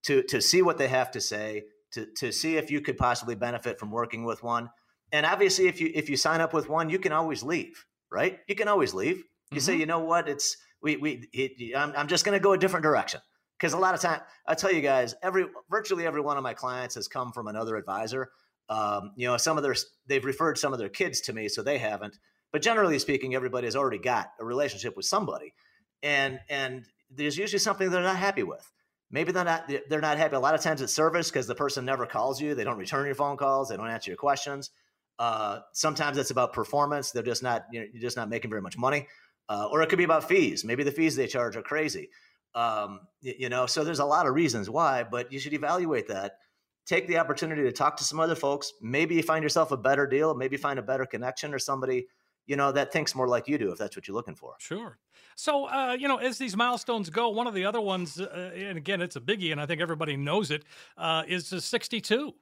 to 0.06 0.23
to 0.23 0.41
see 0.41 0.63
what 0.63 0.80
they 0.80 0.88
have 0.88 1.12
to 1.12 1.21
say, 1.21 1.65
to 1.91 2.08
to 2.17 2.32
see 2.32 2.58
if 2.58 2.71
you 2.71 2.82
could 2.82 2.97
possibly 2.97 3.36
benefit 3.36 3.80
from 3.80 3.91
working 3.91 4.23
with 4.23 4.41
one, 4.41 4.71
and 5.12 5.27
obviously 5.27 5.67
if 5.67 5.80
you 5.80 5.91
if 5.93 6.10
you 6.10 6.17
sign 6.17 6.41
up 6.41 6.56
with 6.56 6.69
one, 6.69 6.89
you 6.89 6.97
can 6.97 7.12
always 7.12 7.43
leave, 7.43 7.86
right? 8.12 8.39
You 8.47 8.56
can 8.56 8.67
always 8.67 8.95
leave 8.95 9.23
you 9.52 9.58
mm-hmm. 9.58 9.66
say, 9.66 9.76
you 9.78 9.86
know 9.86 10.00
what? 10.00 10.28
It's 10.28 10.58
we 10.82 10.98
we. 10.98 11.30
It, 11.34 11.76
I'm, 11.76 11.94
I'm 11.96 12.08
just 12.08 12.26
going 12.26 12.38
to 12.38 12.44
go 12.44 12.54
a 12.54 12.58
different 12.58 12.84
direction 12.84 13.22
because 13.58 13.74
a 13.74 13.78
lot 13.78 13.94
of 13.94 14.02
time 14.02 14.22
I 14.46 14.56
tell 14.56 14.72
you 14.72 14.82
guys, 14.82 15.16
every 15.24 15.46
virtually 15.70 16.06
every 16.06 16.22
one 16.22 16.38
of 16.38 16.44
my 16.44 16.54
clients 16.54 16.96
has 16.96 17.08
come 17.08 17.32
from 17.32 17.48
another 17.48 17.76
advisor. 17.76 18.30
Um, 18.70 19.12
you 19.16 19.28
know, 19.28 19.38
some 19.38 19.58
of 19.58 19.64
their 19.64 19.76
they've 20.08 20.24
referred 20.24 20.58
some 20.58 20.74
of 20.74 20.80
their 20.80 20.90
kids 20.90 21.22
to 21.22 21.34
me, 21.34 21.48
so 21.48 21.64
they 21.64 21.78
haven't. 21.78 22.18
But 22.52 22.62
generally 22.62 23.00
speaking, 23.00 23.36
everybody 23.36 23.68
has 23.68 23.76
already 23.76 24.00
got 24.00 24.28
a 24.40 24.46
relationship 24.46 24.96
with 24.96 25.06
somebody, 25.06 25.54
and 26.04 26.40
and 26.50 26.86
there's 27.10 27.38
usually 27.38 27.60
something 27.60 27.90
they're 27.90 28.02
not 28.02 28.18
happy 28.18 28.44
with. 28.44 28.70
Maybe 29.10 29.32
they're 29.32 29.46
not 29.46 29.72
they're 29.90 30.02
not 30.02 30.18
happy. 30.18 30.36
A 30.36 30.40
lot 30.40 30.56
of 30.56 30.62
times 30.62 30.82
it's 30.82 30.94
service 30.94 31.30
because 31.30 31.48
the 31.48 31.56
person 31.56 31.86
never 31.86 32.06
calls 32.06 32.42
you. 32.42 32.56
They 32.56 32.66
don't 32.66 32.78
return 32.78 33.06
your 33.06 33.16
phone 33.16 33.38
calls. 33.38 33.70
They 33.70 33.78
don't 33.78 33.90
answer 33.90 34.12
your 34.12 34.18
questions. 34.18 34.72
Uh, 35.18 35.62
sometimes 35.74 36.18
it's 36.18 36.30
about 36.30 36.54
performance. 36.54 37.12
They're 37.12 37.24
just 37.24 37.42
not 37.42 37.66
you 37.72 37.80
know, 37.80 37.88
you're 37.92 38.02
just 38.02 38.18
not 38.18 38.30
making 38.30 38.50
very 38.50 38.62
much 38.62 38.78
money 38.78 39.08
uh, 39.50 39.68
or 39.72 39.82
it 39.82 39.90
could 39.90 39.98
be 39.98 40.04
about 40.04 40.28
fees. 40.28 40.64
Maybe 40.64 40.84
the 40.84 40.92
fees 40.92 41.16
they 41.16 41.28
charge 41.28 41.56
are 41.56 41.62
crazy. 41.62 42.10
Um, 42.56 43.02
you, 43.22 43.34
you 43.40 43.50
know, 43.50 43.66
so 43.66 43.84
there's 43.84 44.00
a 44.00 44.06
lot 44.06 44.26
of 44.28 44.34
reasons 44.34 44.70
why, 44.70 45.04
but 45.04 45.32
you 45.32 45.40
should 45.40 45.54
evaluate 45.54 46.08
that. 46.08 46.34
Take 46.86 47.08
the 47.08 47.18
opportunity 47.18 47.64
to 47.64 47.72
talk 47.72 47.98
to 47.98 48.04
some 48.04 48.20
other 48.20 48.36
folks. 48.36 48.74
Maybe 48.82 49.16
you 49.16 49.24
find 49.24 49.44
yourself 49.44 49.72
a 49.72 49.78
better 49.78 50.08
deal. 50.08 50.34
Maybe 50.36 50.58
find 50.58 50.80
a 50.80 50.82
better 50.84 51.06
connection 51.06 51.54
or 51.54 51.60
somebody 51.60 52.08
you 52.48 52.56
know 52.56 52.72
that 52.72 52.92
thinks 52.92 53.14
more 53.14 53.28
like 53.28 53.48
you 53.48 53.58
do 53.58 53.72
if 53.72 53.78
that's 53.78 53.96
what 53.96 54.08
you're 54.08 54.16
looking 54.16 54.36
for 54.36 54.56
sure 54.58 54.98
so 55.36 55.66
uh, 55.66 55.96
you 56.00 56.08
know 56.08 56.18
as 56.18 56.38
these 56.38 56.56
milestones 56.56 57.10
go 57.10 57.30
one 57.30 57.46
of 57.46 57.54
the 57.54 57.66
other 57.66 57.82
ones 57.82 58.20
uh, 58.20 58.52
and 58.56 58.78
again 58.78 59.02
it's 59.02 59.16
a 59.16 59.22
biggie 59.22 59.52
and 59.52 59.62
i 59.62 59.66
think 59.66 59.82
everybody 59.82 60.18
knows 60.18 60.50
it, 60.50 60.64
uh, 60.98 61.24
is 61.28 61.48
62 61.48 62.34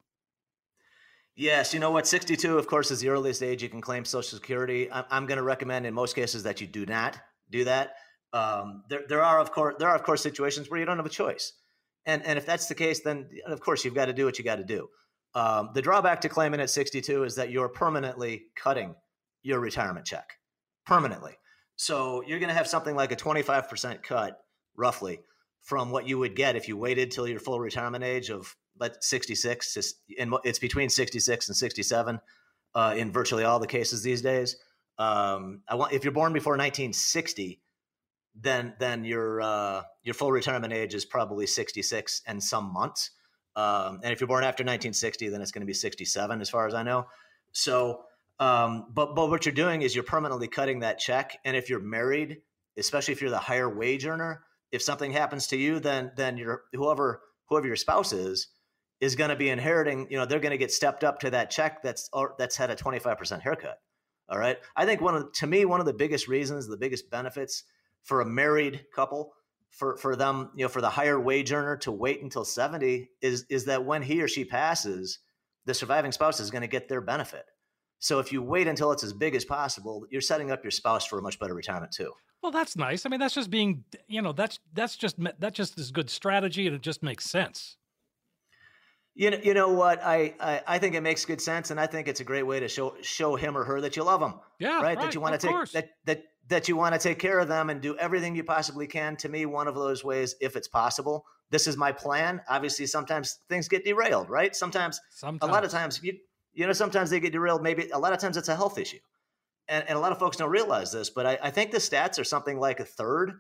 Yes, 1.35 1.73
you 1.73 1.81
know 1.81 1.91
what? 1.91 2.07
62, 2.07 2.57
of 2.57 2.67
course, 2.67 2.91
is 2.91 3.01
the 3.01 3.09
earliest 3.09 3.43
age 3.43 3.61
you 3.61 3.67
can 3.67 3.81
claim 3.81 4.05
Social 4.05 4.37
Security. 4.37 4.89
I'm, 4.91 5.03
I'm 5.09 5.25
going 5.25 5.37
to 5.37 5.43
recommend 5.43 5.85
in 5.85 5.93
most 5.93 6.15
cases 6.15 6.43
that 6.43 6.61
you 6.61 6.67
do 6.67 6.85
not 6.85 7.17
do 7.49 7.65
that. 7.65 7.95
Um, 8.31 8.83
there, 8.89 9.01
there 9.07 9.23
are 9.23 9.39
of 9.39 9.51
course 9.51 9.75
there 9.79 9.89
are 9.89 9.95
of 9.95 10.03
course 10.03 10.21
situations 10.21 10.69
where 10.69 10.79
you 10.79 10.85
don't 10.85 10.97
have 10.97 11.05
a 11.05 11.09
choice, 11.09 11.53
and 12.05 12.25
and 12.25 12.37
if 12.37 12.45
that's 12.45 12.67
the 12.67 12.75
case, 12.75 13.01
then 13.01 13.29
of 13.47 13.59
course 13.59 13.85
you've 13.85 13.95
got 13.95 14.05
to 14.05 14.13
do 14.13 14.25
what 14.25 14.37
you 14.37 14.43
got 14.43 14.57
to 14.57 14.63
do. 14.63 14.87
Um, 15.33 15.71
the 15.73 15.81
drawback 15.81 16.21
to 16.21 16.29
claiming 16.29 16.61
at 16.61 16.69
62 16.69 17.23
is 17.23 17.35
that 17.35 17.51
you're 17.51 17.69
permanently 17.69 18.45
cutting 18.55 18.95
your 19.43 19.59
retirement 19.59 20.05
check 20.05 20.37
permanently. 20.85 21.33
So 21.75 22.23
you're 22.25 22.39
going 22.39 22.49
to 22.49 22.55
have 22.55 22.67
something 22.67 22.95
like 22.95 23.11
a 23.11 23.17
25% 23.17 24.01
cut, 24.01 24.39
roughly, 24.77 25.19
from 25.61 25.91
what 25.91 26.07
you 26.07 26.17
would 26.17 26.35
get 26.35 26.55
if 26.55 26.69
you 26.69 26.77
waited 26.77 27.11
till 27.11 27.27
your 27.27 27.39
full 27.39 27.59
retirement 27.59 28.03
age 28.03 28.29
of 28.29 28.55
but 28.77 29.03
66 29.03 29.93
and 30.19 30.33
it's 30.43 30.59
between 30.59 30.89
66 30.89 31.47
and 31.47 31.55
67 31.55 32.19
uh, 32.73 32.95
in 32.97 33.11
virtually 33.11 33.43
all 33.43 33.59
the 33.59 33.67
cases 33.67 34.03
these 34.03 34.21
days. 34.21 34.57
Um, 34.97 35.61
I 35.67 35.75
want 35.75 35.93
if 35.93 36.03
you're 36.03 36.13
born 36.13 36.33
before 36.33 36.53
1960, 36.53 37.61
then 38.35 38.73
then 38.79 39.03
your 39.03 39.41
uh, 39.41 39.81
your 40.03 40.13
full 40.13 40.31
retirement 40.31 40.73
age 40.73 40.93
is 40.93 41.05
probably 41.05 41.47
66 41.47 42.21
and 42.27 42.43
some 42.43 42.71
months. 42.71 43.11
Um, 43.55 44.01
and 44.03 44.11
if 44.11 44.19
you're 44.19 44.27
born 44.27 44.43
after 44.43 44.63
1960, 44.63 45.29
then 45.29 45.41
it's 45.41 45.51
going 45.51 45.61
to 45.61 45.65
be 45.65 45.73
67, 45.73 46.41
as 46.41 46.49
far 46.49 46.67
as 46.67 46.73
I 46.73 46.83
know. 46.83 47.07
So, 47.53 48.01
um, 48.39 48.87
but 48.93 49.15
but 49.15 49.29
what 49.29 49.45
you're 49.45 49.55
doing 49.55 49.81
is 49.81 49.95
you're 49.95 50.03
permanently 50.03 50.47
cutting 50.47 50.79
that 50.79 50.99
check. 50.99 51.37
And 51.45 51.55
if 51.55 51.69
you're 51.69 51.79
married, 51.79 52.41
especially 52.77 53.13
if 53.13 53.21
you're 53.21 53.31
the 53.31 53.37
higher 53.37 53.73
wage 53.73 54.05
earner, 54.05 54.43
if 54.71 54.81
something 54.81 55.11
happens 55.11 55.47
to 55.47 55.57
you, 55.57 55.79
then 55.79 56.11
then 56.17 56.37
your 56.37 56.63
whoever 56.73 57.21
whoever 57.47 57.67
your 57.67 57.77
spouse 57.77 58.11
is 58.11 58.47
is 59.01 59.15
going 59.15 59.29
to 59.29 59.35
be 59.35 59.49
inheriting, 59.49 60.07
you 60.09 60.17
know, 60.17 60.25
they're 60.25 60.39
going 60.39 60.51
to 60.51 60.57
get 60.57 60.71
stepped 60.71 61.03
up 61.03 61.19
to 61.19 61.29
that 61.31 61.49
check 61.49 61.83
that's 61.83 62.09
that's 62.37 62.55
had 62.55 62.69
a 62.69 62.75
25% 62.75 63.41
haircut. 63.41 63.79
All 64.29 64.39
right. 64.39 64.57
I 64.75 64.85
think 64.85 65.01
one 65.01 65.15
of 65.15 65.31
to 65.33 65.47
me 65.47 65.65
one 65.65 65.79
of 65.79 65.85
the 65.85 65.93
biggest 65.93 66.27
reasons, 66.27 66.67
the 66.67 66.77
biggest 66.77 67.09
benefits 67.09 67.63
for 68.03 68.21
a 68.21 68.25
married 68.25 68.85
couple 68.95 69.33
for 69.69 69.97
for 69.97 70.15
them, 70.15 70.51
you 70.55 70.65
know, 70.65 70.69
for 70.69 70.81
the 70.81 70.89
higher 70.89 71.19
wage 71.19 71.51
earner 71.51 71.77
to 71.77 71.91
wait 71.91 72.21
until 72.23 72.45
70 72.45 73.09
is 73.21 73.45
is 73.49 73.65
that 73.65 73.85
when 73.85 74.01
he 74.01 74.21
or 74.21 74.27
she 74.27 74.45
passes, 74.45 75.19
the 75.65 75.73
surviving 75.73 76.11
spouse 76.11 76.39
is 76.39 76.49
going 76.49 76.61
to 76.61 76.67
get 76.67 76.87
their 76.89 77.01
benefit. 77.01 77.45
So 77.99 78.19
if 78.19 78.31
you 78.31 78.41
wait 78.41 78.67
until 78.67 78.91
it's 78.91 79.03
as 79.03 79.13
big 79.13 79.35
as 79.35 79.45
possible, 79.45 80.05
you're 80.09 80.21
setting 80.21 80.51
up 80.51 80.63
your 80.63 80.71
spouse 80.71 81.05
for 81.05 81.19
a 81.19 81.21
much 81.21 81.39
better 81.39 81.53
retirement 81.53 81.91
too. 81.91 82.11
Well, 82.41 82.51
that's 82.51 82.75
nice. 82.75 83.05
I 83.05 83.09
mean, 83.09 83.19
that's 83.19 83.33
just 83.33 83.49
being, 83.49 83.83
you 84.07 84.21
know, 84.21 84.31
that's 84.31 84.59
that's 84.73 84.95
just 84.95 85.15
that 85.39 85.53
just 85.53 85.79
is 85.79 85.91
good 85.91 86.09
strategy, 86.09 86.67
and 86.67 86.75
it 86.75 86.81
just 86.81 87.01
makes 87.01 87.25
sense. 87.25 87.77
You 89.17 89.31
know, 89.31 89.39
you 89.41 89.53
know 89.53 89.69
what? 89.69 90.03
I, 90.03 90.35
I, 90.41 90.61
I 90.67 90.79
think 90.79 90.93
it 90.93 91.01
makes 91.01 91.23
good 91.23 91.39
sense, 91.39 91.71
and 91.71 91.79
I 91.79 91.87
think 91.87 92.09
it's 92.09 92.19
a 92.19 92.25
great 92.25 92.43
way 92.43 92.59
to 92.59 92.67
show 92.67 92.95
show 93.01 93.37
him 93.37 93.57
or 93.57 93.63
her 93.63 93.79
that 93.79 93.95
you 93.95 94.03
love 94.03 94.19
them. 94.19 94.35
Yeah, 94.59 94.75
right. 94.75 94.83
right 94.83 94.99
that 94.99 95.15
you 95.15 95.21
want 95.21 95.39
to 95.39 95.39
take 95.39 95.51
course. 95.51 95.71
that 95.71 95.91
that 96.03 96.23
that 96.49 96.67
you 96.67 96.75
want 96.75 96.93
to 96.93 96.99
take 96.99 97.17
care 97.17 97.39
of 97.39 97.47
them 97.47 97.69
and 97.69 97.81
do 97.81 97.97
everything 97.97 98.35
you 98.35 98.43
possibly 98.43 98.87
can. 98.87 99.15
To 99.17 99.29
me, 99.29 99.45
one 99.45 99.69
of 99.69 99.75
those 99.75 100.03
ways, 100.03 100.35
if 100.41 100.55
it's 100.57 100.67
possible. 100.67 101.25
This 101.49 101.65
is 101.65 101.77
my 101.77 101.91
plan. 101.91 102.41
Obviously, 102.49 102.87
sometimes 102.87 103.39
things 103.47 103.67
get 103.69 103.85
derailed, 103.85 104.29
right? 104.29 104.55
Sometimes, 104.55 104.99
sometimes. 105.11 105.49
a 105.49 105.53
lot 105.53 105.63
of 105.63 105.71
times, 105.71 106.01
you 106.03 106.17
you 106.53 106.67
know, 106.67 106.73
sometimes 106.73 107.09
they 107.09 107.21
get 107.21 107.31
derailed. 107.31 107.63
Maybe 107.63 107.89
a 107.91 107.99
lot 107.99 108.11
of 108.11 108.19
times 108.19 108.35
it's 108.35 108.49
a 108.49 108.55
health 108.55 108.77
issue, 108.77 108.99
and, 109.69 109.87
and 109.87 109.97
a 109.97 110.01
lot 110.01 110.11
of 110.11 110.19
folks 110.19 110.35
don't 110.35 110.49
realize 110.49 110.91
this. 110.91 111.09
But 111.09 111.25
I, 111.25 111.39
I 111.41 111.51
think 111.51 111.71
the 111.71 111.77
stats 111.77 112.19
are 112.19 112.25
something 112.25 112.59
like 112.59 112.81
a 112.81 112.85
third 112.85 113.31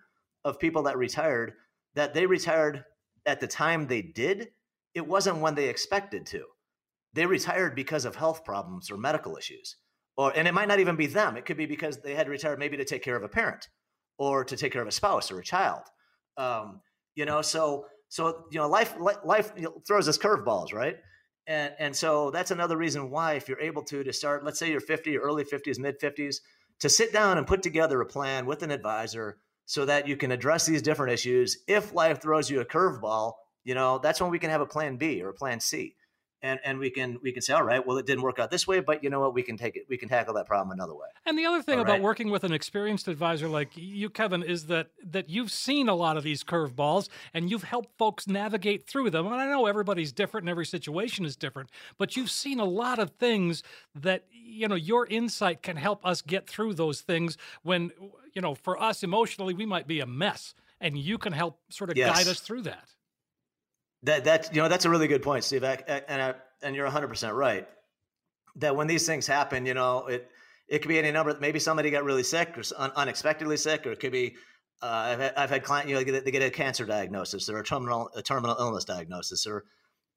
of 0.45 0.57
people 0.57 0.83
that 0.83 0.97
retired 0.97 1.53
that 1.95 2.13
they 2.13 2.25
retired 2.25 2.85
at 3.25 3.39
the 3.39 3.47
time 3.47 3.87
they 3.87 4.01
did 4.01 4.49
it 4.95 5.05
wasn't 5.05 5.37
when 5.37 5.53
they 5.55 5.69
expected 5.69 6.25
to. 6.27 6.45
They 7.13 7.25
retired 7.25 7.75
because 7.75 8.05
of 8.05 8.15
health 8.15 8.43
problems 8.43 8.89
or 8.89 8.97
medical 8.97 9.37
issues. 9.37 9.75
Or 10.17 10.31
and 10.35 10.47
it 10.47 10.53
might 10.53 10.69
not 10.69 10.79
even 10.79 10.95
be 10.95 11.07
them. 11.07 11.35
It 11.35 11.45
could 11.45 11.57
be 11.57 11.65
because 11.65 12.01
they 12.01 12.15
had 12.15 12.29
retired 12.29 12.57
maybe 12.57 12.77
to 12.77 12.85
take 12.85 13.03
care 13.03 13.17
of 13.17 13.23
a 13.23 13.29
parent 13.29 13.67
or 14.17 14.45
to 14.45 14.55
take 14.55 14.71
care 14.71 14.81
of 14.81 14.87
a 14.87 14.91
spouse 14.91 15.31
or 15.31 15.39
a 15.39 15.43
child. 15.43 15.83
Um, 16.37 16.81
you 17.15 17.25
know, 17.25 17.41
so 17.41 17.85
so 18.07 18.45
you 18.51 18.59
know, 18.59 18.67
life 18.67 18.95
life 19.23 19.51
throws 19.85 20.07
us 20.07 20.17
curveballs, 20.17 20.73
right? 20.73 20.95
And 21.47 21.73
and 21.79 21.95
so 21.95 22.31
that's 22.31 22.51
another 22.51 22.77
reason 22.77 23.09
why, 23.09 23.33
if 23.33 23.49
you're 23.49 23.59
able 23.59 23.83
to, 23.83 24.03
to 24.03 24.13
start, 24.13 24.45
let's 24.45 24.57
say 24.57 24.71
you're 24.71 24.79
50, 24.79 25.17
early 25.17 25.43
50s, 25.43 25.77
mid 25.79 25.99
50s, 25.99 26.37
to 26.79 26.89
sit 26.89 27.11
down 27.11 27.37
and 27.37 27.45
put 27.45 27.61
together 27.61 28.01
a 28.01 28.05
plan 28.05 28.45
with 28.45 28.63
an 28.63 28.71
advisor 28.71 29.37
so 29.65 29.85
that 29.85 30.07
you 30.07 30.15
can 30.15 30.31
address 30.31 30.65
these 30.65 30.81
different 30.81 31.13
issues. 31.13 31.57
If 31.67 31.93
life 31.93 32.21
throws 32.21 32.49
you 32.49 32.61
a 32.61 32.65
curveball, 32.65 33.33
you 33.65 33.75
know, 33.75 33.97
that's 33.97 34.21
when 34.21 34.31
we 34.31 34.39
can 34.39 34.49
have 34.49 34.61
a 34.61 34.65
plan 34.65 34.95
B 34.95 35.21
or 35.21 35.29
a 35.29 35.33
plan 35.33 35.59
C. 35.59 35.95
and 36.41 36.59
and 36.63 36.77
we 36.77 36.89
can 36.89 37.17
we 37.23 37.31
can 37.31 37.41
say 37.41 37.53
all 37.53 37.63
right 37.63 37.85
well 37.85 37.97
it 37.97 38.05
didn't 38.05 38.21
work 38.21 38.39
out 38.39 38.51
this 38.51 38.67
way 38.67 38.79
but 38.79 39.03
you 39.03 39.09
know 39.09 39.19
what 39.19 39.33
we 39.33 39.41
can 39.41 39.57
take 39.57 39.75
it 39.75 39.83
we 39.89 39.97
can 39.97 40.07
tackle 40.07 40.33
that 40.33 40.45
problem 40.45 40.71
another 40.71 40.93
way 40.93 41.07
and 41.25 41.37
the 41.39 41.45
other 41.45 41.61
thing 41.61 41.77
all 41.79 41.81
about 41.81 41.93
right? 41.93 42.01
working 42.01 42.29
with 42.29 42.43
an 42.43 42.51
experienced 42.53 43.07
advisor 43.07 43.47
like 43.47 43.71
you 43.75 44.09
kevin 44.09 44.43
is 44.43 44.67
that 44.67 44.87
that 45.03 45.29
you've 45.29 45.51
seen 45.51 45.89
a 45.89 45.95
lot 45.95 46.17
of 46.17 46.23
these 46.23 46.43
curveballs 46.43 47.07
and 47.33 47.49
you've 47.49 47.63
helped 47.63 47.97
folks 47.97 48.27
navigate 48.27 48.85
through 48.85 49.09
them 49.09 49.25
and 49.25 49.35
i 49.35 49.45
know 49.45 49.65
everybody's 49.65 50.11
different 50.11 50.43
and 50.43 50.49
every 50.49 50.65
situation 50.65 51.25
is 51.25 51.35
different 51.35 51.69
but 51.97 52.15
you've 52.15 52.29
seen 52.31 52.59
a 52.59 52.65
lot 52.65 52.99
of 52.99 53.11
things 53.11 53.63
that 53.95 54.25
you 54.29 54.67
know 54.67 54.75
your 54.75 55.07
insight 55.07 55.63
can 55.63 55.77
help 55.77 56.05
us 56.05 56.21
get 56.21 56.47
through 56.47 56.73
those 56.73 57.01
things 57.01 57.37
when 57.63 57.91
you 58.33 58.41
know 58.41 58.53
for 58.53 58.79
us 58.81 59.03
emotionally 59.03 59.53
we 59.53 59.65
might 59.65 59.87
be 59.87 59.99
a 60.01 60.05
mess 60.05 60.53
and 60.81 60.97
you 60.97 61.17
can 61.17 61.33
help 61.33 61.59
sort 61.69 61.89
of 61.89 61.97
yes. 61.97 62.13
guide 62.13 62.27
us 62.29 62.39
through 62.41 62.61
that 62.61 62.89
that 64.05 64.23
that 64.23 64.55
you 64.55 64.61
know 64.61 64.67
that's 64.67 64.85
a 64.85 64.89
really 64.89 65.07
good 65.07 65.21
point, 65.21 65.43
Steve. 65.43 65.63
I, 65.63 65.77
and 66.07 66.21
I, 66.21 66.33
and 66.63 66.75
you're 66.75 66.85
100 66.85 67.07
percent 67.07 67.33
right. 67.33 67.67
That 68.57 68.75
when 68.75 68.87
these 68.87 69.05
things 69.05 69.27
happen, 69.27 69.65
you 69.65 69.73
know 69.73 70.07
it 70.07 70.29
it 70.67 70.79
could 70.79 70.89
be 70.89 70.97
any 70.97 71.11
number. 71.11 71.37
Maybe 71.39 71.59
somebody 71.59 71.89
got 71.89 72.03
really 72.03 72.23
sick 72.23 72.57
or 72.57 72.63
un, 72.77 72.91
unexpectedly 72.95 73.57
sick, 73.57 73.85
or 73.85 73.91
it 73.91 73.99
could 73.99 74.11
be 74.11 74.35
uh, 74.81 74.87
I've, 74.87 75.19
had, 75.19 75.33
I've 75.35 75.49
had 75.49 75.63
client 75.63 75.89
you 75.89 75.95
know 75.95 76.03
they 76.03 76.31
get 76.31 76.41
a 76.41 76.49
cancer 76.49 76.85
diagnosis 76.85 77.49
or 77.49 77.59
a 77.59 77.63
terminal 77.63 78.09
a 78.15 78.21
terminal 78.21 78.55
illness 78.59 78.85
diagnosis 78.85 79.45
or 79.45 79.65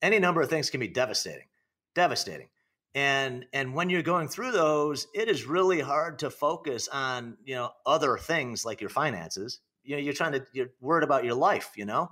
any 0.01 0.19
number 0.19 0.41
of 0.41 0.49
things 0.49 0.69
can 0.69 0.79
be 0.79 0.87
devastating, 0.87 1.47
devastating. 1.95 2.47
And 2.95 3.45
and 3.53 3.73
when 3.73 3.89
you're 3.89 4.01
going 4.01 4.27
through 4.27 4.51
those, 4.51 5.07
it 5.13 5.27
is 5.27 5.45
really 5.45 5.79
hard 5.79 6.19
to 6.19 6.29
focus 6.29 6.87
on 6.87 7.37
you 7.43 7.55
know 7.55 7.71
other 7.85 8.17
things 8.17 8.65
like 8.65 8.81
your 8.81 8.89
finances. 8.89 9.59
You 9.83 9.95
know, 9.95 10.01
you're 10.01 10.13
trying 10.13 10.33
to 10.33 10.45
you're 10.53 10.69
worried 10.79 11.03
about 11.03 11.23
your 11.23 11.35
life. 11.35 11.71
You 11.75 11.85
know, 11.85 12.09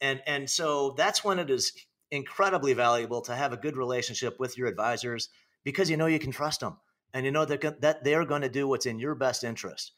and 0.00 0.22
and 0.26 0.48
so 0.48 0.94
that's 0.96 1.24
when 1.24 1.38
it 1.38 1.50
is 1.50 1.72
incredibly 2.10 2.72
valuable 2.72 3.20
to 3.22 3.34
have 3.34 3.52
a 3.52 3.56
good 3.56 3.76
relationship 3.76 4.38
with 4.38 4.56
your 4.56 4.68
advisors 4.68 5.28
because 5.64 5.90
you 5.90 5.96
know 5.96 6.06
you 6.06 6.18
can 6.18 6.30
trust 6.30 6.60
them 6.60 6.76
and 7.12 7.24
you 7.24 7.32
know 7.32 7.44
that 7.44 7.80
that 7.80 8.04
they're 8.04 8.24
going 8.24 8.42
to 8.42 8.48
do 8.48 8.68
what's 8.68 8.86
in 8.86 8.98
your 8.98 9.14
best 9.14 9.44
interest. 9.44 9.92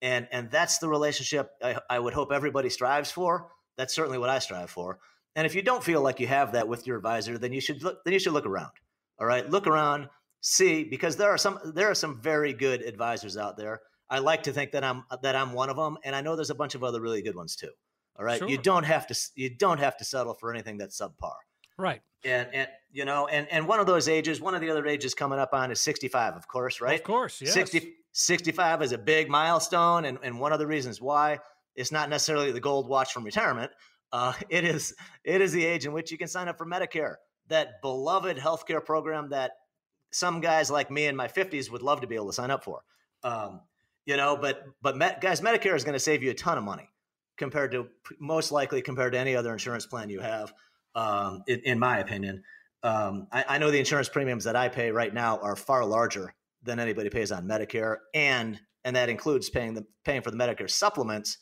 And 0.00 0.26
and 0.32 0.50
that's 0.50 0.78
the 0.78 0.88
relationship 0.88 1.50
I, 1.62 1.78
I 1.88 1.98
would 1.98 2.14
hope 2.14 2.32
everybody 2.32 2.70
strives 2.70 3.10
for. 3.10 3.48
That's 3.76 3.94
certainly 3.94 4.18
what 4.18 4.30
i 4.30 4.38
strive 4.38 4.70
for. 4.70 4.98
And 5.34 5.46
if 5.46 5.54
you 5.54 5.62
don't 5.62 5.82
feel 5.82 6.02
like 6.02 6.20
you 6.20 6.26
have 6.26 6.52
that 6.52 6.68
with 6.68 6.86
your 6.86 6.96
advisor 6.96 7.38
then 7.38 7.52
you 7.52 7.60
should 7.60 7.82
look 7.82 8.02
then 8.04 8.12
you 8.12 8.18
should 8.18 8.32
look 8.32 8.46
around 8.46 8.72
all 9.18 9.26
right? 9.26 9.48
Look 9.48 9.66
around 9.66 10.08
see 10.40 10.84
because 10.84 11.16
there 11.16 11.30
are 11.30 11.38
some 11.38 11.58
there 11.74 11.90
are 11.90 11.94
some 11.94 12.20
very 12.20 12.52
good 12.52 12.82
advisors 12.82 13.36
out 13.36 13.56
there. 13.56 13.80
I 14.10 14.18
like 14.18 14.42
to 14.42 14.52
think 14.52 14.72
that 14.72 14.84
i'm 14.84 15.04
that 15.22 15.34
i'm 15.34 15.54
one 15.54 15.70
of 15.70 15.76
them 15.76 15.96
and 16.04 16.14
i 16.14 16.20
know 16.20 16.36
there's 16.36 16.50
a 16.50 16.54
bunch 16.54 16.74
of 16.74 16.84
other 16.84 17.00
really 17.00 17.22
good 17.22 17.34
ones 17.34 17.56
too 17.56 17.70
all 18.18 18.24
right. 18.24 18.38
Sure. 18.38 18.48
You 18.48 18.58
don't 18.58 18.84
have 18.84 19.06
to 19.08 19.30
you 19.34 19.50
don't 19.50 19.78
have 19.78 19.96
to 19.98 20.04
settle 20.04 20.34
for 20.34 20.52
anything 20.52 20.76
that's 20.76 21.00
subpar. 21.00 21.34
Right. 21.78 22.02
And 22.24 22.48
and 22.52 22.68
you 22.90 23.04
know, 23.04 23.26
and 23.26 23.48
and 23.50 23.66
one 23.66 23.80
of 23.80 23.86
those 23.86 24.08
ages, 24.08 24.40
one 24.40 24.54
of 24.54 24.60
the 24.60 24.70
other 24.70 24.86
ages 24.86 25.14
coming 25.14 25.38
up 25.38 25.52
on 25.52 25.70
is 25.70 25.80
65, 25.80 26.34
of 26.34 26.46
course, 26.46 26.80
right? 26.80 26.98
Of 26.98 27.04
course, 27.04 27.40
yes. 27.40 27.52
60, 27.52 27.94
65 28.12 28.82
is 28.82 28.92
a 28.92 28.98
big 28.98 29.28
milestone 29.28 30.04
and 30.04 30.18
and 30.22 30.38
one 30.38 30.52
of 30.52 30.58
the 30.58 30.66
reasons 30.66 31.00
why 31.00 31.38
it's 31.74 31.90
not 31.90 32.10
necessarily 32.10 32.52
the 32.52 32.60
gold 32.60 32.88
watch 32.88 33.12
from 33.12 33.24
retirement. 33.24 33.72
Uh, 34.12 34.34
it 34.48 34.64
is 34.64 34.94
it 35.24 35.40
is 35.40 35.52
the 35.52 35.64
age 35.64 35.86
in 35.86 35.92
which 35.92 36.12
you 36.12 36.18
can 36.18 36.28
sign 36.28 36.48
up 36.48 36.58
for 36.58 36.66
Medicare, 36.66 37.16
that 37.48 37.80
beloved 37.80 38.36
healthcare 38.36 38.84
program 38.84 39.30
that 39.30 39.52
some 40.12 40.40
guys 40.40 40.70
like 40.70 40.90
me 40.90 41.06
in 41.06 41.16
my 41.16 41.26
50s 41.26 41.70
would 41.70 41.80
love 41.80 42.02
to 42.02 42.06
be 42.06 42.14
able 42.14 42.26
to 42.26 42.34
sign 42.34 42.50
up 42.50 42.62
for. 42.62 42.82
Um, 43.24 43.60
you 44.04 44.18
know, 44.18 44.36
but 44.36 44.66
but 44.82 44.98
guys, 45.20 45.40
Medicare 45.40 45.74
is 45.74 45.84
going 45.84 45.94
to 45.94 46.00
save 46.00 46.22
you 46.22 46.30
a 46.30 46.34
ton 46.34 46.58
of 46.58 46.64
money 46.64 46.91
compared 47.42 47.72
to 47.72 47.88
most 48.20 48.52
likely 48.52 48.80
compared 48.80 49.12
to 49.12 49.18
any 49.18 49.34
other 49.34 49.52
insurance 49.52 49.84
plan 49.84 50.08
you 50.08 50.20
have, 50.20 50.52
um, 50.94 51.42
in, 51.48 51.58
in, 51.64 51.76
my 51.76 51.98
opinion. 51.98 52.40
Um, 52.84 53.26
I, 53.32 53.44
I, 53.48 53.58
know 53.58 53.72
the 53.72 53.80
insurance 53.80 54.08
premiums 54.08 54.44
that 54.44 54.54
I 54.54 54.68
pay 54.68 54.92
right 54.92 55.12
now 55.12 55.38
are 55.38 55.56
far 55.56 55.84
larger 55.84 56.36
than 56.62 56.78
anybody 56.78 57.10
pays 57.10 57.32
on 57.32 57.48
Medicare, 57.48 57.96
and 58.14 58.60
and 58.84 58.94
that 58.94 59.08
includes 59.08 59.50
paying 59.50 59.74
the 59.74 59.84
paying 60.04 60.22
for 60.22 60.30
the 60.30 60.36
Medicare 60.36 60.70
supplements, 60.70 61.38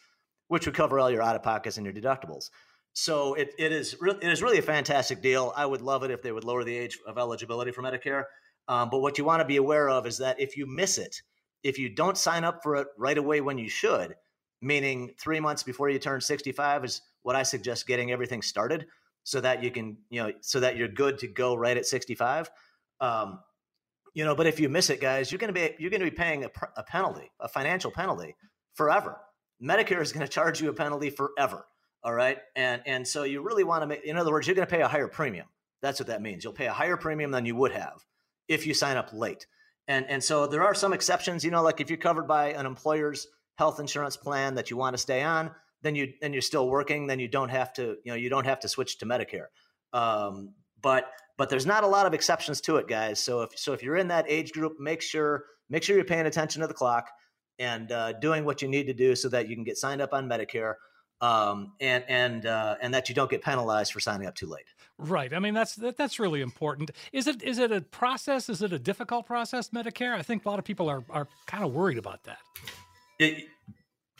which 0.48 0.64
would 0.64 0.74
cover 0.74 0.98
all 0.98 1.10
your 1.10 1.20
out 1.20 1.36
of 1.36 1.42
pockets 1.42 1.76
and 1.76 1.84
your 1.84 1.94
deductibles. 1.94 2.48
So 2.94 3.34
it, 3.34 3.52
it 3.58 3.70
is 3.70 3.94
re- 4.00 4.18
it 4.22 4.32
is 4.32 4.40
really 4.40 4.58
a 4.58 4.62
fantastic 4.62 5.20
deal. 5.20 5.52
I 5.54 5.66
would 5.66 5.82
love 5.82 6.02
it 6.02 6.10
if 6.10 6.22
they 6.22 6.32
would 6.32 6.44
lower 6.44 6.64
the 6.64 6.74
age 6.74 6.98
of 7.06 7.18
eligibility 7.18 7.72
for 7.72 7.82
Medicare. 7.82 8.24
Um, 8.68 8.88
but 8.88 9.00
what 9.00 9.18
you 9.18 9.26
want 9.26 9.40
to 9.40 9.46
be 9.46 9.58
aware 9.58 9.90
of 9.90 10.06
is 10.06 10.16
that 10.16 10.40
if 10.40 10.56
you 10.56 10.66
miss 10.66 10.96
it, 10.96 11.20
if 11.62 11.78
you 11.78 11.94
don't 11.94 12.16
sign 12.16 12.44
up 12.44 12.60
for 12.62 12.76
it 12.76 12.86
right 12.96 13.18
away 13.18 13.42
when 13.42 13.58
you 13.58 13.68
should, 13.68 14.14
meaning 14.60 15.12
three 15.18 15.40
months 15.40 15.62
before 15.62 15.88
you 15.90 15.98
turn 15.98 16.20
65 16.20 16.84
is 16.84 17.02
what 17.22 17.36
I 17.36 17.42
suggest 17.42 17.86
getting 17.86 18.12
everything 18.12 18.42
started 18.42 18.86
so 19.24 19.40
that 19.40 19.62
you 19.62 19.70
can, 19.70 19.96
you 20.10 20.22
know, 20.22 20.32
so 20.40 20.60
that 20.60 20.76
you're 20.76 20.88
good 20.88 21.18
to 21.18 21.26
go 21.26 21.54
right 21.54 21.76
at 21.76 21.86
65. 21.86 22.50
Um, 23.00 23.40
you 24.14 24.24
know, 24.24 24.34
but 24.34 24.46
if 24.46 24.58
you 24.58 24.68
miss 24.68 24.90
it, 24.90 25.00
guys, 25.00 25.30
you're 25.30 25.38
going 25.38 25.52
to 25.52 25.60
be 25.60 25.74
you're 25.78 25.90
going 25.90 26.02
to 26.02 26.10
be 26.10 26.16
paying 26.16 26.44
a, 26.44 26.50
a 26.76 26.82
penalty, 26.82 27.30
a 27.38 27.48
financial 27.48 27.90
penalty 27.90 28.34
forever. 28.74 29.16
Medicare 29.62 30.00
is 30.00 30.12
going 30.12 30.26
to 30.26 30.32
charge 30.32 30.60
you 30.60 30.68
a 30.68 30.72
penalty 30.72 31.10
forever. 31.10 31.66
All 32.02 32.14
right, 32.14 32.38
and 32.56 32.82
and 32.86 33.06
so 33.06 33.24
you 33.24 33.42
really 33.42 33.62
want 33.62 33.82
to 33.82 33.86
make. 33.86 34.04
In 34.04 34.16
other 34.16 34.32
words, 34.32 34.46
you're 34.46 34.56
going 34.56 34.66
to 34.66 34.74
pay 34.74 34.82
a 34.82 34.88
higher 34.88 35.06
premium. 35.06 35.46
That's 35.82 36.00
what 36.00 36.08
that 36.08 36.22
means. 36.22 36.42
You'll 36.42 36.52
pay 36.52 36.66
a 36.66 36.72
higher 36.72 36.96
premium 36.96 37.30
than 37.30 37.46
you 37.46 37.54
would 37.56 37.72
have 37.72 38.04
if 38.48 38.66
you 38.66 38.74
sign 38.74 38.96
up 38.96 39.12
late. 39.12 39.46
And 39.86 40.06
and 40.08 40.24
so 40.24 40.46
there 40.46 40.62
are 40.62 40.74
some 40.74 40.92
exceptions. 40.92 41.44
You 41.44 41.50
know, 41.50 41.62
like 41.62 41.80
if 41.80 41.90
you're 41.90 41.98
covered 41.98 42.26
by 42.26 42.52
an 42.52 42.66
employer's 42.66 43.26
health 43.60 43.78
insurance 43.78 44.16
plan 44.16 44.54
that 44.54 44.70
you 44.70 44.76
want 44.78 44.94
to 44.94 44.98
stay 44.98 45.22
on, 45.22 45.50
then 45.82 45.94
you 45.94 46.14
and 46.22 46.32
you're 46.32 46.40
still 46.40 46.66
working, 46.66 47.06
then 47.06 47.20
you 47.20 47.28
don't 47.28 47.50
have 47.50 47.74
to, 47.74 47.98
you 48.04 48.10
know, 48.10 48.14
you 48.14 48.30
don't 48.30 48.46
have 48.46 48.58
to 48.58 48.68
switch 48.68 48.96
to 48.96 49.04
Medicare. 49.04 49.48
Um, 49.92 50.54
but 50.80 51.10
but 51.36 51.50
there's 51.50 51.66
not 51.66 51.84
a 51.84 51.86
lot 51.86 52.06
of 52.06 52.14
exceptions 52.14 52.62
to 52.62 52.76
it, 52.76 52.88
guys. 52.88 53.20
So 53.20 53.42
if 53.42 53.58
so 53.58 53.74
if 53.74 53.82
you're 53.82 53.98
in 53.98 54.08
that 54.08 54.24
age 54.28 54.52
group, 54.52 54.80
make 54.80 55.02
sure 55.02 55.44
make 55.68 55.82
sure 55.82 55.94
you're 55.94 56.06
paying 56.06 56.24
attention 56.24 56.62
to 56.62 56.68
the 56.68 56.74
clock 56.74 57.10
and 57.58 57.92
uh, 57.92 58.14
doing 58.14 58.46
what 58.46 58.62
you 58.62 58.68
need 58.68 58.86
to 58.86 58.94
do 58.94 59.14
so 59.14 59.28
that 59.28 59.46
you 59.46 59.54
can 59.54 59.64
get 59.64 59.76
signed 59.76 60.00
up 60.00 60.14
on 60.14 60.26
Medicare. 60.26 60.74
Um, 61.20 61.74
and 61.82 62.02
and 62.08 62.46
uh, 62.46 62.76
and 62.80 62.94
that 62.94 63.10
you 63.10 63.14
don't 63.14 63.30
get 63.30 63.42
penalized 63.42 63.92
for 63.92 64.00
signing 64.00 64.26
up 64.26 64.34
too 64.34 64.46
late. 64.46 64.64
Right. 64.96 65.34
I 65.34 65.38
mean, 65.38 65.52
that's 65.52 65.74
that, 65.76 65.98
that's 65.98 66.18
really 66.18 66.40
important. 66.40 66.92
Is 67.12 67.26
it 67.26 67.42
is 67.42 67.58
it 67.58 67.70
a 67.72 67.82
process? 67.82 68.48
Is 68.48 68.62
it 68.62 68.72
a 68.72 68.78
difficult 68.78 69.26
process, 69.26 69.68
Medicare? 69.68 70.14
I 70.14 70.22
think 70.22 70.46
a 70.46 70.48
lot 70.48 70.58
of 70.58 70.64
people 70.64 70.88
are 70.88 71.04
are 71.10 71.28
kind 71.44 71.62
of 71.62 71.74
worried 71.74 71.98
about 71.98 72.24
that. 72.24 72.38
It, 73.20 73.44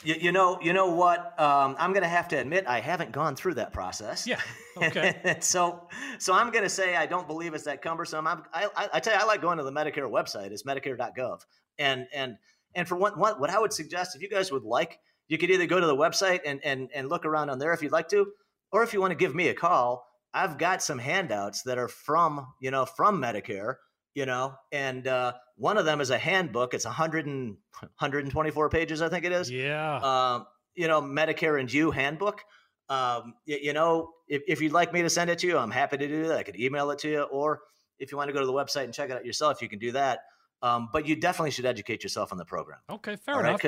you, 0.04 0.14
you, 0.20 0.32
know, 0.32 0.58
you 0.60 0.72
know 0.72 0.90
what? 0.90 1.38
Um, 1.40 1.74
I'm 1.78 1.92
going 1.92 2.02
to 2.02 2.08
have 2.08 2.28
to 2.28 2.36
admit 2.36 2.66
I 2.66 2.80
haven't 2.80 3.12
gone 3.12 3.34
through 3.34 3.54
that 3.54 3.72
process. 3.72 4.26
Yeah. 4.26 4.40
Okay. 4.76 5.36
so, 5.40 5.88
so 6.18 6.34
I'm 6.34 6.50
going 6.50 6.64
to 6.64 6.70
say 6.70 6.96
I 6.96 7.06
don't 7.06 7.26
believe 7.26 7.54
it's 7.54 7.64
that 7.64 7.82
cumbersome. 7.82 8.26
I'm, 8.26 8.44
I, 8.52 8.68
I, 8.76 8.88
I 8.94 9.00
tell 9.00 9.14
you, 9.14 9.20
I 9.20 9.24
like 9.24 9.40
going 9.40 9.58
to 9.58 9.64
the 9.64 9.72
Medicare 9.72 10.10
website. 10.10 10.52
It's 10.52 10.62
Medicare.gov, 10.62 11.40
and 11.78 12.06
and 12.14 12.36
and 12.74 12.86
for 12.86 12.96
what 12.96 13.18
what 13.18 13.40
what 13.40 13.50
I 13.50 13.58
would 13.58 13.72
suggest, 13.72 14.14
if 14.14 14.22
you 14.22 14.28
guys 14.28 14.52
would 14.52 14.64
like, 14.64 15.00
you 15.28 15.38
could 15.38 15.50
either 15.50 15.66
go 15.66 15.80
to 15.80 15.86
the 15.86 15.96
website 15.96 16.40
and 16.46 16.60
and 16.64 16.88
and 16.94 17.08
look 17.08 17.24
around 17.24 17.50
on 17.50 17.58
there 17.58 17.72
if 17.72 17.82
you'd 17.82 17.92
like 17.92 18.08
to, 18.10 18.26
or 18.72 18.82
if 18.82 18.92
you 18.92 19.00
want 19.00 19.10
to 19.10 19.16
give 19.16 19.34
me 19.34 19.48
a 19.48 19.54
call, 19.54 20.06
I've 20.32 20.56
got 20.56 20.82
some 20.82 20.98
handouts 20.98 21.62
that 21.62 21.78
are 21.78 21.88
from 21.88 22.46
you 22.60 22.70
know 22.70 22.86
from 22.86 23.20
Medicare 23.20 23.76
you 24.14 24.26
know 24.26 24.54
and 24.72 25.06
uh, 25.06 25.32
one 25.56 25.76
of 25.76 25.84
them 25.84 26.00
is 26.00 26.10
a 26.10 26.18
handbook 26.18 26.74
it's 26.74 26.84
100 26.84 27.26
and 27.26 27.56
124 27.80 28.68
pages 28.68 29.02
i 29.02 29.08
think 29.08 29.24
it 29.24 29.32
is 29.32 29.50
yeah. 29.50 29.96
um, 29.98 30.46
you 30.74 30.88
know 30.88 31.00
medicare 31.00 31.58
and 31.60 31.72
you 31.72 31.90
handbook 31.90 32.42
um, 32.88 33.34
you, 33.46 33.58
you, 33.62 33.72
know 33.72 34.10
if, 34.26 34.42
if 34.48 34.60
you'd 34.60 34.72
like 34.72 34.92
me 34.92 35.02
to 35.02 35.10
send 35.10 35.30
it 35.30 35.38
to 35.38 35.46
you 35.46 35.56
i'm 35.56 35.70
happy 35.70 35.96
to 35.96 36.08
do 36.08 36.26
that 36.28 36.38
i 36.38 36.42
could 36.42 36.58
email 36.58 36.90
it 36.90 36.98
to 36.98 37.08
you 37.08 37.22
or 37.22 37.60
if 37.98 38.10
you 38.10 38.18
want 38.18 38.28
to 38.28 38.32
go 38.32 38.40
to 38.40 38.46
the 38.46 38.52
website 38.52 38.84
and 38.84 38.94
check 38.94 39.10
it 39.10 39.16
out 39.16 39.24
yourself 39.24 39.62
you 39.62 39.68
can 39.68 39.78
do 39.78 39.92
that 39.92 40.20
um, 40.62 40.88
but 40.92 41.06
you 41.06 41.16
definitely 41.16 41.50
should 41.50 41.64
educate 41.64 42.02
yourself 42.02 42.32
on 42.32 42.38
the 42.38 42.44
program. 42.44 42.78
Okay 42.88 43.16
fair 43.16 43.40
enough. 43.40 43.64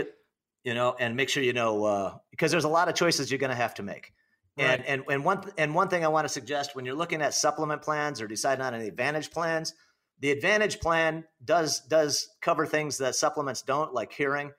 you 0.64 0.74
know 0.74 0.94
and 0.98 1.16
make 1.16 1.28
sure 1.28 1.42
you 1.42 1.52
know 1.52 1.84
uh, 1.84 2.14
because 2.30 2.50
there's 2.50 2.64
a 2.64 2.68
lot 2.68 2.88
of 2.88 2.94
choices 2.94 3.30
you're 3.30 3.38
going 3.38 3.50
to 3.50 3.56
have 3.56 3.74
to 3.74 3.82
make. 3.82 4.12
And, 4.58 4.80
right. 4.80 4.84
and 4.86 5.02
and 5.08 5.24
one 5.24 5.42
and 5.56 5.74
one 5.74 5.88
thing 5.88 6.04
I 6.04 6.08
want 6.08 6.26
to 6.26 6.28
suggest 6.28 6.76
when 6.76 6.84
you're 6.84 6.94
looking 6.94 7.22
at 7.22 7.32
supplement 7.32 7.80
plans 7.80 8.20
or 8.20 8.26
deciding 8.26 8.62
on 8.62 8.74
any 8.74 8.88
advantage 8.88 9.30
plans, 9.30 9.72
the 10.22 10.30
Advantage 10.30 10.78
plan 10.78 11.24
does 11.44 11.80
does 11.80 12.28
cover 12.40 12.64
things 12.64 12.98
that 12.98 13.16
supplements 13.16 13.62
don't, 13.62 13.92
like 13.92 14.12
hearing. 14.12 14.52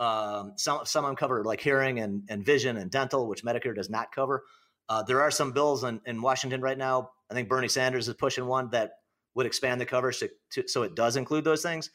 Um, 0.00 0.54
some 0.56 0.86
some 0.86 1.04
of 1.04 1.10
them 1.10 1.16
cover 1.16 1.44
like 1.44 1.60
hearing 1.60 2.00
and, 2.00 2.22
and 2.30 2.44
vision 2.44 2.78
and 2.78 2.90
dental, 2.90 3.28
which 3.28 3.44
Medicare 3.44 3.76
does 3.76 3.90
not 3.90 4.12
cover. 4.12 4.44
Uh, 4.88 5.02
there 5.02 5.20
are 5.20 5.30
some 5.30 5.52
bills 5.52 5.84
in, 5.84 6.00
in 6.06 6.22
Washington 6.22 6.62
right 6.62 6.78
now. 6.78 7.10
I 7.30 7.34
think 7.34 7.48
Bernie 7.50 7.68
Sanders 7.68 8.08
is 8.08 8.14
pushing 8.14 8.46
one 8.46 8.70
that 8.70 8.92
would 9.34 9.46
expand 9.46 9.80
the 9.80 9.86
coverage 9.86 10.18
to, 10.18 10.30
to, 10.52 10.66
so 10.66 10.82
it 10.82 10.96
does 10.96 11.16
include 11.16 11.44
those 11.44 11.62
things. 11.62 11.90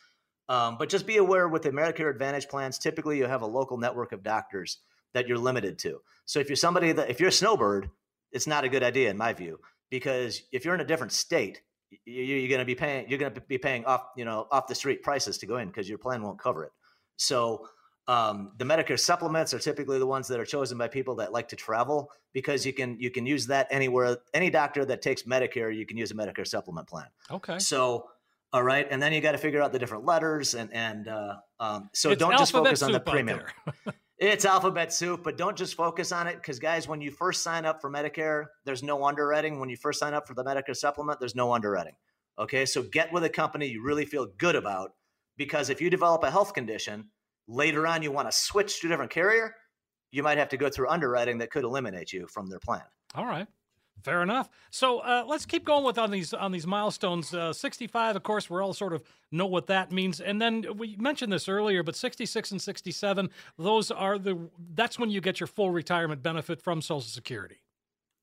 Um, 0.47 0.77
but 0.77 0.87
just 0.87 1.07
be 1.07 1.17
aware 1.17 1.49
with 1.49 1.63
the 1.63 1.71
Medicare 1.71 2.11
Advantage 2.11 2.47
plans, 2.47 2.77
typically 2.77 3.17
you 3.17 3.25
have 3.25 3.41
a 3.41 3.47
local 3.47 3.77
network 3.77 4.11
of 4.11 4.23
doctors 4.23 4.77
that 5.15 5.27
you're 5.27 5.39
limited 5.39 5.79
to. 5.79 5.99
So 6.25 6.39
if 6.39 6.47
you're 6.47 6.55
somebody 6.55 6.91
that 6.91 7.09
if 7.09 7.19
you're 7.19 7.29
a 7.29 7.33
snowbird, 7.33 7.89
it's 8.31 8.47
not 8.47 8.63
a 8.63 8.69
good 8.69 8.83
idea 8.83 9.09
in 9.09 9.17
my 9.17 9.33
view 9.33 9.59
because 9.89 10.43
if 10.51 10.63
you're 10.63 10.75
in 10.75 10.81
a 10.81 10.85
different 10.85 11.11
state, 11.11 11.61
you're 12.05 12.47
going 12.49 12.59
to 12.59 12.65
be 12.65 12.75
paying 12.75 13.07
you're 13.09 13.19
going 13.19 13.33
to 13.33 13.41
be 13.41 13.57
paying 13.57 13.85
off 13.85 14.07
you 14.17 14.25
know 14.25 14.47
off 14.51 14.67
the 14.67 14.75
street 14.75 15.01
prices 15.03 15.37
to 15.37 15.45
go 15.45 15.57
in 15.57 15.67
because 15.67 15.87
your 15.87 15.97
plan 15.97 16.21
won't 16.21 16.39
cover 16.39 16.63
it 16.63 16.71
so 17.17 17.67
Um, 18.07 18.51
the 18.57 18.65
Medicare 18.65 18.99
supplements 18.99 19.53
are 19.53 19.59
typically 19.59 19.97
the 19.97 20.05
ones 20.05 20.27
that 20.27 20.39
are 20.39 20.45
chosen 20.45 20.77
by 20.77 20.87
people 20.87 21.15
that 21.15 21.31
like 21.31 21.47
to 21.49 21.55
travel 21.55 22.11
because 22.33 22.65
you 22.65 22.71
can 22.71 22.99
you 22.99 23.09
can 23.09 23.25
use 23.25 23.47
that 23.47 23.67
anywhere. 23.71 24.17
Any 24.33 24.51
doctor 24.51 24.85
that 24.85 25.01
takes 25.01 25.23
Medicare, 25.23 25.75
you 25.75 25.85
can 25.87 25.97
use 25.97 26.11
a 26.11 26.13
Medicare 26.13 26.47
supplement 26.47 26.87
plan. 26.87 27.07
Okay. 27.31 27.57
So, 27.57 28.07
all 28.53 28.61
right, 28.61 28.87
and 28.91 29.01
then 29.01 29.11
you 29.11 29.21
got 29.21 29.31
to 29.31 29.39
figure 29.39 29.61
out 29.61 29.71
the 29.71 29.79
different 29.79 30.05
letters 30.05 30.53
and 30.53 30.71
and 30.71 31.07
uh, 31.07 31.37
um, 31.59 31.89
so 31.93 32.11
It's 32.11 32.19
don't 32.19 32.37
just 32.37 32.51
focus 32.51 32.83
on 32.83 32.91
the 32.91 32.99
premium. 32.99 33.41
It's 34.17 34.45
alphabet 34.45 34.93
soup, 34.93 35.23
but 35.23 35.37
don't 35.37 35.57
just 35.57 35.75
focus 35.75 36.13
on 36.13 36.27
it 36.27 36.35
because, 36.35 36.57
guys, 36.57 36.87
when 36.87 37.01
you 37.01 37.11
first 37.11 37.43
sign 37.43 37.65
up 37.65 37.81
for 37.81 37.91
Medicare, 37.91 38.45
there's 38.63 38.81
no 38.81 39.03
underwriting. 39.03 39.59
When 39.59 39.69
you 39.69 39.75
first 39.75 39.99
sign 39.99 40.13
up 40.13 40.25
for 40.25 40.33
the 40.33 40.43
Medicare 40.43 40.75
supplement, 40.75 41.19
there's 41.19 41.35
no 41.35 41.53
underwriting. 41.53 41.95
Okay, 42.39 42.65
so 42.65 42.83
get 42.83 43.11
with 43.11 43.25
a 43.25 43.29
company 43.29 43.67
you 43.67 43.83
really 43.83 44.05
feel 44.05 44.27
good 44.37 44.55
about 44.55 44.91
because 45.37 45.69
if 45.69 45.81
you 45.81 45.89
develop 45.89 46.23
a 46.23 46.31
health 46.31 46.53
condition 46.53 47.09
later 47.47 47.85
on, 47.87 48.03
you 48.03 48.11
want 48.11 48.29
to 48.29 48.37
switch 48.37 48.79
to 48.81 48.87
a 48.87 48.89
different 48.89 49.11
carrier, 49.11 49.53
you 50.11 50.23
might 50.23 50.37
have 50.37 50.49
to 50.49 50.57
go 50.57 50.69
through 50.69 50.89
underwriting 50.89 51.37
that 51.39 51.51
could 51.51 51.65
eliminate 51.65 52.13
you 52.13 52.25
from 52.27 52.47
their 52.49 52.59
plan. 52.59 52.83
All 53.15 53.25
right. 53.25 53.47
Fair 54.03 54.21
enough. 54.21 54.49
So 54.69 54.99
uh, 54.99 55.23
let's 55.25 55.45
keep 55.45 55.65
going 55.65 55.83
with 55.83 55.97
on 55.97 56.11
these 56.11 56.33
on 56.33 56.51
these 56.51 56.67
milestones. 56.67 57.33
Uh, 57.33 57.53
65, 57.53 58.15
of 58.15 58.23
course, 58.23 58.49
we 58.49 58.59
all 58.59 58.73
sort 58.73 58.93
of 58.93 59.03
know 59.31 59.47
what 59.47 59.67
that 59.67 59.91
means. 59.91 60.21
And 60.21 60.39
then 60.39 60.65
we 60.77 60.95
mentioned 60.99 61.33
this 61.33 61.49
earlier, 61.49 61.81
but 61.81 61.95
66 61.95 62.51
and 62.51 62.61
67, 62.61 63.29
those 63.57 63.89
are 63.89 64.19
the 64.19 64.49
that's 64.75 64.99
when 64.99 65.09
you 65.09 65.21
get 65.21 65.39
your 65.39 65.47
full 65.47 65.71
retirement 65.71 66.21
benefit 66.21 66.61
from 66.61 66.81
Social 66.81 67.01
Security. 67.01 67.57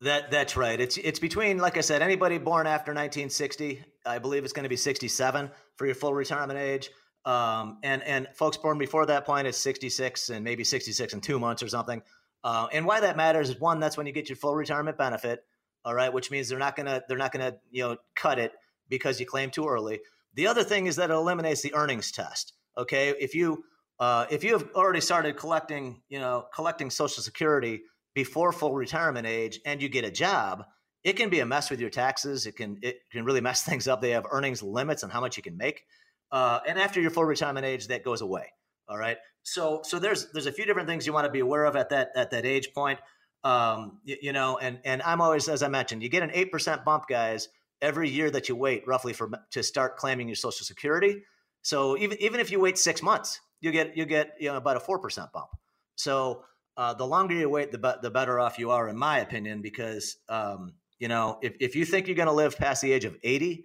That 0.03 0.31
that's 0.31 0.57
right. 0.57 0.81
It's 0.81 0.99
it's 0.99 1.19
between, 1.19 1.59
like 1.59 1.77
I 1.77 1.81
said, 1.81 2.03
anybody 2.03 2.39
born 2.39 2.67
after 2.67 2.91
1960. 2.91 3.85
I 4.05 4.19
believe 4.19 4.45
it's 4.45 4.53
going 4.53 4.65
to 4.65 4.69
be 4.69 4.77
67 4.77 5.51
for 5.77 5.87
your 5.87 5.95
full 5.95 6.13
retirement 6.13 6.59
age. 6.59 6.91
Um, 7.25 7.79
and 7.85 8.03
and 8.03 8.29
folks 8.35 8.57
born 8.57 8.79
before 8.79 9.07
that 9.07 9.25
point 9.25 9.47
is 9.47 9.57
66 9.57 10.31
and 10.31 10.45
maybe 10.45 10.65
66 10.65 11.13
and 11.13 11.23
two 11.23 11.39
months 11.39 11.63
or 11.63 11.69
something. 11.69 12.03
Uh, 12.45 12.67
and 12.73 12.85
why 12.85 13.01
that 13.01 13.17
matters 13.17 13.51
is 13.51 13.61
one, 13.61 13.79
that's 13.79 13.97
when 13.97 14.07
you 14.07 14.13
get 14.13 14.29
your 14.29 14.37
full 14.37 14.55
retirement 14.55 14.99
benefit. 14.99 15.45
All 15.85 15.95
right, 15.95 16.13
which 16.13 16.31
means 16.31 16.49
they're 16.49 16.59
not 16.59 16.77
gonna 16.77 17.03
they're 17.09 17.19
not 17.19 17.33
gonna 17.33 17.57
you 17.71 17.83
know 17.83 17.97
cut 18.15 18.39
it 18.39 18.53
because 18.89 19.19
you 19.19 19.27
claim 19.27 19.51
too 19.51 19.67
early. 19.67 20.01
The 20.35 20.47
other 20.47 20.65
thing 20.65 20.87
is 20.87 20.97
that 20.97 21.11
it 21.11 21.15
eliminates 21.15 21.63
the 21.63 21.75
earnings 21.75 22.13
test. 22.13 22.53
Okay, 22.79 23.11
if 23.11 23.35
you 23.35 23.65
uh, 23.99 24.27
if 24.31 24.45
you 24.45 24.53
have 24.53 24.69
already 24.75 25.01
started 25.01 25.37
collecting 25.37 26.03
you 26.09 26.21
know 26.21 26.47
collecting 26.55 26.91
Social 26.91 27.23
Security 27.23 27.83
before 28.15 28.53
full 28.53 28.75
retirement 28.75 29.27
age 29.27 29.61
and 29.65 29.83
you 29.83 29.89
get 29.89 30.05
a 30.05 30.11
job, 30.11 30.65
it 31.05 31.15
can 31.15 31.31
be 31.31 31.41
a 31.41 31.47
mess 31.47 31.71
with 31.71 31.81
your 31.81 31.91
taxes. 31.91 32.47
It 32.47 32.57
can 32.57 32.79
it 32.83 33.01
can 33.11 33.25
really 33.25 33.41
mess 33.41 33.63
things 33.69 33.89
up. 33.89 34.01
They 34.01 34.11
have 34.11 34.27
earnings 34.31 34.63
limits 34.63 35.03
on 35.05 35.11
how 35.11 35.21
much 35.21 35.37
you 35.37 35.43
can 35.43 35.57
make. 35.57 35.85
Uh, 36.31 36.61
and 36.67 36.79
after 36.79 37.01
your 37.01 37.11
full 37.11 37.25
retirement 37.25 37.67
age, 37.67 37.89
that 37.89 38.05
goes 38.05 38.23
away. 38.23 38.53
All 38.89 38.99
right. 38.99 39.19
So 39.43 39.83
so 39.85 39.99
there's 39.99 40.31
there's 40.33 40.47
a 40.47 40.53
few 40.53 40.65
different 40.65 40.89
things 40.89 41.07
you 41.07 41.13
want 41.13 41.27
to 41.27 41.31
be 41.31 41.41
aware 41.41 41.65
of 41.65 41.77
at 41.77 41.91
that 41.91 42.11
at 42.15 42.31
that 42.31 42.47
age 42.47 42.73
point. 42.75 43.01
Um, 43.45 44.01
you, 44.05 44.17
you 44.23 44.33
know, 44.33 44.59
and 44.59 44.79
and 44.85 45.03
I'm 45.03 45.21
always 45.21 45.49
as 45.49 45.63
I 45.63 45.69
mentioned, 45.69 46.03
you 46.03 46.09
get 46.09 46.23
an 46.23 46.31
eight 46.33 46.53
percent 46.53 46.85
bump, 46.85 47.05
guys, 47.09 47.49
every 47.81 48.09
year 48.09 48.31
that 48.31 48.49
you 48.49 48.57
wait 48.57 48.87
roughly 48.87 49.13
for 49.13 49.31
to 49.51 49.63
start 49.63 49.97
claiming 49.97 50.29
your 50.29 50.37
Social 50.37 50.65
Security. 50.65 51.23
So 51.63 51.97
even 51.99 52.21
even 52.23 52.41
if 52.41 52.51
you 52.51 52.61
wait 52.61 52.79
six 52.79 53.03
months, 53.03 53.41
you 53.61 53.73
get 53.73 53.97
you 53.97 54.07
get 54.07 54.35
you 54.39 54.49
know 54.49 54.57
about 54.57 54.77
a 54.77 54.81
four 54.81 54.99
percent 54.99 55.33
bump. 55.33 55.49
So 55.97 56.45
uh, 56.77 56.95
the 56.95 57.07
longer 57.07 57.35
you 57.35 57.49
wait, 57.49 57.73
the 57.73 57.79
be- 57.79 58.01
the 58.01 58.11
better 58.11 58.39
off 58.39 58.59
you 58.59 58.71
are, 58.71 58.89
in 58.89 58.97
my 58.97 59.19
opinion, 59.19 59.63
because 59.63 60.17
um, 60.29 60.75
you 60.99 61.09
know 61.09 61.39
if 61.43 61.57
if 61.61 61.77
you 61.77 61.85
think 61.85 62.07
you're 62.07 62.17
going 62.17 62.29
to 62.29 62.33
live 62.33 62.57
past 62.57 62.83
the 62.83 62.93
age 62.93 63.05
of 63.05 63.17
eighty 63.23 63.65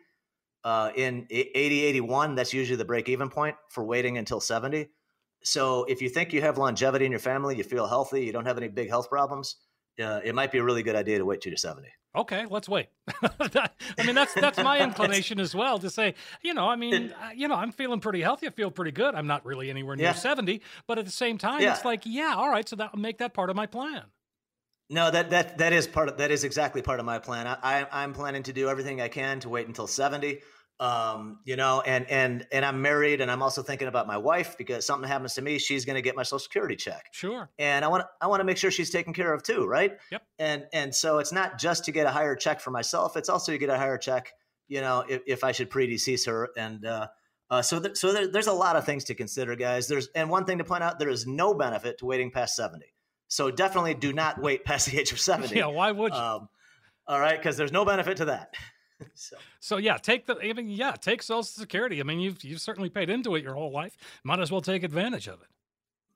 uh, 0.67 0.91
in 0.95 1.25
80, 1.29 1.83
81, 1.85 2.35
that's 2.35 2.53
usually 2.53 2.75
the 2.75 2.83
break 2.83 3.07
even 3.07 3.29
point 3.29 3.55
for 3.69 3.85
waiting 3.85 4.17
until 4.17 4.41
70. 4.41 4.89
So 5.41 5.85
if 5.85 6.01
you 6.01 6.09
think 6.09 6.33
you 6.33 6.41
have 6.41 6.57
longevity 6.57 7.05
in 7.05 7.11
your 7.11 7.21
family, 7.21 7.55
you 7.55 7.63
feel 7.63 7.87
healthy, 7.87 8.25
you 8.25 8.33
don't 8.33 8.45
have 8.45 8.57
any 8.57 8.67
big 8.67 8.89
health 8.89 9.09
problems, 9.09 9.55
uh, 10.01 10.19
it 10.23 10.35
might 10.35 10.51
be 10.51 10.57
a 10.59 10.63
really 10.63 10.83
good 10.83 10.95
idea 10.95 11.17
to 11.17 11.25
wait 11.25 11.41
till 11.41 11.51
you're 11.51 11.57
70. 11.57 11.87
Okay, 12.15 12.45
let's 12.49 12.67
wait. 12.67 12.87
I 13.21 13.69
mean, 14.03 14.15
that's 14.15 14.33
that's 14.33 14.57
my 14.57 14.79
inclination 14.79 15.39
as 15.39 15.53
well 15.53 15.77
to 15.79 15.89
say, 15.89 16.15
you 16.41 16.53
know, 16.53 16.67
I 16.67 16.75
mean, 16.75 17.13
you 17.35 17.47
know, 17.47 17.53
I'm 17.55 17.71
feeling 17.71 17.99
pretty 17.99 18.21
healthy. 18.21 18.47
I 18.47 18.49
feel 18.49 18.71
pretty 18.71 18.91
good. 18.91 19.13
I'm 19.13 19.27
not 19.27 19.45
really 19.45 19.69
anywhere 19.69 19.95
near 19.95 20.07
Yeah. 20.07 20.13
70, 20.13 20.61
but 20.87 20.97
at 20.97 21.05
the 21.05 21.11
same 21.11 21.37
time, 21.37 21.61
Yeah. 21.61 21.75
it's 21.75 21.85
like, 21.85 22.01
yeah, 22.05 22.33
all 22.35 22.49
right, 22.49 22.67
so 22.67 22.75
that 22.77 22.97
make 22.97 23.19
that 23.19 23.33
part 23.35 23.49
of 23.51 23.55
my 23.55 23.67
plan. 23.67 24.03
No, 24.89 25.11
that 25.11 25.29
that 25.31 25.57
that 25.57 25.73
is 25.73 25.85
part 25.85 26.07
of 26.07 26.17
that 26.17 26.31
is 26.31 26.43
exactly 26.45 26.81
part 26.81 26.99
of 26.99 27.05
my 27.05 27.19
plan. 27.19 27.45
I, 27.45 27.57
I 27.61 27.87
I'm 28.03 28.13
planning 28.13 28.43
to 28.43 28.53
do 28.53 28.69
everything 28.69 29.01
I 29.01 29.09
can 29.09 29.39
to 29.41 29.49
wait 29.49 29.67
until 29.67 29.85
70. 29.85 30.39
Um, 30.79 31.39
you 31.43 31.55
know, 31.55 31.81
and 31.81 32.07
and 32.09 32.45
and 32.51 32.63
I'm 32.63 32.83
married, 32.83 33.19
and 33.19 33.31
I'm 33.31 33.41
also 33.41 33.63
thinking 33.63 33.87
about 33.87 34.05
my 34.05 34.17
wife 34.17 34.57
because 34.59 34.85
something 34.85 35.07
happens 35.09 35.33
to 35.33 35.41
me, 35.41 35.57
she's 35.57 35.85
going 35.85 35.95
to 35.95 36.03
get 36.03 36.15
my 36.15 36.21
Social 36.21 36.39
Security 36.39 36.75
check. 36.75 37.05
Sure. 37.11 37.49
and 37.57 37.83
I 37.83 37.87
want 37.87 38.01
to 38.01 38.07
I 38.21 38.27
want 38.27 38.41
to 38.41 38.43
make 38.43 38.57
sure 38.57 38.69
she's 38.69 38.91
taken 38.91 39.11
care 39.11 39.33
of 39.33 39.41
too, 39.41 39.65
right? 39.65 39.97
Yep. 40.11 40.21
And 40.37 40.65
and 40.73 40.93
so 40.93 41.17
it's 41.17 41.31
not 41.31 41.57
just 41.57 41.85
to 41.85 41.91
get 41.91 42.05
a 42.05 42.11
higher 42.11 42.35
check 42.35 42.61
for 42.61 42.69
myself; 42.69 43.17
it's 43.17 43.27
also 43.27 43.53
to 43.53 43.57
get 43.57 43.69
a 43.69 43.77
higher 43.77 43.97
check, 43.97 44.31
you 44.67 44.81
know, 44.81 45.03
if, 45.09 45.21
if 45.25 45.43
I 45.43 45.51
should 45.51 45.71
predecease 45.71 46.27
her. 46.27 46.49
And 46.55 46.85
uh, 46.85 47.07
uh, 47.49 47.63
so 47.63 47.79
th- 47.79 47.97
so 47.97 48.13
there, 48.13 48.27
there's 48.27 48.47
a 48.47 48.53
lot 48.53 48.75
of 48.75 48.85
things 48.85 49.05
to 49.05 49.15
consider, 49.15 49.55
guys. 49.55 49.87
There's 49.87 50.09
and 50.13 50.29
one 50.29 50.45
thing 50.45 50.59
to 50.59 50.63
point 50.63 50.83
out: 50.83 50.99
there 50.99 51.09
is 51.09 51.25
no 51.25 51.55
benefit 51.55 51.97
to 51.99 52.05
waiting 52.05 52.29
past 52.29 52.55
seventy. 52.55 52.93
So 53.29 53.49
definitely 53.49 53.95
do 53.95 54.13
not 54.13 54.39
wait 54.39 54.63
past 54.63 54.91
the 54.91 54.99
age 54.99 55.11
of 55.11 55.19
seventy. 55.19 55.55
Yeah, 55.57 55.67
why 55.67 55.91
would 55.91 56.13
you? 56.13 56.19
Um, 56.19 56.49
all 57.07 57.19
right, 57.19 57.37
because 57.37 57.57
there's 57.57 57.71
no 57.71 57.83
benefit 57.85 58.17
to 58.17 58.25
that. 58.25 58.53
so 59.13 59.37
So 59.59 59.77
yeah, 59.77 59.97
take 59.97 60.25
the 60.25 60.37
I 60.41 60.53
mean, 60.53 60.69
yeah, 60.69 60.91
take 60.93 61.21
Social 61.23 61.43
Security. 61.43 61.99
I 61.99 62.03
mean, 62.03 62.19
you've 62.19 62.43
you've 62.43 62.61
certainly 62.61 62.89
paid 62.89 63.09
into 63.09 63.35
it 63.35 63.43
your 63.43 63.53
whole 63.53 63.71
life. 63.71 63.97
Might 64.23 64.39
as 64.39 64.51
well 64.51 64.61
take 64.61 64.83
advantage 64.83 65.27
of 65.27 65.41
it. 65.41 65.47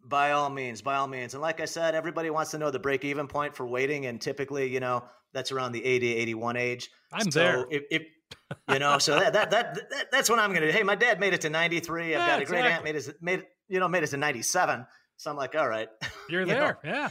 By 0.04 0.32
all 0.32 0.50
means, 0.50 0.82
by 0.82 0.96
all 0.96 1.08
means. 1.08 1.36
And 1.36 1.42
like 1.42 1.60
I 1.62 1.66
said, 1.66 1.94
everybody 1.94 2.32
wants 2.32 2.52
to 2.52 2.58
know 2.58 2.72
the 2.72 2.80
break 2.80 3.06
even 3.06 3.28
point 3.28 3.56
for 3.56 3.68
waiting. 3.68 4.08
And 4.08 4.20
typically, 4.20 4.68
you 4.68 4.80
know, 4.80 5.04
that's 5.32 5.52
around 5.52 5.74
the 5.74 5.86
80, 5.86 6.16
81 6.16 6.58
age. 6.58 6.90
I'm 7.12 7.30
so 7.30 7.40
there. 7.40 7.66
If, 7.70 7.84
if 7.92 8.02
you 8.68 8.80
know, 8.80 8.98
so 8.98 9.20
that, 9.20 9.34
that, 9.34 9.52
that, 9.52 9.76
that 9.76 10.12
that's 10.12 10.30
what 10.30 10.40
I'm 10.40 10.50
going 10.52 10.62
to 10.62 10.72
do. 10.72 10.74
Hey, 10.74 10.82
my 10.84 10.96
dad 10.96 11.20
made 11.20 11.34
it 11.34 11.42
to 11.42 11.50
93. 11.52 12.04
I've 12.04 12.10
Yeah, 12.10 12.28
got 12.28 12.42
a 12.42 12.46
great 12.46 12.66
aunt 12.66 12.84
made 12.84 12.96
it, 12.96 13.16
made, 13.22 13.44
you 13.68 13.80
know, 13.80 13.88
made 13.88 14.02
it 14.04 14.08
to 14.08 14.18
97. 14.18 14.88
So 15.18 15.30
I'm 15.30 15.38
like, 15.38 15.54
all 15.56 15.68
right, 15.70 15.88
You're 16.30 16.42
You 16.42 16.48
know. 16.48 16.60
there, 16.60 16.78
yeah. 16.84 17.10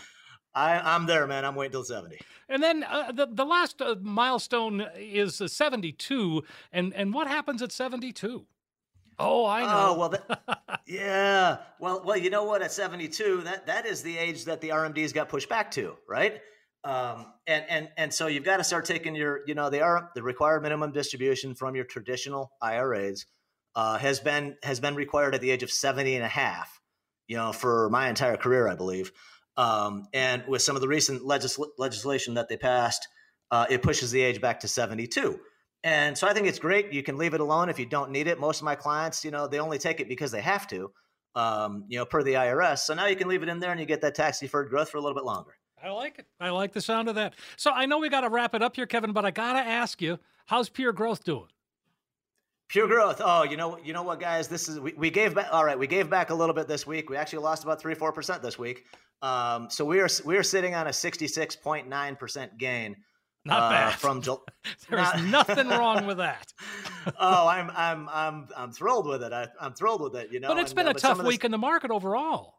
I, 0.55 0.79
I'm 0.79 1.07
there, 1.07 1.27
man. 1.27 1.45
I'm 1.45 1.55
waiting 1.55 1.73
till 1.73 1.85
70. 1.85 2.19
And 2.49 2.63
then 2.63 2.83
uh, 2.83 3.13
the 3.13 3.27
the 3.27 3.45
last 3.45 3.81
uh, 3.81 3.95
milestone 4.01 4.85
is 4.97 5.41
uh, 5.41 5.47
72, 5.47 6.43
and 6.73 6.93
and 6.95 7.15
what 7.15 7.29
happens 7.29 7.63
at 7.63 7.71
72? 7.71 8.47
Oh, 9.21 9.47
I 9.47 9.61
know. 9.61 9.69
Oh, 9.71 9.99
well, 9.99 10.09
that, 10.09 10.81
yeah. 10.87 11.59
Well, 11.79 12.03
well, 12.05 12.17
you 12.17 12.31
know 12.31 12.45
what? 12.45 12.63
At 12.63 12.73
72, 12.73 13.43
that, 13.43 13.67
that 13.67 13.85
is 13.85 14.03
the 14.03 14.17
age 14.17 14.47
that 14.47 14.63
the 14.63 14.71
RMDs 14.71 15.13
got 15.13 15.29
pushed 15.29 15.49
back 15.49 15.71
to, 15.73 15.95
right? 16.09 16.41
Um, 16.85 17.27
and, 17.47 17.65
and, 17.69 17.89
and 17.99 18.15
so 18.15 18.29
you've 18.29 18.45
got 18.45 18.57
to 18.57 18.65
start 18.65 18.87
taking 18.87 19.15
your, 19.15 19.41
you 19.47 19.55
know, 19.55 19.69
the, 19.69 19.83
R, 19.83 20.11
the 20.15 20.23
required 20.23 20.63
minimum 20.63 20.93
distribution 20.93 21.55
from 21.55 21.75
your 21.75 21.85
traditional 21.85 22.53
IRAs 22.63 23.27
uh, 23.77 23.99
has 23.99 24.21
been, 24.21 24.57
has 24.63 24.81
been 24.81 24.95
required 24.95 25.35
at 25.35 25.43
the 25.43 25.51
age 25.51 25.63
of 25.63 25.71
70 25.71 26.15
and 26.15 26.25
a 26.25 26.29
half, 26.29 26.81
you 27.29 27.37
know, 27.37 27.53
for 27.53 27.91
my 27.91 28.09
entire 28.09 28.39
career, 28.39 28.69
I 28.69 28.75
believe. 28.75 29.13
Um, 29.57 30.07
and 30.13 30.45
with 30.47 30.63
some 30.63 30.77
of 30.77 30.83
the 30.83 30.89
recent 30.89 31.23
legisl- 31.23 31.69
legislation 31.79 32.35
that 32.35 32.49
they 32.49 32.57
passed, 32.57 33.07
uh, 33.51 33.67
it 33.69 33.83
pushes 33.83 34.11
the 34.11 34.23
age 34.23 34.41
back 34.41 34.61
to 34.61 34.69
72. 34.69 35.39
And 35.83 36.17
so 36.17 36.27
I 36.29 36.35
think 36.35 36.47
it's 36.47 36.59
great. 36.59 36.93
You 36.93 37.03
can 37.03 37.17
leave 37.17 37.35
it 37.35 37.41
alone 37.41 37.69
if 37.69 37.79
you 37.79 37.87
don't 37.87 38.11
need 38.11 38.27
it. 38.27 38.39
Most 38.39 38.61
of 38.61 38.65
my 38.65 38.75
clients, 38.75 39.25
you 39.25 39.31
know, 39.31 39.47
they 39.47 39.59
only 39.59 39.79
take 39.79 40.01
it 40.01 40.09
because 40.09 40.31
they 40.31 40.43
have 40.43 40.67
to, 40.69 40.91
um, 41.35 41.85
you 41.89 41.99
know, 41.99 42.05
per 42.05 42.23
the 42.23 42.35
IRS. 42.35 42.81
So 42.81 42.95
now 42.95 43.07
you 43.07 43.17
can 43.17 43.29
leave 43.29 43.43
it 43.43 43.49
in 43.49 43.61
there 43.61 43.71
and 43.71 43.81
you 43.81 43.87
get 43.87 44.03
that 44.03 44.15
tax 44.15 44.41
deferred 44.41 44.69
growth 44.69 44.91
for 44.91 44.99
a 44.99 45.01
little 45.01 45.15
bit 45.15 45.25
longer. 45.25 45.53
I 45.83 45.91
like 45.91 46.19
it. 46.19 46.27
I 46.39 46.51
like 46.51 46.73
the 46.73 46.83
sound 46.83 47.09
of 47.09 47.15
that. 47.15 47.35
So 47.57 47.71
I 47.71 47.87
know 47.87 47.99
we 47.99 48.11
got 48.11 48.21
to 48.21 48.29
wrap 48.29 48.55
it 48.55 48.63
up 48.63 48.77
here, 48.77 48.87
Kevin, 48.87 49.13
but 49.13 49.25
I 49.25 49.31
got 49.31 49.55
to 49.55 49.61
ask 49.61 50.03
you, 50.03 50.19
how's 50.47 50.69
Pure 50.69 50.93
Growth 50.93 51.25
doing? 51.25 51.49
Pure 52.71 52.87
growth. 52.87 53.21
Oh, 53.23 53.43
you 53.43 53.57
know, 53.57 53.79
you 53.83 53.93
know 53.93 54.05
what, 54.05 54.21
guys? 54.21 54.47
This 54.47 54.69
is 54.69 54.79
we, 54.79 54.93
we 54.93 55.11
gave 55.11 55.35
back. 55.35 55.49
All 55.51 55.65
right, 55.65 55.77
we 55.77 55.89
gave 55.89 56.09
back 56.09 56.31
a 56.31 56.35
little 56.35 56.55
bit 56.55 56.69
this 56.69 56.87
week. 56.87 57.11
We 57.11 57.17
actually 57.17 57.43
lost 57.43 57.65
about 57.65 57.81
three, 57.81 57.95
four 57.95 58.13
percent 58.13 58.43
this 58.43 58.61
week. 58.61 58.85
Um, 59.23 59.69
so 59.69 59.85
we 59.85 59.99
are 59.99 60.09
we 60.25 60.37
are 60.37 60.45
sitting 60.45 60.77
on 60.77 60.87
a 60.87 60.93
sixty-six 60.93 61.57
point 61.57 61.89
nine 61.89 62.15
percent 62.15 62.59
gain. 62.59 62.95
Not 63.45 63.61
uh, 63.61 63.71
bad. 63.71 63.95
from 63.95 64.23
Jul- 64.23 64.45
There's 64.89 65.03
not- 65.03 65.49
nothing 65.49 65.69
wrong 65.71 66.07
with 66.07 66.19
that. 66.19 66.47
oh, 67.19 67.49
I'm 67.49 67.71
I'm 67.75 68.09
I'm 68.09 68.49
I'm 68.57 68.73
thrilled 68.73 69.09
with 69.09 69.25
it. 69.25 69.33
I, 69.33 69.49
I'm 69.61 69.73
thrilled 69.75 70.01
with 70.01 70.15
it. 70.15 70.31
You 70.31 70.39
know, 70.39 70.49
but 70.49 70.59
it's 70.59 70.71
and, 70.71 70.77
been 70.77 70.87
uh, 70.87 70.91
a 70.91 70.95
tough 70.95 71.19
of 71.19 71.25
this- 71.25 71.27
week 71.27 71.45
in 71.45 71.51
the 71.51 71.59
market 71.59 71.91
overall. 71.91 72.55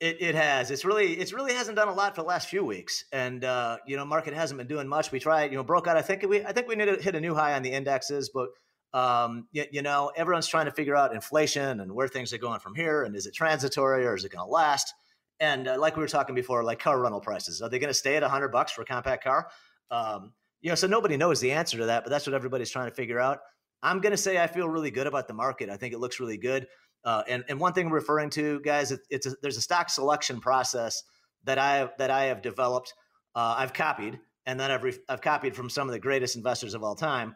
It, 0.00 0.18
it 0.20 0.34
has. 0.36 0.70
It's 0.70 0.84
really 0.84 1.14
it's 1.14 1.32
really 1.32 1.54
hasn't 1.54 1.76
done 1.76 1.88
a 1.88 1.94
lot 1.94 2.14
for 2.14 2.22
the 2.22 2.28
last 2.28 2.48
few 2.48 2.64
weeks, 2.64 3.04
and 3.10 3.44
uh, 3.44 3.78
you 3.86 3.96
know, 3.96 4.04
market 4.04 4.34
hasn't 4.34 4.58
been 4.58 4.66
doing 4.68 4.86
much. 4.86 5.10
We 5.10 5.18
tried, 5.18 5.50
you 5.50 5.56
know, 5.56 5.64
broke 5.64 5.88
out. 5.88 5.96
I 5.96 6.02
think 6.02 6.22
we 6.22 6.44
I 6.44 6.52
think 6.52 6.68
we 6.68 6.76
need 6.76 6.86
to 6.86 7.02
hit 7.02 7.16
a 7.16 7.20
new 7.20 7.34
high 7.34 7.54
on 7.54 7.62
the 7.62 7.72
indexes, 7.72 8.30
but 8.32 8.48
um, 8.94 9.48
you, 9.52 9.64
you 9.72 9.82
know, 9.82 10.10
everyone's 10.16 10.46
trying 10.46 10.66
to 10.66 10.70
figure 10.70 10.96
out 10.96 11.12
inflation 11.12 11.80
and 11.80 11.92
where 11.92 12.08
things 12.08 12.32
are 12.32 12.38
going 12.38 12.60
from 12.60 12.74
here, 12.74 13.02
and 13.02 13.14
is 13.14 13.26
it 13.26 13.34
transitory 13.34 14.06
or 14.06 14.14
is 14.14 14.24
it 14.24 14.32
going 14.32 14.46
to 14.46 14.50
last? 14.50 14.94
And 15.40 15.66
uh, 15.68 15.78
like 15.78 15.96
we 15.96 16.00
were 16.00 16.08
talking 16.08 16.34
before, 16.34 16.62
like 16.62 16.78
car 16.78 17.00
rental 17.00 17.20
prices, 17.20 17.60
are 17.60 17.68
they 17.68 17.80
going 17.80 17.88
to 17.88 17.94
stay 17.94 18.16
at 18.16 18.22
hundred 18.22 18.48
bucks 18.48 18.72
for 18.72 18.82
a 18.82 18.84
compact 18.86 19.24
car? 19.24 19.48
Um, 19.90 20.32
you 20.62 20.68
know, 20.70 20.76
so 20.76 20.86
nobody 20.86 21.16
knows 21.16 21.40
the 21.40 21.52
answer 21.52 21.76
to 21.78 21.86
that, 21.86 22.04
but 22.04 22.10
that's 22.10 22.26
what 22.26 22.34
everybody's 22.34 22.70
trying 22.70 22.88
to 22.88 22.94
figure 22.94 23.18
out. 23.18 23.40
I'm 23.82 24.00
going 24.00 24.12
to 24.12 24.16
say 24.16 24.42
I 24.42 24.46
feel 24.46 24.68
really 24.68 24.90
good 24.90 25.06
about 25.06 25.28
the 25.28 25.34
market. 25.34 25.68
I 25.68 25.76
think 25.76 25.92
it 25.92 25.98
looks 25.98 26.20
really 26.20 26.38
good. 26.38 26.66
Uh, 27.04 27.22
and 27.28 27.44
and 27.48 27.60
one 27.60 27.72
thing 27.72 27.86
I'm 27.86 27.92
referring 27.92 28.30
to, 28.30 28.60
guys, 28.60 28.92
it, 28.92 29.00
it's 29.10 29.26
a, 29.26 29.34
there's 29.42 29.58
a 29.58 29.60
stock 29.60 29.90
selection 29.90 30.40
process 30.40 31.02
that 31.44 31.58
I 31.58 31.76
have, 31.76 31.92
that 31.98 32.10
I 32.10 32.24
have 32.26 32.40
developed. 32.40 32.94
Uh, 33.34 33.56
I've 33.58 33.72
copied, 33.72 34.20
and 34.46 34.58
then 34.58 34.70
I've 34.70 34.84
re- 34.84 34.98
I've 35.08 35.20
copied 35.20 35.54
from 35.54 35.68
some 35.68 35.88
of 35.88 35.92
the 35.92 35.98
greatest 35.98 36.36
investors 36.36 36.72
of 36.72 36.82
all 36.82 36.94
time, 36.94 37.34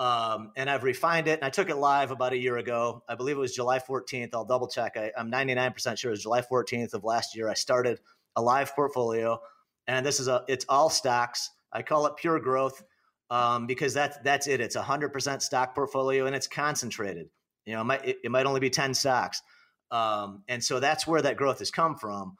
um, 0.00 0.50
and 0.56 0.70
I've 0.70 0.82
refined 0.82 1.28
it. 1.28 1.38
And 1.38 1.44
I 1.44 1.50
took 1.50 1.68
it 1.68 1.76
live 1.76 2.10
about 2.10 2.32
a 2.32 2.38
year 2.38 2.56
ago. 2.56 3.04
I 3.06 3.14
believe 3.14 3.36
it 3.36 3.40
was 3.40 3.54
July 3.54 3.78
14th. 3.78 4.30
I'll 4.32 4.46
double 4.46 4.66
check. 4.66 4.96
I, 4.96 5.12
I'm 5.16 5.30
99% 5.30 5.98
sure 5.98 6.10
it 6.10 6.12
was 6.12 6.22
July 6.22 6.40
14th 6.40 6.94
of 6.94 7.04
last 7.04 7.36
year. 7.36 7.50
I 7.50 7.54
started 7.54 8.00
a 8.34 8.40
live 8.40 8.74
portfolio, 8.74 9.38
and 9.86 10.04
this 10.04 10.18
is 10.18 10.26
a 10.26 10.42
it's 10.48 10.64
all 10.68 10.88
stocks. 10.88 11.50
I 11.72 11.82
call 11.82 12.06
it 12.06 12.16
pure 12.16 12.40
growth 12.40 12.82
um, 13.28 13.66
because 13.66 13.92
that's 13.92 14.16
that's 14.24 14.46
it. 14.46 14.60
It's 14.60 14.76
a 14.76 14.82
hundred 14.82 15.10
percent 15.10 15.42
stock 15.42 15.74
portfolio 15.74 16.26
and 16.26 16.34
it's 16.34 16.46
concentrated. 16.46 17.28
You 17.66 17.74
know, 17.74 17.82
it 17.82 17.84
might 17.84 18.04
it, 18.06 18.18
it 18.24 18.30
might 18.30 18.46
only 18.46 18.60
be 18.60 18.70
ten 18.70 18.94
stocks, 18.94 19.42
um, 19.90 20.44
and 20.48 20.64
so 20.64 20.80
that's 20.80 21.06
where 21.06 21.20
that 21.20 21.36
growth 21.36 21.58
has 21.58 21.70
come 21.70 21.96
from. 21.96 22.36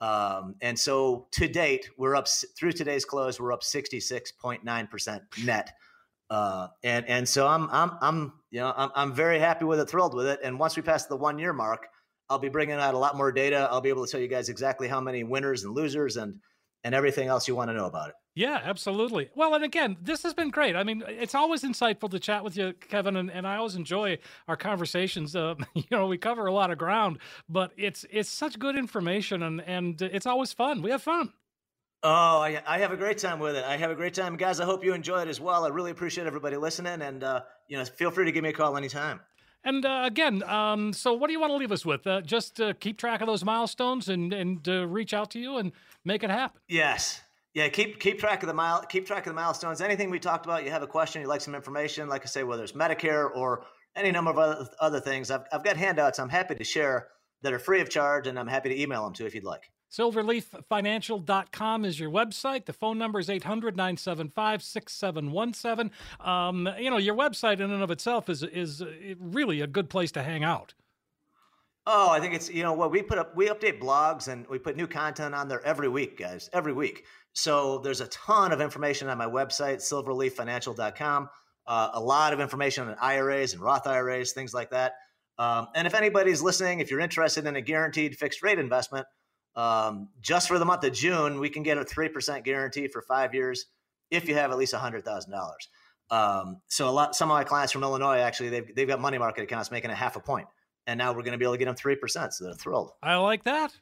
Um, 0.00 0.56
and 0.60 0.76
so 0.76 1.28
to 1.32 1.46
date, 1.46 1.88
we're 1.96 2.16
up 2.16 2.26
through 2.58 2.72
today's 2.72 3.04
close. 3.04 3.38
We're 3.38 3.52
up 3.52 3.62
sixty 3.62 4.00
six 4.00 4.32
point 4.32 4.64
nine 4.64 4.88
percent 4.88 5.22
net. 5.44 5.72
Uh, 6.34 6.66
and 6.82 7.08
and 7.08 7.28
so 7.28 7.46
I'm 7.46 7.68
I'm 7.70 7.92
I'm 8.00 8.32
you 8.50 8.58
know 8.58 8.74
I'm 8.76 8.90
I'm 8.96 9.14
very 9.14 9.38
happy 9.38 9.64
with 9.64 9.78
it, 9.78 9.88
thrilled 9.88 10.14
with 10.14 10.26
it. 10.26 10.40
And 10.42 10.58
once 10.58 10.74
we 10.74 10.82
pass 10.82 11.06
the 11.06 11.14
one 11.14 11.38
year 11.38 11.52
mark, 11.52 11.86
I'll 12.28 12.40
be 12.40 12.48
bringing 12.48 12.74
out 12.74 12.94
a 12.94 12.98
lot 12.98 13.16
more 13.16 13.30
data. 13.30 13.68
I'll 13.70 13.80
be 13.80 13.88
able 13.88 14.04
to 14.04 14.10
tell 14.10 14.20
you 14.20 14.26
guys 14.26 14.48
exactly 14.48 14.88
how 14.88 15.00
many 15.00 15.22
winners 15.22 15.62
and 15.62 15.72
losers 15.76 16.16
and 16.16 16.40
and 16.82 16.92
everything 16.92 17.28
else 17.28 17.46
you 17.46 17.54
want 17.54 17.70
to 17.70 17.74
know 17.74 17.86
about 17.86 18.08
it. 18.08 18.16
Yeah, 18.34 18.60
absolutely. 18.64 19.30
Well, 19.36 19.54
and 19.54 19.62
again, 19.62 19.96
this 20.02 20.24
has 20.24 20.34
been 20.34 20.50
great. 20.50 20.74
I 20.74 20.82
mean, 20.82 21.04
it's 21.06 21.36
always 21.36 21.62
insightful 21.62 22.10
to 22.10 22.18
chat 22.18 22.42
with 22.42 22.56
you, 22.56 22.72
Kevin, 22.72 23.14
and, 23.14 23.30
and 23.30 23.46
I 23.46 23.54
always 23.54 23.76
enjoy 23.76 24.18
our 24.48 24.56
conversations. 24.56 25.36
Uh, 25.36 25.54
you 25.76 25.84
know, 25.92 26.08
we 26.08 26.18
cover 26.18 26.46
a 26.46 26.52
lot 26.52 26.72
of 26.72 26.78
ground, 26.78 27.18
but 27.48 27.70
it's 27.76 28.04
it's 28.10 28.28
such 28.28 28.58
good 28.58 28.76
information, 28.76 29.44
and 29.44 29.60
and 29.60 30.02
it's 30.02 30.26
always 30.26 30.52
fun. 30.52 30.82
We 30.82 30.90
have 30.90 31.02
fun. 31.02 31.32
Oh, 32.06 32.38
I, 32.42 32.62
I 32.66 32.78
have 32.80 32.92
a 32.92 32.98
great 32.98 33.16
time 33.16 33.38
with 33.38 33.56
it. 33.56 33.64
I 33.64 33.78
have 33.78 33.90
a 33.90 33.94
great 33.94 34.12
time, 34.12 34.36
guys. 34.36 34.60
I 34.60 34.66
hope 34.66 34.84
you 34.84 34.92
enjoy 34.92 35.22
it 35.22 35.28
as 35.28 35.40
well. 35.40 35.64
I 35.64 35.68
really 35.68 35.90
appreciate 35.90 36.26
everybody 36.26 36.58
listening, 36.58 37.00
and 37.00 37.24
uh, 37.24 37.40
you 37.66 37.78
know, 37.78 37.84
feel 37.86 38.10
free 38.10 38.26
to 38.26 38.32
give 38.32 38.42
me 38.42 38.50
a 38.50 38.52
call 38.52 38.76
anytime. 38.76 39.20
And 39.64 39.86
uh, 39.86 40.02
again, 40.04 40.42
um, 40.42 40.92
so 40.92 41.14
what 41.14 41.28
do 41.28 41.32
you 41.32 41.40
want 41.40 41.52
to 41.52 41.56
leave 41.56 41.72
us 41.72 41.86
with? 41.86 42.06
Uh, 42.06 42.20
just 42.20 42.60
uh, 42.60 42.74
keep 42.74 42.98
track 42.98 43.22
of 43.22 43.26
those 43.26 43.42
milestones 43.42 44.10
and 44.10 44.34
and 44.34 44.68
uh, 44.68 44.86
reach 44.86 45.14
out 45.14 45.30
to 45.30 45.38
you 45.38 45.56
and 45.56 45.72
make 46.04 46.22
it 46.22 46.28
happen. 46.28 46.60
Yes, 46.68 47.22
yeah, 47.54 47.68
keep 47.68 47.98
keep 47.98 48.18
track 48.18 48.42
of 48.42 48.48
the 48.48 48.54
mile 48.54 48.82
keep 48.82 49.06
track 49.06 49.26
of 49.26 49.30
the 49.30 49.40
milestones. 49.40 49.80
Anything 49.80 50.10
we 50.10 50.18
talked 50.18 50.44
about, 50.44 50.62
you 50.62 50.70
have 50.70 50.82
a 50.82 50.86
question, 50.86 51.22
you 51.22 51.28
like 51.28 51.40
some 51.40 51.54
information, 51.54 52.10
like 52.10 52.20
I 52.20 52.26
say, 52.26 52.44
whether 52.44 52.64
it's 52.64 52.72
Medicare 52.72 53.34
or 53.34 53.64
any 53.96 54.10
number 54.10 54.30
of 54.30 54.36
other, 54.36 54.68
other 54.78 55.00
things. 55.00 55.30
I've 55.30 55.46
I've 55.50 55.64
got 55.64 55.78
handouts 55.78 56.18
I'm 56.18 56.28
happy 56.28 56.54
to 56.54 56.64
share 56.64 57.08
that 57.40 57.54
are 57.54 57.58
free 57.58 57.80
of 57.80 57.88
charge, 57.88 58.26
and 58.26 58.38
I'm 58.38 58.48
happy 58.48 58.68
to 58.68 58.78
email 58.78 59.04
them 59.04 59.14
to 59.14 59.24
if 59.24 59.34
you'd 59.34 59.44
like. 59.44 59.70
Silverleaffinancial.com 59.94 61.84
is 61.84 62.00
your 62.00 62.10
website. 62.10 62.64
The 62.64 62.72
phone 62.72 62.98
number 62.98 63.20
is 63.20 63.30
800 63.30 63.76
975 63.76 64.62
6717. 64.62 65.92
Um, 66.20 66.68
you 66.80 66.90
know, 66.90 66.96
your 66.96 67.14
website 67.14 67.60
in 67.60 67.70
and 67.70 67.82
of 67.82 67.92
itself 67.92 68.28
is, 68.28 68.42
is 68.42 68.82
really 69.20 69.60
a 69.60 69.68
good 69.68 69.88
place 69.88 70.10
to 70.12 70.22
hang 70.22 70.42
out. 70.42 70.74
Oh, 71.86 72.10
I 72.10 72.18
think 72.18 72.34
it's, 72.34 72.50
you 72.50 72.64
know, 72.64 72.72
what 72.72 72.90
we 72.90 73.02
put 73.02 73.18
up, 73.18 73.36
we 73.36 73.48
update 73.48 73.80
blogs 73.80 74.26
and 74.26 74.46
we 74.48 74.58
put 74.58 74.74
new 74.74 74.88
content 74.88 75.32
on 75.34 75.46
there 75.46 75.64
every 75.64 75.88
week, 75.88 76.18
guys, 76.18 76.50
every 76.52 76.72
week. 76.72 77.04
So 77.32 77.78
there's 77.78 78.00
a 78.00 78.08
ton 78.08 78.50
of 78.50 78.60
information 78.60 79.08
on 79.08 79.18
my 79.18 79.26
website, 79.26 79.76
silverleaffinancial.com. 79.76 81.28
Uh, 81.66 81.90
a 81.92 82.00
lot 82.00 82.32
of 82.32 82.40
information 82.40 82.88
on 82.88 82.96
IRAs 83.00 83.52
and 83.52 83.62
Roth 83.62 83.86
IRAs, 83.86 84.32
things 84.32 84.52
like 84.54 84.70
that. 84.70 84.94
Um, 85.38 85.68
and 85.76 85.86
if 85.86 85.94
anybody's 85.94 86.42
listening, 86.42 86.80
if 86.80 86.90
you're 86.90 87.00
interested 87.00 87.46
in 87.46 87.54
a 87.54 87.60
guaranteed 87.60 88.16
fixed 88.16 88.42
rate 88.42 88.58
investment, 88.58 89.06
um, 89.56 90.08
just 90.20 90.48
for 90.48 90.58
the 90.58 90.64
month 90.64 90.84
of 90.84 90.92
June, 90.92 91.38
we 91.38 91.48
can 91.48 91.62
get 91.62 91.78
a 91.78 91.84
3% 91.84 92.44
guarantee 92.44 92.88
for 92.88 93.02
five 93.02 93.34
years 93.34 93.66
if 94.10 94.28
you 94.28 94.34
have 94.34 94.50
at 94.50 94.58
least 94.58 94.74
$100,000. 94.74 95.52
Um, 96.10 96.60
so 96.68 96.88
a 96.88 96.90
lot, 96.90 97.14
some 97.14 97.30
of 97.30 97.34
my 97.34 97.44
clients 97.44 97.72
from 97.72 97.82
Illinois, 97.82 98.18
actually, 98.18 98.50
they've, 98.50 98.74
they've 98.74 98.88
got 98.88 99.00
money 99.00 99.18
market 99.18 99.42
accounts 99.42 99.70
making 99.70 99.90
a 99.90 99.94
half 99.94 100.16
a 100.16 100.20
point, 100.20 100.46
And 100.86 100.98
now 100.98 101.12
we're 101.12 101.22
going 101.22 101.32
to 101.32 101.38
be 101.38 101.44
able 101.44 101.54
to 101.54 101.58
get 101.58 101.66
them 101.66 101.76
3%. 101.76 102.32
So 102.32 102.44
they're 102.44 102.54
thrilled. 102.54 102.92
I 103.02 103.16
like 103.16 103.44
that. 103.44 103.72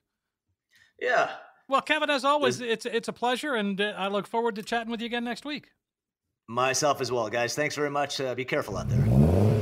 Yeah. 1.01 1.31
Well, 1.68 1.81
Kevin, 1.81 2.11
as 2.11 2.25
always, 2.25 2.61
it's 2.61 2.85
it's 2.85 3.09
a 3.09 3.12
pleasure, 3.12 3.55
and 3.55 3.81
uh, 3.81 3.95
I 3.97 4.09
look 4.09 4.27
forward 4.27 4.57
to 4.57 4.62
chatting 4.62 4.91
with 4.91 5.01
you 5.01 5.07
again 5.07 5.25
next 5.25 5.45
week. 5.45 5.70
Myself 6.47 7.01
as 7.01 7.11
well, 7.11 7.31
guys. 7.31 7.55
Thanks 7.55 7.75
very 7.75 7.91
much. 7.91 8.20
Uh, 8.20 8.35
be 8.35 8.45
careful 8.45 8.77
out 8.77 8.89
there. 8.89 9.62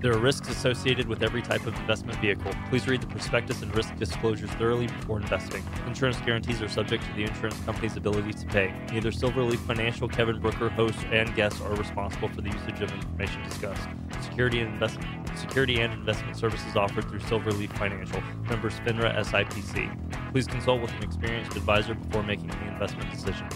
There 0.00 0.12
are 0.12 0.18
risks 0.18 0.48
associated 0.48 1.08
with 1.08 1.24
every 1.24 1.42
type 1.42 1.66
of 1.66 1.74
investment 1.80 2.20
vehicle. 2.20 2.52
Please 2.68 2.86
read 2.86 3.00
the 3.00 3.08
prospectus 3.08 3.62
and 3.62 3.74
risk 3.74 3.96
disclosures 3.96 4.50
thoroughly 4.50 4.86
before 4.86 5.18
investing. 5.18 5.64
Insurance 5.88 6.20
guarantees 6.20 6.62
are 6.62 6.68
subject 6.68 7.02
to 7.04 7.12
the 7.14 7.24
insurance 7.24 7.58
company's 7.64 7.96
ability 7.96 8.32
to 8.32 8.46
pay. 8.46 8.72
Neither 8.92 9.10
Silverleaf 9.10 9.58
Financial, 9.66 10.08
Kevin 10.08 10.38
Brooker, 10.38 10.68
hosts, 10.68 11.02
and 11.10 11.34
guests 11.34 11.60
are 11.60 11.74
responsible 11.74 12.28
for 12.28 12.42
the 12.42 12.50
usage 12.50 12.80
of 12.80 12.92
information 12.92 13.42
discussed. 13.42 13.88
Security 14.22 14.60
and 14.60 14.72
investment 14.72 15.08
security 15.36 15.80
and 15.80 15.92
investment 15.92 16.36
services 16.36 16.76
offered 16.76 17.08
through 17.08 17.20
Silverleaf 17.20 17.76
Financial, 17.76 18.20
members 18.48 18.74
FINRA 18.80 19.16
SIPC. 19.24 20.32
Please 20.32 20.46
consult 20.46 20.80
with 20.80 20.92
an 20.92 21.02
experienced 21.02 21.56
advisor 21.56 21.94
before 21.94 22.22
making 22.22 22.50
any 22.52 22.68
investment 22.68 23.10
decision. 23.10 23.48